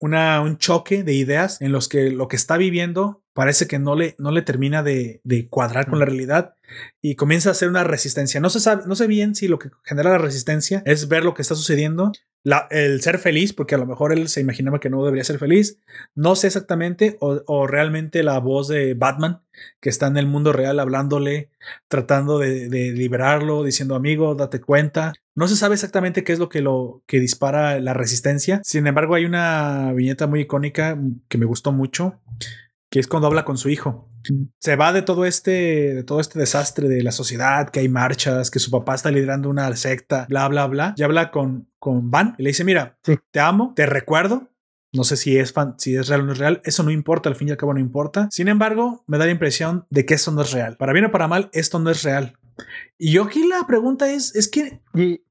[0.00, 3.94] una, un choque de ideas en los que lo que está viviendo parece que no
[3.94, 6.54] le, no le termina de, de cuadrar con la realidad
[7.02, 8.40] y comienza a hacer una resistencia.
[8.40, 11.34] No se sabe, no sé bien si lo que genera la resistencia es ver lo
[11.34, 14.88] que está sucediendo, la, el ser feliz, porque a lo mejor él se imaginaba que
[14.88, 15.80] no debería ser feliz.
[16.14, 19.42] No sé exactamente, o, o realmente la voz de Batman
[19.80, 21.50] que está en el mundo real hablándole,
[21.88, 25.12] tratando de, de, liberarlo, diciendo amigo, date cuenta.
[25.34, 28.60] No se sabe exactamente qué es lo que lo que dispara la resistencia.
[28.64, 30.98] Sin embargo, hay una viñeta muy icónica
[31.28, 32.20] que me gustó mucho,
[32.90, 34.08] que es cuando habla con su hijo
[34.60, 38.50] Se va de todo este, de todo este desastre de la sociedad, que hay marchas,
[38.50, 40.94] que su papá está liderando una secta, bla, bla, bla.
[40.96, 44.50] Y habla con, con Van y le dice, mira, te amo, te recuerdo,
[44.92, 46.60] no sé si es, fan, si es real o no es real.
[46.64, 48.28] Eso no importa, al fin y al cabo no importa.
[48.30, 50.76] Sin embargo, me da la impresión de que eso no es real.
[50.76, 52.38] Para bien o para mal, esto no es real.
[52.98, 54.80] Y yo aquí la pregunta es, es que,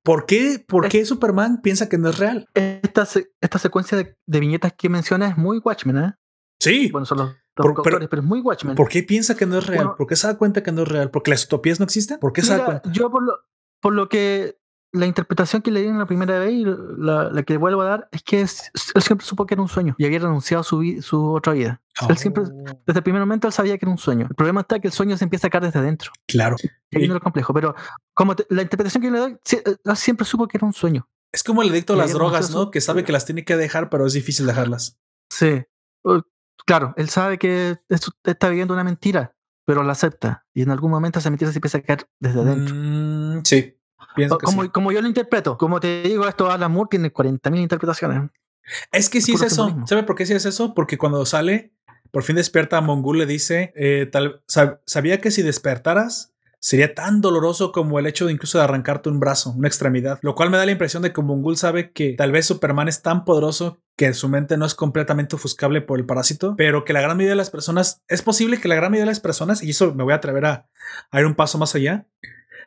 [0.04, 2.48] ¿por qué, por qué Superman piensa que no es real?
[2.54, 3.08] Esta,
[3.42, 6.14] esta secuencia de, viñetas que menciona es muy Watchmen, ¿eh?
[6.60, 6.90] Sí.
[6.92, 8.76] Bueno, son los pero, es muy Watchmen.
[8.76, 9.96] ¿Por qué piensa que no es real?
[9.98, 11.10] ¿Por qué se da cuenta que no es real?
[11.12, 12.20] ¿Porque las utopías no existen?
[12.20, 12.92] ¿Por qué se da cuenta?
[12.92, 13.34] Yo por lo,
[13.82, 14.58] por lo que
[14.92, 17.86] la interpretación que le di en la primera vez y la, la que vuelvo a
[17.86, 20.82] dar es que él siempre supo que era un sueño y había renunciado a su,
[21.02, 21.82] su otra vida.
[22.10, 22.82] Él siempre, oh.
[22.86, 24.28] desde el primer momento, él sabía que era un sueño.
[24.30, 26.12] El problema está que el sueño se empieza a caer desde adentro.
[26.28, 26.56] Claro.
[26.92, 27.54] Y ahí no es complejo.
[27.54, 27.76] Pero
[28.14, 31.08] como la interpretación que yo le doy, él siempre supo que era un sueño.
[31.32, 32.72] Es como el adicto a las drogas, ¿no?
[32.72, 34.98] Que sabe que las tiene que dejar, pero es difícil dejarlas.
[35.30, 35.64] Sí.
[36.66, 37.78] Claro, él sabe que
[38.24, 39.36] está viviendo una mentira,
[39.66, 40.46] pero la acepta.
[40.54, 42.76] Y en algún momento esa mentira se empieza a caer desde adentro.
[42.76, 43.76] Mm, sí
[44.42, 48.30] como, como yo lo interpreto, como te digo, esto Alan Moore tiene 40.000 interpretaciones.
[48.92, 49.84] Es que sí es, eso.
[49.86, 50.74] ¿Sabe por qué sí es eso?
[50.74, 51.74] Porque cuando sale,
[52.12, 56.35] por fin despierta, Mongul le dice, eh, tal, sabía que si despertaras
[56.66, 60.34] sería tan doloroso como el hecho de incluso de arrancarte un brazo, una extremidad, lo
[60.34, 63.24] cual me da la impresión de que Mongul sabe que tal vez Superman es tan
[63.24, 67.18] poderoso que su mente no es completamente ofuscable por el parásito, pero que la gran
[67.18, 69.94] mayoría de las personas, es posible que la gran mayoría de las personas, y eso
[69.94, 70.68] me voy a atrever a,
[71.12, 72.08] a ir un paso más allá,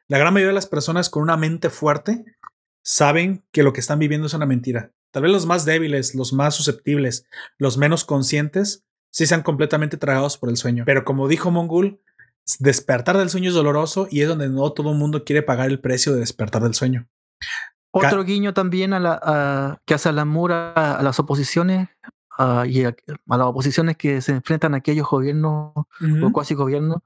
[0.07, 2.25] la gran mayoría de las personas con una mente fuerte
[2.85, 4.93] saben que lo que están viviendo es una mentira.
[5.11, 7.27] Tal vez los más débiles, los más susceptibles,
[7.59, 10.85] los menos conscientes, sí sean completamente tragados por el sueño.
[10.87, 12.01] Pero como dijo Mongul,
[12.59, 15.81] despertar del sueño es doloroso y es donde no todo el mundo quiere pagar el
[15.81, 17.09] precio de despertar del sueño.
[17.91, 21.89] Otro guiño también a la, que hace la mura a, las oposiciones
[22.67, 22.97] y a,
[23.27, 26.99] las oposiciones que se enfrentan a aquellos gobiernos o cuasi gobiernos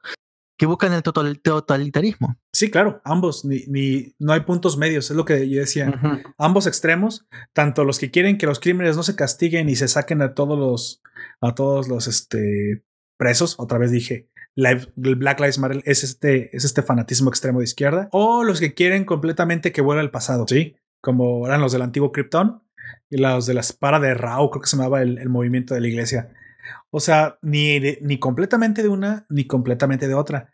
[0.58, 2.36] que buscan el totalitarismo.
[2.52, 6.22] Sí, claro, ambos, ni, ni, no hay puntos medios, es lo que yo decía.
[6.38, 10.22] Ambos extremos, tanto los que quieren que los crímenes no se castiguen y se saquen
[10.22, 11.02] a todos los,
[11.40, 12.84] a todos los este,
[13.16, 17.64] presos, otra vez dije, el Black Lives Matter es este, es este fanatismo extremo de
[17.64, 20.76] izquierda, o los que quieren completamente que vuelva al pasado, ¿sí?
[21.00, 22.62] Como eran los del antiguo Krypton
[23.10, 25.88] y los de la espada de Rao, creo que se llamaba el movimiento de la
[25.88, 26.32] iglesia.
[26.90, 30.52] O sea, ni, ni completamente de una ni completamente de otra.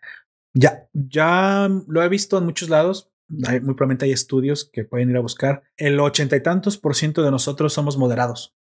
[0.54, 3.10] Ya, ya lo he visto en muchos lados.
[3.28, 5.64] muy probablemente hay estudios que pueden ir a buscar.
[5.76, 8.56] El ochenta y tantos por ciento de nosotros somos moderados.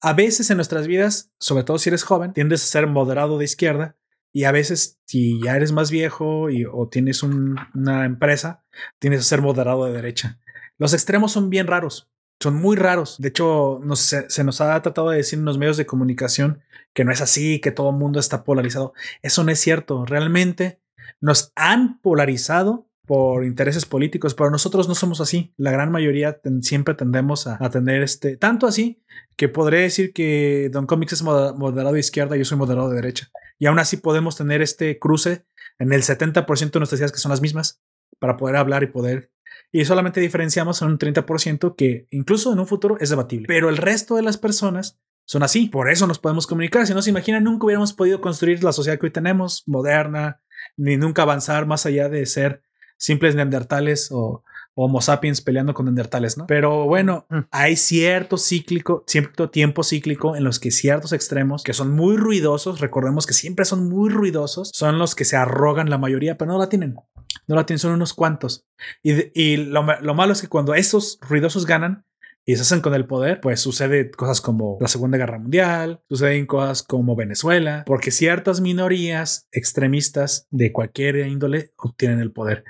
[0.00, 3.44] A veces en nuestras vidas, sobre todo si eres joven, tiendes a ser moderado de
[3.44, 3.96] izquierda
[4.32, 8.64] y a veces si ya eres más viejo y, o tienes una empresa,
[8.98, 10.38] tienes a ser moderado de derecha.
[10.78, 13.16] Los extremos son bien raros son muy raros.
[13.20, 16.60] De hecho, se, nos ha tratado de decir en los medios de comunicación
[16.92, 18.92] que no es así, que todo el mundo está polarizado.
[19.22, 20.04] Eso no es cierto.
[20.04, 20.80] Realmente
[21.20, 25.52] nos han polarizado por intereses políticos, pero nosotros no somos así.
[25.58, 29.02] La gran mayoría siempre tendemos a, tener este, tanto así
[29.36, 32.96] que podré decir que Don Comics es moderado de izquierda y yo soy moderado de
[32.96, 33.30] derecha.
[33.58, 35.44] Y aún así podemos tener este cruce
[35.78, 37.82] en el 70% de nuestras ideas que son las mismas
[38.18, 39.30] para poder hablar y poder
[39.70, 43.44] y solamente diferenciamos en un 30% que incluso en un futuro es debatible.
[43.46, 45.66] Pero el resto de las personas son así.
[45.68, 46.86] Por eso nos podemos comunicar.
[46.86, 50.40] Si no se imaginan, nunca hubiéramos podido construir la sociedad que hoy tenemos, moderna,
[50.78, 52.62] ni nunca avanzar más allá de ser
[53.02, 56.46] simples neandertales o, Homo sapiens peleando con neandertales, ¿no?
[56.46, 57.40] Pero bueno, mm.
[57.50, 62.80] hay cierto cíclico, cierto tiempo cíclico en los que ciertos extremos que son muy ruidosos,
[62.80, 66.58] recordemos que siempre son muy ruidosos, son los que se arrogan la mayoría, pero no
[66.58, 66.94] la tienen.
[67.46, 68.64] No la tienen, son unos cuantos.
[69.02, 72.06] Y, lo, malo es que cuando esos ruidosos ganan,
[72.46, 76.46] y se hacen con el poder, pues sucede cosas como la Segunda Guerra Mundial, suceden
[76.46, 82.64] cosas como Venezuela, porque ciertas minorías extremistas de cualquier índole obtienen el poder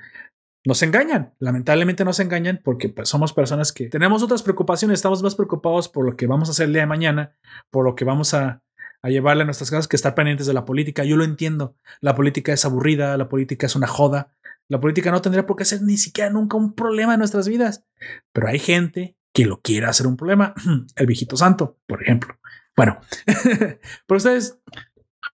[0.64, 1.34] nos engañan.
[1.38, 6.04] Lamentablemente nos engañan porque pues, somos personas que tenemos otras preocupaciones, estamos más preocupados por
[6.04, 7.36] lo que vamos a hacer el día de mañana,
[7.70, 8.62] por lo que vamos a,
[9.04, 11.02] llevarle a nuestras casas que estar pendientes de la política.
[11.02, 11.74] Yo lo entiendo.
[12.00, 14.32] La política es aburrida, la política es una joda.
[14.68, 17.84] La política no tendría por qué ser ni siquiera nunca un problema en nuestras vidas.
[18.32, 20.54] Pero hay gente que lo quiere hacer un problema.
[20.94, 22.38] El viejito santo, por ejemplo.
[22.76, 23.00] Bueno,
[24.06, 24.60] pero ustedes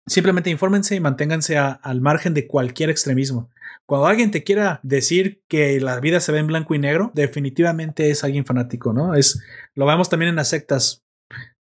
[0.06, 3.50] simplemente infórmense y manténganse al margen de cualquier extremismo.
[3.88, 8.12] Cuando alguien te quiera decir que la vida se ve en blanco y negro, definitivamente
[8.12, 9.16] es alguien fanático, ¿no?
[9.16, 9.42] Es,
[9.76, 11.06] lo vemos también en las sectas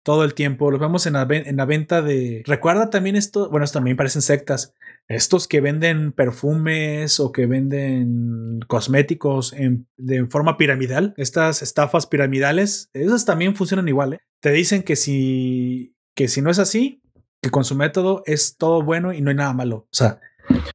[0.04, 2.44] todo el tiempo, lo vemos en la, en la venta de...
[2.46, 4.74] Recuerda también esto, bueno, esto también parecen sectas,
[5.08, 12.90] estos que venden perfumes o que venden cosméticos en, de forma piramidal, estas estafas piramidales,
[12.92, 14.20] esas también funcionan igual, ¿eh?
[14.42, 17.02] Te dicen que si, que si no es así,
[17.42, 19.78] que con su método es todo bueno y no hay nada malo.
[19.78, 20.20] O sea,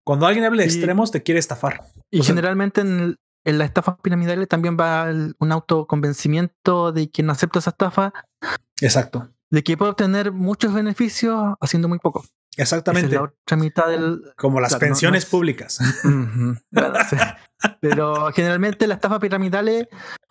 [0.04, 1.82] cuando alguien habla de extremos, te quiere estafar.
[2.10, 5.06] Y generalmente en, en las estafas piramidales también va
[5.38, 8.12] un autoconvencimiento de quien acepta esa estafa.
[8.80, 9.28] Exacto.
[9.50, 12.24] De que puede obtener muchos beneficios haciendo muy poco.
[12.56, 13.14] Exactamente.
[13.14, 14.22] la otra mitad del.
[14.36, 15.78] Como las pensiones públicas.
[17.80, 19.86] Pero generalmente la estafa piramidales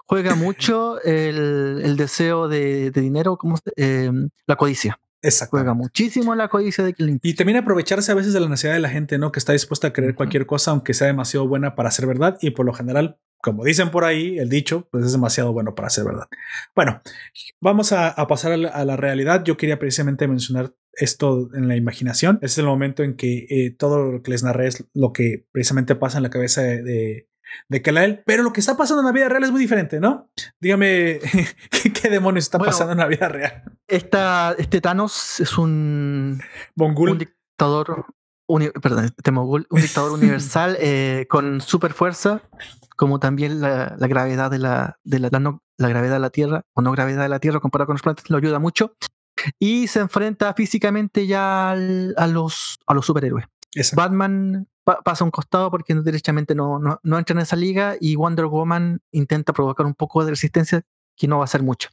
[0.06, 5.00] juega mucho el, deseo de, dinero, como em, la codicia.
[5.22, 5.58] Exacto.
[5.58, 8.80] Juega muchísimo la codicia de que Y también aprovecharse a veces de la necesidad de
[8.80, 9.32] la gente, ¿no?
[9.32, 12.38] Que está dispuesta a creer cualquier cosa, aunque sea demasiado buena para ser verdad.
[12.42, 15.90] Y por lo general, como dicen por ahí, el dicho, pues es demasiado bueno para
[15.90, 16.28] ser verdad.
[16.76, 17.02] Bueno,
[17.60, 19.44] vamos a, pasar a la, realidad.
[19.44, 22.36] Yo quería precisamente mencionar esto en la imaginación.
[22.36, 25.46] Este es el momento en que eh, todo lo que les narré es lo que
[25.52, 27.31] precisamente pasa en la cabeza de, de
[27.82, 30.30] Kalael, pero lo que está pasando en la vida real es muy diferente, ¿no?
[30.60, 31.20] Dígame,
[32.02, 33.64] ¿qué, demonios está pasando en la vida real?
[33.88, 36.42] Esta, este Thanos es un,
[36.76, 38.06] un dictador,
[38.82, 42.42] perdón, este un dictador universal eh, con super fuerza,
[42.96, 45.30] como también la, gravedad de la, de la,
[45.78, 48.30] la, gravedad de la Tierra, o no gravedad de la Tierra comparado con los planetas,
[48.30, 48.96] lo ayuda mucho.
[49.58, 53.46] Y se enfrenta físicamente ya a, los, a los superhéroes.
[53.96, 58.16] Batman pasa a un costado porque derechamente no, no, no, entra en esa liga y
[58.16, 60.82] Wonder Woman intenta provocar un poco de resistencia
[61.16, 61.90] que no va a ser mucho.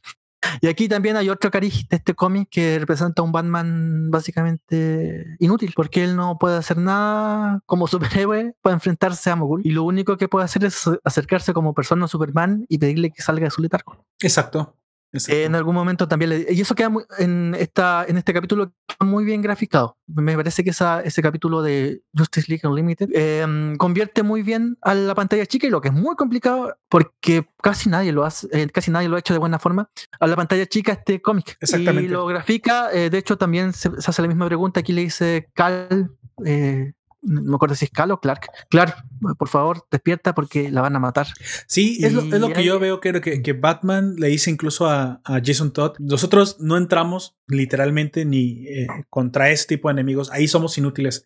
[0.61, 5.35] Y aquí también hay otro cariz de este cómic que representa a un Batman básicamente
[5.39, 9.61] inútil, porque él no puede hacer nada como superhéroe para enfrentarse a Mogul.
[9.65, 13.21] Y lo único que puede hacer es acercarse como persona a Superman y pedirle que
[13.21, 14.05] salga de su letargo.
[14.21, 14.75] Exacto
[15.11, 19.41] en algún momento también le, y eso queda en esta en este capítulo muy bien
[19.41, 19.97] graficado.
[20.07, 24.93] Me parece que esa, ese capítulo de Justice League Unlimited em, convierte muy bien a
[24.93, 28.69] la pantalla chica y lo que es muy complicado porque casi nadie lo hace eh,
[28.69, 31.57] casi nadie lo ha hecho de buena forma a la pantalla chica este cómic.
[31.59, 32.03] Exactamente.
[32.03, 35.49] y lo grafica eh, de hecho también se, hace la misma pregunta aquí le dice
[35.53, 36.11] Cal
[36.45, 38.47] eh, no me acuerdo si es Cal o Clark.
[38.69, 39.03] Clark,
[39.37, 41.27] por favor, despierta porque la van a matar.
[41.67, 45.95] Sí, es lo, que yo veo que, que, Batman le dice incluso a, Jason Todd.
[45.99, 50.31] Nosotros no entramos literalmente ni eh, contra ese tipo de enemigos.
[50.31, 51.25] Ahí somos inútiles.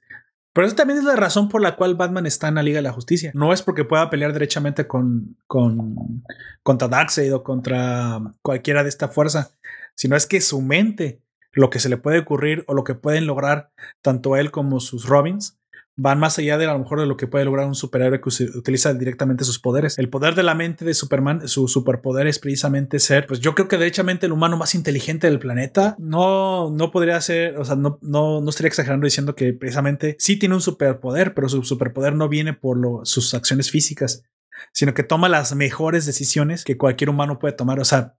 [0.53, 2.83] Pero eso también es la razón por la cual Batman está en la Liga de
[2.83, 3.31] la Justicia.
[3.33, 6.23] No es porque pueda pelear derechamente con, con
[6.61, 9.51] contra Darkseid o contra cualquiera de esta fuerza,
[9.95, 11.21] sino es que su mente,
[11.53, 13.71] lo que se le puede ocurrir o lo que pueden lograr
[14.03, 15.57] tanto él como sus Robins,
[15.95, 18.29] van más allá de a lo mejor de lo que puede lograr un superhéroe que
[18.55, 19.99] utiliza directamente sus poderes.
[19.99, 23.67] El poder de la mente de Superman, su superpoder es precisamente ser, pues yo creo
[23.67, 25.95] que derechamente el humano más inteligente del planeta.
[25.99, 30.37] No, no podría ser, o sea, no, no, no estaría exagerando diciendo que precisamente sí
[30.37, 34.23] tiene un superpoder, pero su superpoder no viene por sus acciones físicas,
[34.71, 37.79] sino que toma las mejores decisiones que cualquier humano puede tomar.
[37.79, 38.15] O sea,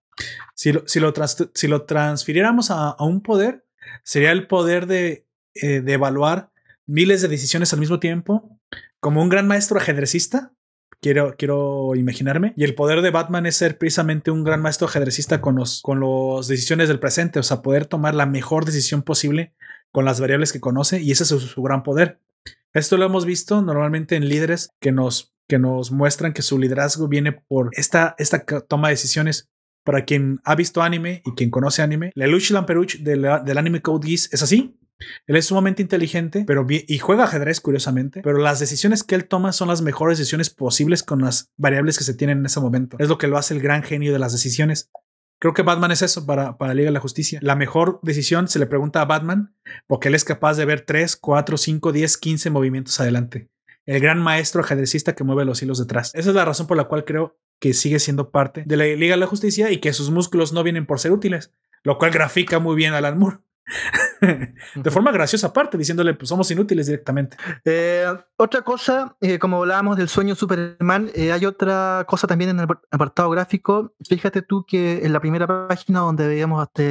[0.54, 1.12] si lo, si lo,
[1.54, 3.66] si lo transfiriéramos a, un poder,
[4.04, 6.53] sería el poder de, eh, de evaluar
[6.86, 8.58] miles de decisiones al mismo tiempo,
[9.00, 10.52] como un gran maestro ajedrecista.
[11.00, 12.54] Quiero, quiero imaginarme.
[12.56, 16.00] Y el poder de Batman es ser precisamente un gran maestro ajedrecista con los, con
[16.00, 19.54] las decisiones del presente, o sea, poder tomar la mejor decisión posible
[19.92, 22.20] con las variables que conoce, y ese es su, gran poder.
[22.72, 27.06] Esto lo hemos visto normalmente en líderes que nos, que nos muestran que su liderazgo
[27.06, 29.50] viene por esta, esta toma de decisiones.
[29.84, 33.82] Para quien ha visto anime y quien conoce anime, la Luch Lamperuch del, del anime
[33.82, 34.76] Code Geass es así.
[35.26, 39.52] Él es sumamente inteligente, pero y juega ajedrez curiosamente, pero las decisiones que él toma
[39.52, 42.96] son las mejores decisiones posibles con las variables que se tienen en ese momento.
[43.00, 44.90] Es lo que lo hace el gran genio de las decisiones.
[45.40, 47.38] Creo que Batman es eso para, para Liga de la Justicia.
[47.42, 49.54] La mejor decisión se le pregunta a Batman
[49.86, 53.50] porque él es capaz de ver 3, 4, 5, 10, 15 movimientos adelante.
[53.84, 56.14] El gran maestro ajedrecista que mueve los hilos detrás.
[56.14, 59.14] Esa es la razón por la cual creo que sigue siendo parte de la Liga
[59.14, 61.52] de la Justicia y que sus músculos no vienen por ser útiles,
[61.82, 63.38] lo cual grafica muy bien a Alan Moore.
[64.74, 67.36] de forma graciosa aparte, diciéndole, pues somos inútiles directamente.
[67.64, 68.06] Eh,
[68.36, 72.66] otra cosa, eh, como hablábamos del sueño Superman, eh, hay otra cosa también en el
[72.90, 73.94] apartado gráfico.
[74.06, 76.82] Fíjate tú que en la primera página donde veíamos hasta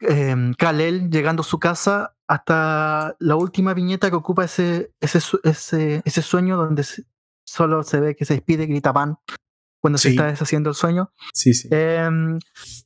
[0.00, 6.02] em, Kalel llegando a su casa, hasta la última viñeta que ocupa ese, ese, ese,
[6.04, 6.84] ese sueño donde
[7.44, 9.18] solo se ve que se despide, grita pan
[9.82, 11.12] cuando se está deshaciendo el sueño.
[11.34, 11.68] Sí, sí.
[11.72, 12.38] Em,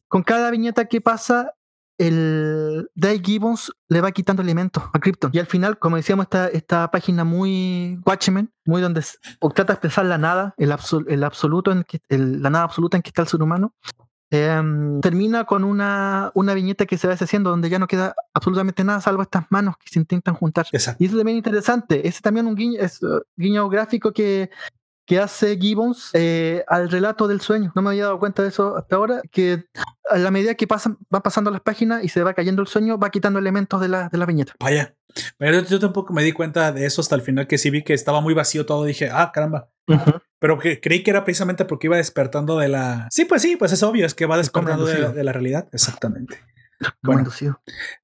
[0.08, 1.52] con cada viñeta que pasa,
[1.98, 5.30] el Dave Gibbons le va quitando elementos a Krypton.
[5.34, 9.04] Y al final, como decíamos, esta, esta página muy Watchmen, muy donde
[9.40, 10.74] trata de expresar la nada, el,
[11.08, 13.74] el absoluto en que, la nada absoluta en que está el ser humano,
[14.30, 18.84] em, termina con una, una viñeta que se va deshaciendo donde ya no queda absolutamente
[18.84, 20.66] nada salvo estas manos que se intentan juntar.
[20.72, 22.08] Y eso también es interesante.
[22.08, 24.48] Es también un guiño, es, uh, guiño gráfico que
[25.06, 27.72] que hace Gibbons eh, al relato del sueño.
[27.74, 29.64] No me había dado cuenta de eso hasta ahora, que
[30.10, 32.98] a la medida que pasan, van pasando las páginas y se va cayendo el sueño,
[32.98, 34.54] va quitando elementos de la, de la viñeta.
[34.60, 34.94] Vaya.
[35.38, 37.94] Pero yo tampoco me di cuenta de eso hasta el final, que sí vi que
[37.94, 38.84] estaba muy vacío todo.
[38.84, 39.70] Dije, ah, caramba.
[40.38, 43.08] Pero que creí que era precisamente porque iba despertando de la.
[43.10, 45.68] Sí, pues sí, pues es obvio, es que va despertando de la, realidad.
[45.72, 46.38] Exactamente.
[47.02, 47.24] Bueno,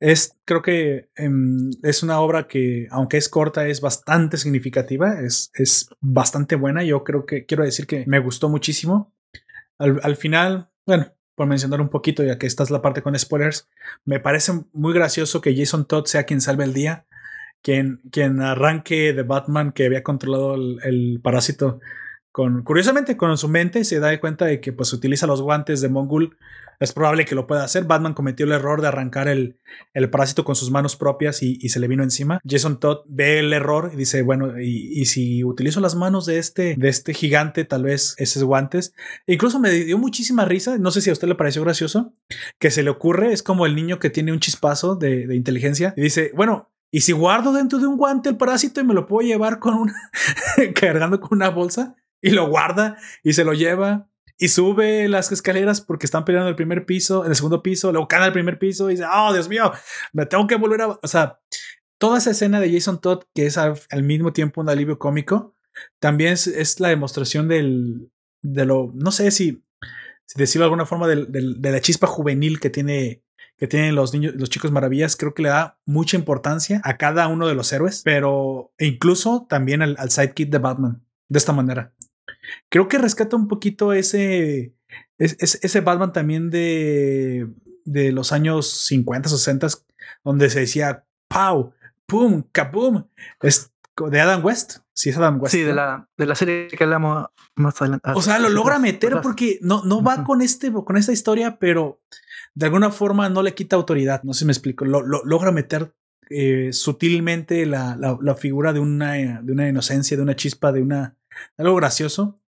[0.01, 5.51] es, creo que em, es una obra que, aunque es corta, es bastante significativa, es,
[5.55, 6.83] es bastante buena.
[6.83, 9.13] Yo creo que quiero decir que me gustó muchísimo.
[9.79, 13.19] Al, al final, bueno, por mencionar un poquito, ya que esta es la parte con
[13.19, 13.69] spoilers,
[14.05, 17.07] me parece muy gracioso que Jason Todd sea quien salve el día,
[17.63, 21.81] quien, quien arranque de Batman que había controlado el, parásito
[22.33, 25.89] con, curiosamente, con su mente se da cuenta de que pues utiliza los guantes de
[25.89, 26.37] Mongul
[26.83, 27.85] es probable que lo pueda hacer.
[27.85, 29.57] Batman cometió el error de arrancar el,
[29.95, 32.41] el parásito con sus manos propias y, se le vino encima.
[32.45, 36.75] Jason Todd ve el error y dice, bueno, y, si utilizo las manos de este,
[36.77, 38.95] de este gigante, tal vez esos guantes.
[39.27, 42.15] Incluso me dio muchísima risa, no sé si a usted le pareció gracioso,
[42.59, 45.95] que se le ocurre, es como el niño que tiene un chispazo de, de inteligencia
[45.97, 49.07] y dice, bueno, y si guardo dentro de un guante el parásito y me lo
[49.07, 49.95] puedo llevar con una,
[50.75, 54.09] cargando con una bolsa y lo guarda y se lo lleva
[54.39, 58.09] y sube las escaleras porque están peleando el primer piso, en el segundo piso, luego
[58.09, 59.71] cae al primer piso y dice, oh, Dios mío,
[60.13, 60.89] me tengo que volver a...
[60.89, 61.39] O sea,
[61.99, 65.55] toda esa escena de Jason Todd, que es al, mismo tiempo un alivio cómico,
[66.01, 68.11] también es, la demostración del,
[68.43, 69.65] de lo, no sé si,
[70.27, 73.23] si decirlo de alguna forma, de, la chispa juvenil que tiene
[73.59, 77.29] que tienen los niños, los chicos maravillas, creo que le da mucha importancia a cada
[77.29, 81.93] uno de los héroes, pero incluso también al sidekick de Batman, de esta manera.
[82.69, 84.75] Creo que rescata un poquito ese,
[85.19, 87.49] ese, Batman también de,
[87.85, 89.69] de los años 50, 60,
[90.25, 91.73] donde se decía ¡Pow!
[92.07, 92.45] ¡Pum!
[92.53, 93.05] ¡Kaboom!
[93.41, 93.73] Es
[94.11, 94.79] de Adam West.
[94.95, 95.53] Sí, es Adam West.
[95.53, 98.11] Sí, de la, de la serie que hablamos más adelante.
[98.15, 102.01] O sea, lo logra meter porque no, no va con, este, con esta historia, pero
[102.55, 104.23] de alguna forma no le quita autoridad.
[104.25, 104.85] No sé si me explico.
[104.85, 105.95] Lo, logra meter
[106.29, 110.83] eh, sutilmente la, la, la, figura de una, de una inocencia, de una chispa, de
[110.83, 111.17] una
[111.57, 112.41] algo gracioso.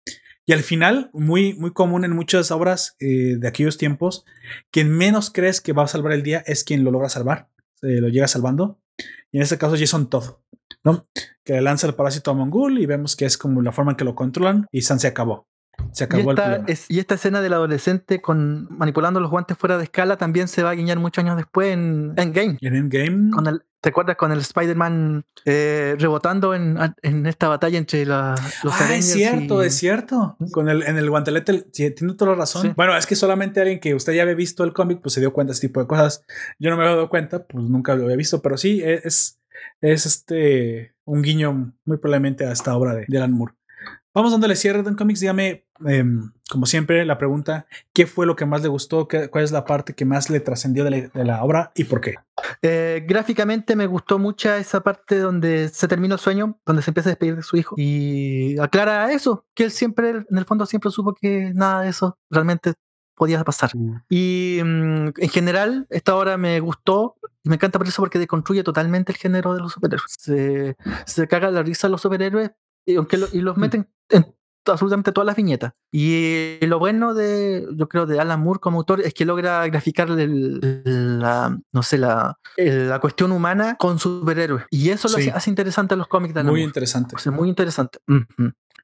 [0.47, 4.25] Y al final, muy, muy común en muchas obras eh, de aquellos tiempos,
[4.71, 8.01] quien menos crees que va a salvar el día es quien lo logra salvar, se
[8.01, 8.79] lo llega salvando.
[9.33, 10.37] Y en este caso, Jason Todd,
[10.85, 11.09] ¿no?
[11.45, 14.05] Que lanza el parásito a Mongul y vemos que es como la forma en que
[14.05, 15.49] lo controlan y San se acabó.
[15.93, 19.77] Se acabó y esta, el y esta escena del adolescente con manipulando los guantes fuera
[19.77, 22.59] de escala también se va a guiñar muchos años después en Endgame.
[22.61, 23.31] En Endgame.
[23.31, 28.35] Con el, ¿Te acuerdas con el Spider-Man eh, rebotando en, en, esta batalla entre la,
[28.63, 30.39] los ah, Es cierto, es cierto.
[30.53, 32.73] Con el, en el guantelete, tiene toda la razón.
[32.79, 35.35] Bueno, es que solamente alguien que usted ya había visto el cómic, pues se dio
[35.35, 36.25] cuenta de este tipo de cosas.
[36.59, 39.39] Yo no me había dado cuenta, pues nunca lo había visto, pero sí, es,
[39.83, 43.53] es este un guiño muy probablemente a esta obra de, de Alan Moore.
[44.15, 45.21] Vamos dándole cierre de Comics.
[45.21, 49.09] Dígame, em, como siempre, la pregunta: ¿qué fue lo que más le gustó?
[49.09, 52.15] ¿Cuál es la parte que más le trascendió de, la, obra y por qué?
[52.63, 57.09] Eh, gráficamente me gustó mucho esa parte donde se termina el sueño, donde se empieza
[57.09, 60.93] a despedir de su hijo y aclara eso, que él siempre, en el fondo, siempre
[60.93, 62.75] supo que nada de eso realmente
[63.17, 63.71] podía pasar.
[63.75, 64.03] Mm.
[64.09, 68.63] Y mm, en general, esta obra me gustó y me encanta por eso porque deconstruye
[68.63, 70.15] totalmente el género de los superhéroes.
[70.19, 70.77] Se,
[71.07, 72.53] se caga la risa a los superhéroes,
[72.87, 73.61] y, aunque y los mm.
[73.61, 74.35] meten en
[74.73, 75.73] absolutamente todas las viñetas.
[75.93, 80.09] Y lo bueno de, yo creo, de Alan Moore como autor es que logra graficar
[80.09, 84.65] la, no sé, la, la cuestión humana con superhéroes.
[84.71, 87.17] Y eso lo hace, interesante en los cómics de Alan Muy interesante.
[87.31, 87.99] muy interesante.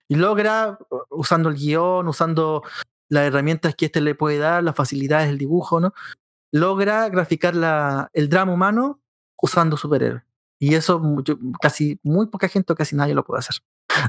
[0.09, 0.78] Y logra,
[1.09, 2.62] usando el guion, usando
[3.09, 5.93] las herramientas que este le puede dar, las facilidades del dibujo, ¿no?
[6.52, 9.01] Logra graficar la, el drama humano
[9.40, 10.22] usando superhéroes.
[10.59, 11.01] Y eso
[11.60, 13.56] casi muy poca gente o casi nadie lo puede hacer.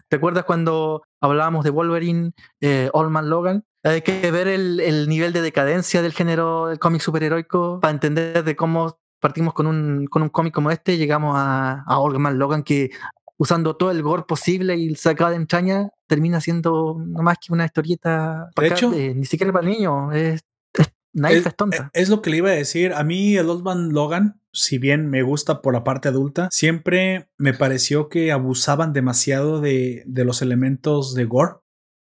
[0.09, 3.63] ¿Te acuerdas cuando hablábamos de Wolverine, eh, Old Man Logan?
[3.83, 8.55] Hay que ver el, nivel de decadencia del género del cómic superheroico para entender de
[8.55, 12.37] cómo partimos con un, con un cómic como este y llegamos a, a Old Man
[12.37, 12.91] Logan que
[13.37, 17.65] usando todo el gore posible y sacado de entraña termina siendo no más que una
[17.65, 20.41] historieta de hecho, ni siquiera para niños es,
[20.73, 21.89] es, es, tonta.
[21.93, 22.93] Es, lo que le iba a decir.
[22.93, 27.29] A mí el Old Man Logan si bien me gusta por la parte adulta, siempre
[27.37, 31.55] me pareció que abusaban demasiado de, de los elementos de gore.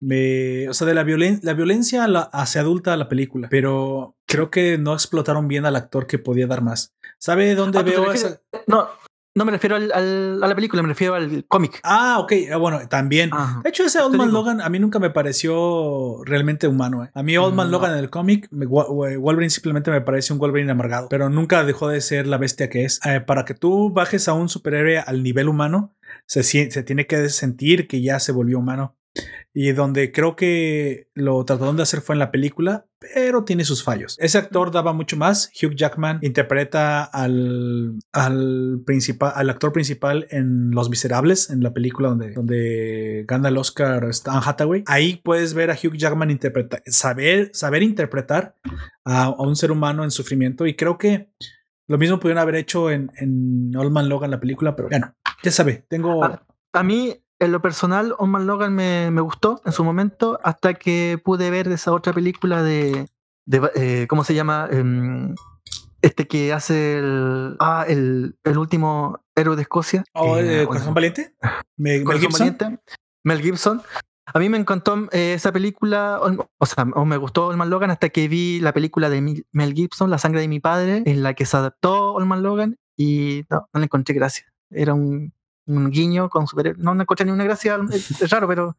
[0.03, 4.79] Me, o sea, de la, la violencia hacia adulta a la película, pero creo que
[4.79, 6.95] no explotaron bien al actor que podía dar más.
[7.19, 8.41] ¿Sabe dónde ah, veo esa?
[8.65, 8.89] No,
[9.33, 9.91] no me refiero al,
[10.43, 11.79] a la película, me refiero al cómic.
[11.83, 12.33] Ah, ok.
[12.51, 13.31] Ah, bueno, también.
[13.63, 17.05] De hecho, ese Old Man Logan a mí nunca me pareció realmente humano.
[17.05, 17.11] ¿eh?
[17.13, 21.07] A mí Old Man Logan en el cómic, Wolverine simplemente me parece un Wolverine amargado,
[21.09, 22.99] pero nunca dejó de ser la bestia que es.
[23.05, 25.95] Eh, para que tú bajes a un superhéroe al nivel humano,
[26.25, 28.97] se, se tiene que sentir que ya se volvió humano.
[29.53, 33.83] Y donde creo que lo trataron de hacer fue en la película, pero tiene sus
[33.83, 34.17] fallos.
[34.19, 35.51] Ese actor daba mucho más.
[35.61, 42.09] Hugh Jackman interpreta al, al principal, al actor principal en Los Miserables, en la película
[42.09, 44.83] donde, donde gana el Oscar Stan Hathaway.
[44.87, 48.55] Ahí puedes ver a Hugh Jackman interpretar, saber, saber interpretar
[49.03, 50.65] a, a, un ser humano en sufrimiento.
[50.65, 51.29] Y creo que
[51.87, 55.13] lo mismo pudieron haber hecho en, en Old Man Logan, la película, pero bueno,
[55.43, 56.23] ya sabe, tengo.
[56.23, 60.39] A, a mí en lo personal, Old Man Logan me, me, gustó en su momento
[60.43, 63.07] hasta que pude ver esa otra película de.
[63.47, 64.69] de eh, ¿Cómo se llama?
[64.71, 65.33] Um,
[66.03, 67.57] este que hace el.
[67.59, 70.03] Ah, el, el último héroe de Escocia.
[70.13, 71.33] Oh, eh, ¿Corazón Valiente?
[71.77, 72.39] ¿Mel, Mel Gibson?
[72.39, 72.79] Valiente,
[73.23, 73.81] Mel Gibson.
[74.27, 77.71] A mí me encantó eh, esa película, o, o sea, o me gustó Old Man
[77.71, 81.23] Logan hasta que vi la película de Mel Gibson, La sangre de mi padre, en
[81.23, 84.45] la que se adaptó Old Man Logan y no, no le encontré gracia.
[84.69, 85.33] Era un
[85.67, 88.75] un guiño con super no encontré ni una gracia es, raro pero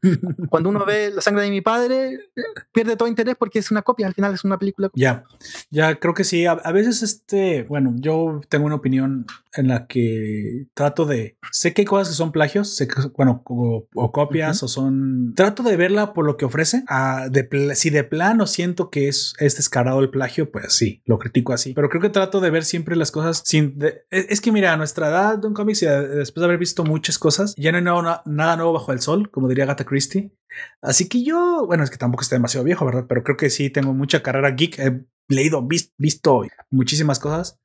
[0.48, 2.30] cuando uno ve la sangre de mi padre
[2.72, 4.90] pierde todo interés porque es una copia al final es una película.
[4.94, 5.24] Ya
[5.70, 6.46] ya creo que sí.
[6.46, 11.74] A, a, veces este bueno yo tengo una opinión en la que trato de sé
[11.74, 14.66] que hay cosas que son plagios sé que bueno o, o copias uh -huh.
[14.66, 18.90] o son trato de verla por lo que ofrece a, de, si de plano siento
[18.90, 22.40] que es, es descarado el plagio pues sí lo critico así pero creo que trato
[22.40, 25.46] de ver siempre las cosas sin de, es, es, que mira a nuestra edad de
[25.46, 27.54] un cómic y después de haber visto muchas cosas.
[27.56, 30.32] Ya no hay nuevo, nada nuevo bajo el sol, como diría Agatha Christie.
[30.82, 33.06] Así que yo, bueno, es que tampoco está demasiado viejo, ¿verdad?
[33.08, 34.78] Pero creo que sí tengo mucha carrera geek.
[34.78, 37.60] He leído, visto, visto muchísimas cosas.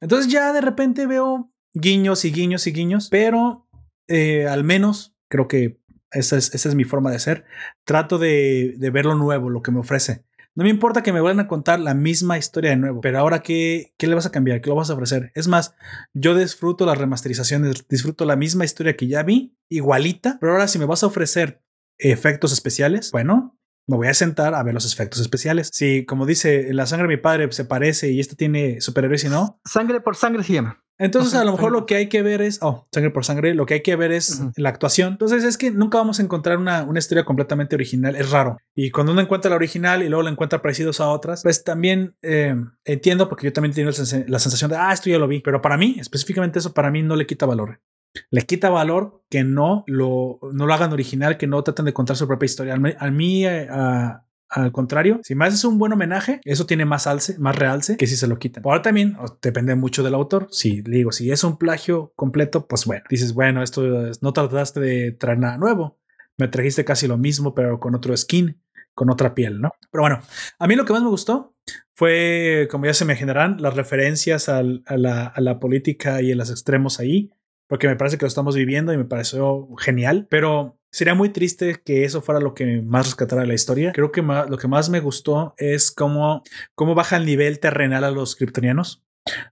[0.00, 3.68] Entonces ya de repente veo guiños y guiños y guiños, pero
[4.08, 5.80] eh, al menos creo que
[6.10, 7.44] esa es, esa es mi forma de ser.
[7.84, 10.24] Trato de, de ver lo nuevo, lo que me ofrece.
[10.54, 13.42] No me importa que me vuelvan a contar la misma historia de nuevo, pero ahora
[13.42, 15.30] qué, qué le vas a cambiar, qué lo vas a ofrecer.
[15.34, 15.76] Es más,
[16.14, 20.80] yo disfruto las remasterizaciones, disfruto la misma historia que ya vi, igualita, pero ahora si
[20.80, 21.62] me vas a ofrecer
[21.98, 23.57] efectos especiales, bueno,
[23.88, 25.70] me voy a sentar a ver los efectos especiales.
[25.72, 29.28] Si, como dice, la sangre de mi padre se parece y este tiene superhéroes y
[29.28, 29.60] no.
[29.64, 30.84] Sangre por sangre se llama.
[30.98, 33.66] Entonces, a lo mejor lo que hay que ver es, oh, sangre por sangre, lo
[33.66, 34.52] que hay que ver es uh -huh.
[34.56, 35.12] la actuación.
[35.12, 38.58] Entonces, es que nunca vamos a encontrar una, una, historia completamente original, es raro.
[38.74, 42.16] Y cuando uno encuentra la original y luego la encuentra parecidos a otras, pues también
[42.22, 45.40] eh, entiendo, porque yo también tengo la sensación de, ah, esto ya lo vi.
[45.40, 47.80] Pero para mí, específicamente eso, para mí no le quita valor.
[48.30, 52.16] Le quita valor que no lo, no lo hagan original, que no traten de contar
[52.16, 52.74] su propia historia.
[52.74, 57.56] A mí, al contrario, si más es un buen homenaje, eso tiene más alce, más
[57.56, 58.62] realce que si se lo quitan.
[58.64, 60.48] Ahora también depende mucho del autor.
[60.50, 63.82] Si digo, si es un plagio completo, pues bueno, dices, bueno, esto
[64.20, 65.98] no trataste de traer nada nuevo.
[66.38, 68.62] Me trajiste casi lo mismo, pero con otro skin,
[68.94, 69.72] con otra piel, ¿no?
[69.90, 70.20] Pero bueno,
[70.58, 71.54] a mí lo que más me gustó
[71.94, 76.36] fue, como ya se me generan, las referencias a, la, a la política y a
[76.36, 77.32] los extremos ahí
[77.68, 81.80] porque me parece que lo estamos viviendo y me pareció genial, pero sería muy triste
[81.84, 83.92] que eso fuera lo que más rescatara la historia.
[83.92, 86.42] Creo que lo que más me gustó es cómo,
[86.74, 89.04] cómo baja el nivel terrenal a los kryptonianos.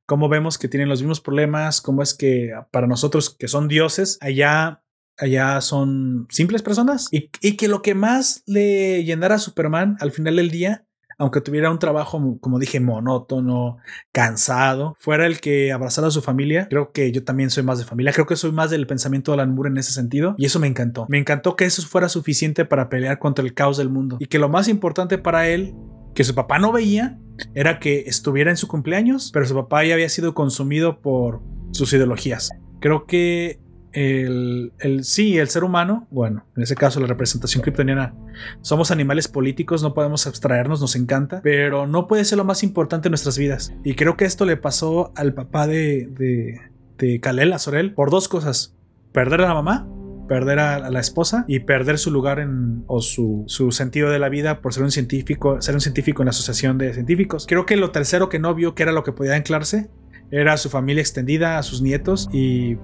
[0.07, 4.19] Cómo vemos que tienen los mismos problemas, cómo es que para nosotros que son dioses,
[4.21, 4.83] allá
[5.19, 10.13] allá son simples personas y, y, que lo que más le llenara a Superman al
[10.13, 10.87] final del día
[11.19, 13.79] aunque tuviera un trabajo, como dije, monótono,
[14.13, 17.85] cansado, fuera el que abrazara a su familia, creo que yo también soy más de
[17.85, 20.61] familia, creo que soy más del pensamiento de Alan Moore en ese sentido, y eso
[20.61, 21.07] me encantó.
[21.09, 24.39] Me encantó que eso fuera suficiente para pelear contra el caos del mundo, y que
[24.39, 25.75] lo más importante para él,
[26.15, 27.19] que su papá no veía,
[27.55, 31.93] era que estuviera en su cumpleaños, pero su papá ya había sido consumido por sus
[31.93, 32.51] ideologías.
[32.81, 33.61] Creo que
[33.97, 38.15] el, sí, el ser humano, bueno, en ese caso la representación kryptoniana,
[38.61, 43.09] somos animales políticos, no podemos abstraernos, nos encanta, pero no puede ser lo más importante
[43.09, 43.73] en nuestras vidas.
[43.85, 46.61] Y creo que esto le pasó al papá de, de,
[46.99, 48.75] de Kalel, a Sorel, por dos cosas.
[49.13, 49.89] Perder a la mamá,
[50.29, 54.19] perder a, a la esposa y perder su lugar en, o su, su, sentido de
[54.19, 57.47] la vida por ser un científico, ser un científico en la asociación de científicos.
[57.49, 59.89] Creo que lo tercero que no vio que era lo que podía anclarse
[60.31, 62.77] era su familia extendida, a sus nietos y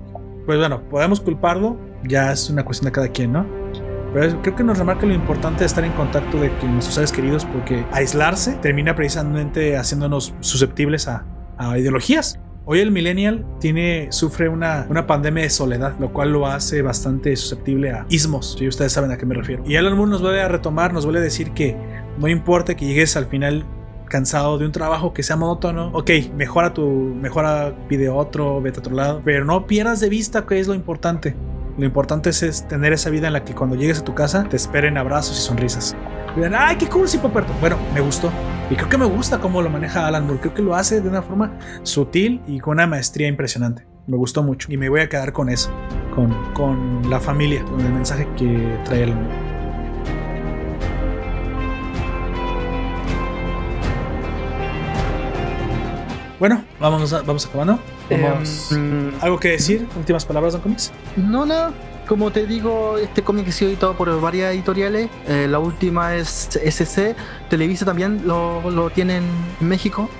[0.47, 3.47] pues bueno, podemos culparlo, ya es una cuestión de cada quien, ¿no?
[4.13, 7.47] Pero creo que nos remarca lo importante de estar en contacto de nuestros seres queridos
[7.47, 11.25] porque aislarse termina precisamente haciéndonos susceptibles a,
[11.57, 12.39] a ideologías.
[12.65, 17.35] Hoy el millennial tiene, sufre una, una, pandemia de soledad, lo cual lo hace bastante
[17.35, 19.65] susceptible a ismos, si ustedes saben a qué me refiero.
[19.67, 21.77] Y Alan Moore nos vuelve a retomar, nos vuelve a decir que
[22.19, 23.65] no importa que llegues al final
[24.13, 28.81] cansado de un trabajo que sea monótono, ok, mejora tu, mejora, pide otro, vete a
[28.81, 31.35] otro lado, pero no pierdas de vista qué es lo importante.
[31.79, 34.45] Lo importante es, es, tener esa vida en la que cuando llegues a tu casa
[34.51, 35.97] te esperen abrazos y sonrisas.
[36.33, 37.55] Y dirán, ay, qué sí, Poperto.
[37.59, 38.31] Bueno, me gustó.
[38.69, 40.41] Y creo que me gusta cómo lo maneja Alan Moore.
[40.41, 43.87] Creo que lo hace de una forma sutil y con una maestría impresionante.
[44.07, 44.71] Me gustó mucho.
[44.71, 45.71] Y me voy a quedar con eso.
[46.15, 49.52] Con, con la familia, con el mensaje que trae Alan Moore.
[56.43, 57.79] Bueno, vamos, vamos acabando.
[58.11, 59.87] Vamos, Em, ¿Algo que decir?
[59.97, 60.91] Últimas palabras, Don Comics.
[61.17, 61.71] No, nada.
[62.09, 65.09] Como te digo, este cómic ha sido editado por varias editoriales.
[65.29, 67.15] Eh, la última es SC.
[67.49, 69.25] Televisa también lo, lo tiene en
[69.61, 70.11] México.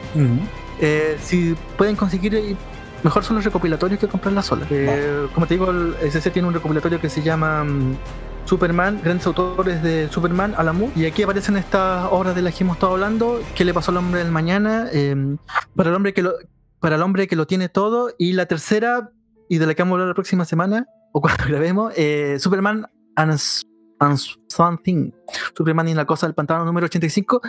[0.81, 2.55] Eh, si pueden conseguir, eh,
[3.03, 4.65] mejor son los recopilatorios que comprarla sola.
[4.71, 7.97] Eh, como te digo, el SC tiene un recopilatorio que se llama mm,
[8.45, 10.93] Superman, grandes autores de Superman, Moore.
[10.97, 13.41] Y aquí aparecen estas obras de las que hemos estado hablando.
[13.55, 14.89] ¿Qué le pasó al hombre del mañana?
[14.93, 15.37] Eh,
[15.75, 16.33] para el hombre que lo
[16.83, 18.11] para el hombre que lo tiene todo.
[18.19, 19.13] Y la tercera,
[19.49, 22.87] y de la que vamos a hablar la próxima semana, o cuando grabemos, eh, Superman
[23.17, 23.41] and,
[24.01, 25.13] and Something.
[25.57, 27.41] Superman y la cosa del pantano número 85,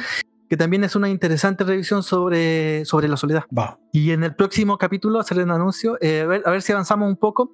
[0.47, 3.45] que también es una interesante revisión sobre, sobre la soledad.
[3.91, 7.09] Y en el próximo capítulo hacer un anuncio, eh, a, ver, a ver si avanzamos
[7.09, 7.53] un poco.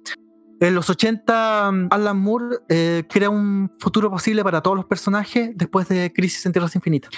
[0.60, 5.52] En los 80, um, Alan Moore eh, crea un futuro posible para todos los personajes
[5.54, 7.10] después de Crisis en Tierras Infinitas.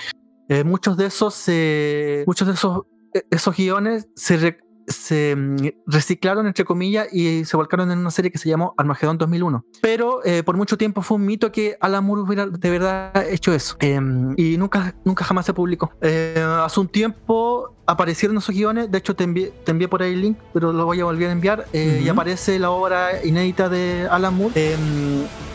[0.48, 2.82] Eh, muchos de esos, eh, muchos de esos,
[3.30, 5.56] esos guiones se, se mm,
[5.86, 9.64] reciclaron, entre comillas, y se volcaron en una serie que se llamó Armagedón 2001.
[9.80, 13.52] Pero eh, por mucho tiempo fue un mito que Alan Moore hubiera de verdad hecho
[13.52, 13.76] eso.
[13.80, 14.00] Eh,
[14.36, 15.92] y nunca, nunca jamás se publicó.
[16.00, 20.12] Eh, hace un tiempo aparecieron esos guiones, de hecho te envié, te envié por ahí
[20.12, 22.12] el link, pero lo voy a volver a enviar, eh, y Ujú.
[22.12, 24.76] aparece la obra inédita de Alan Moore eh,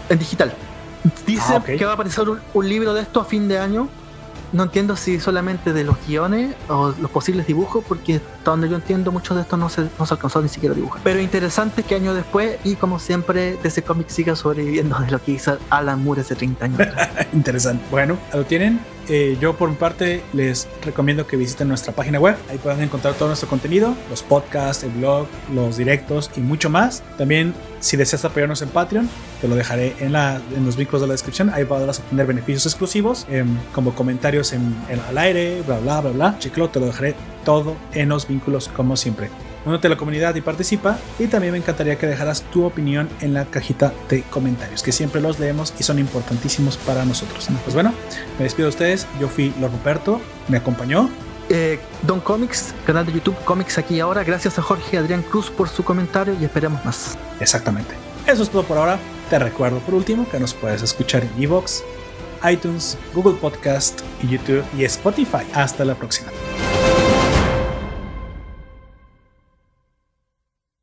[0.09, 0.53] en digital.
[1.25, 1.65] Dice Ah, ok.
[1.77, 3.87] que va a aparecer un, un libro de esto a fin de año.
[4.53, 8.75] No entiendo si solamente de los guiones o los posibles dibujos, porque hasta donde yo
[8.75, 11.01] entiendo, muchos de estos no se, no se alcanzó ni siquiera a dibujar.
[11.03, 15.31] Pero interesante que años después, y como siempre, ese cómic siga sobreviviendo de lo que
[15.33, 16.79] hizo Alan Moore hace 30 años.
[17.33, 17.83] Interesante.
[17.91, 18.79] Bueno, lo tienen.
[19.09, 22.35] Eh, yo por mi parte les recomiendo que visiten nuestra página web.
[22.49, 27.03] Ahí pueden encontrar todo nuestro contenido, los podcasts, el blog, los directos y mucho más.
[27.17, 29.09] También si deseas apoyarnos en Patreon,
[29.39, 30.11] te lo dejaré en,
[30.65, 31.49] los vínculos de la descripción.
[31.51, 36.11] Ahí podrás obtener beneficios exclusivos em, como comentarios en, en- al aire, bla bla bla
[36.11, 36.39] bla.
[36.39, 37.15] Checlo, te lo dejaré
[37.45, 39.29] todo en los vínculos como siempre.
[39.67, 40.97] Únete a la comunidad y participa.
[41.19, 45.21] Y también me encantaría que dejaras tu opinión en la cajita de comentarios, que siempre
[45.21, 47.47] los leemos y son importantísimos para nosotros.
[47.63, 47.93] Pues bueno,
[48.37, 49.07] me despido de ustedes.
[49.19, 51.09] Yo fui Lord Ruperto, me acompañó.
[51.49, 54.23] Eh, Don Comics, canal de YouTube Comics aquí ahora.
[54.23, 57.17] Gracias a Jorge Adrián Cruz por su comentario y esperamos más.
[57.39, 57.93] Exactamente.
[58.25, 58.99] Eso es todo por ahora.
[59.29, 61.83] Te recuerdo por último que nos puedes escuchar en Evox,
[62.49, 65.45] iTunes, Google Podcast, YouTube y Spotify.
[65.53, 66.29] Hasta la próxima.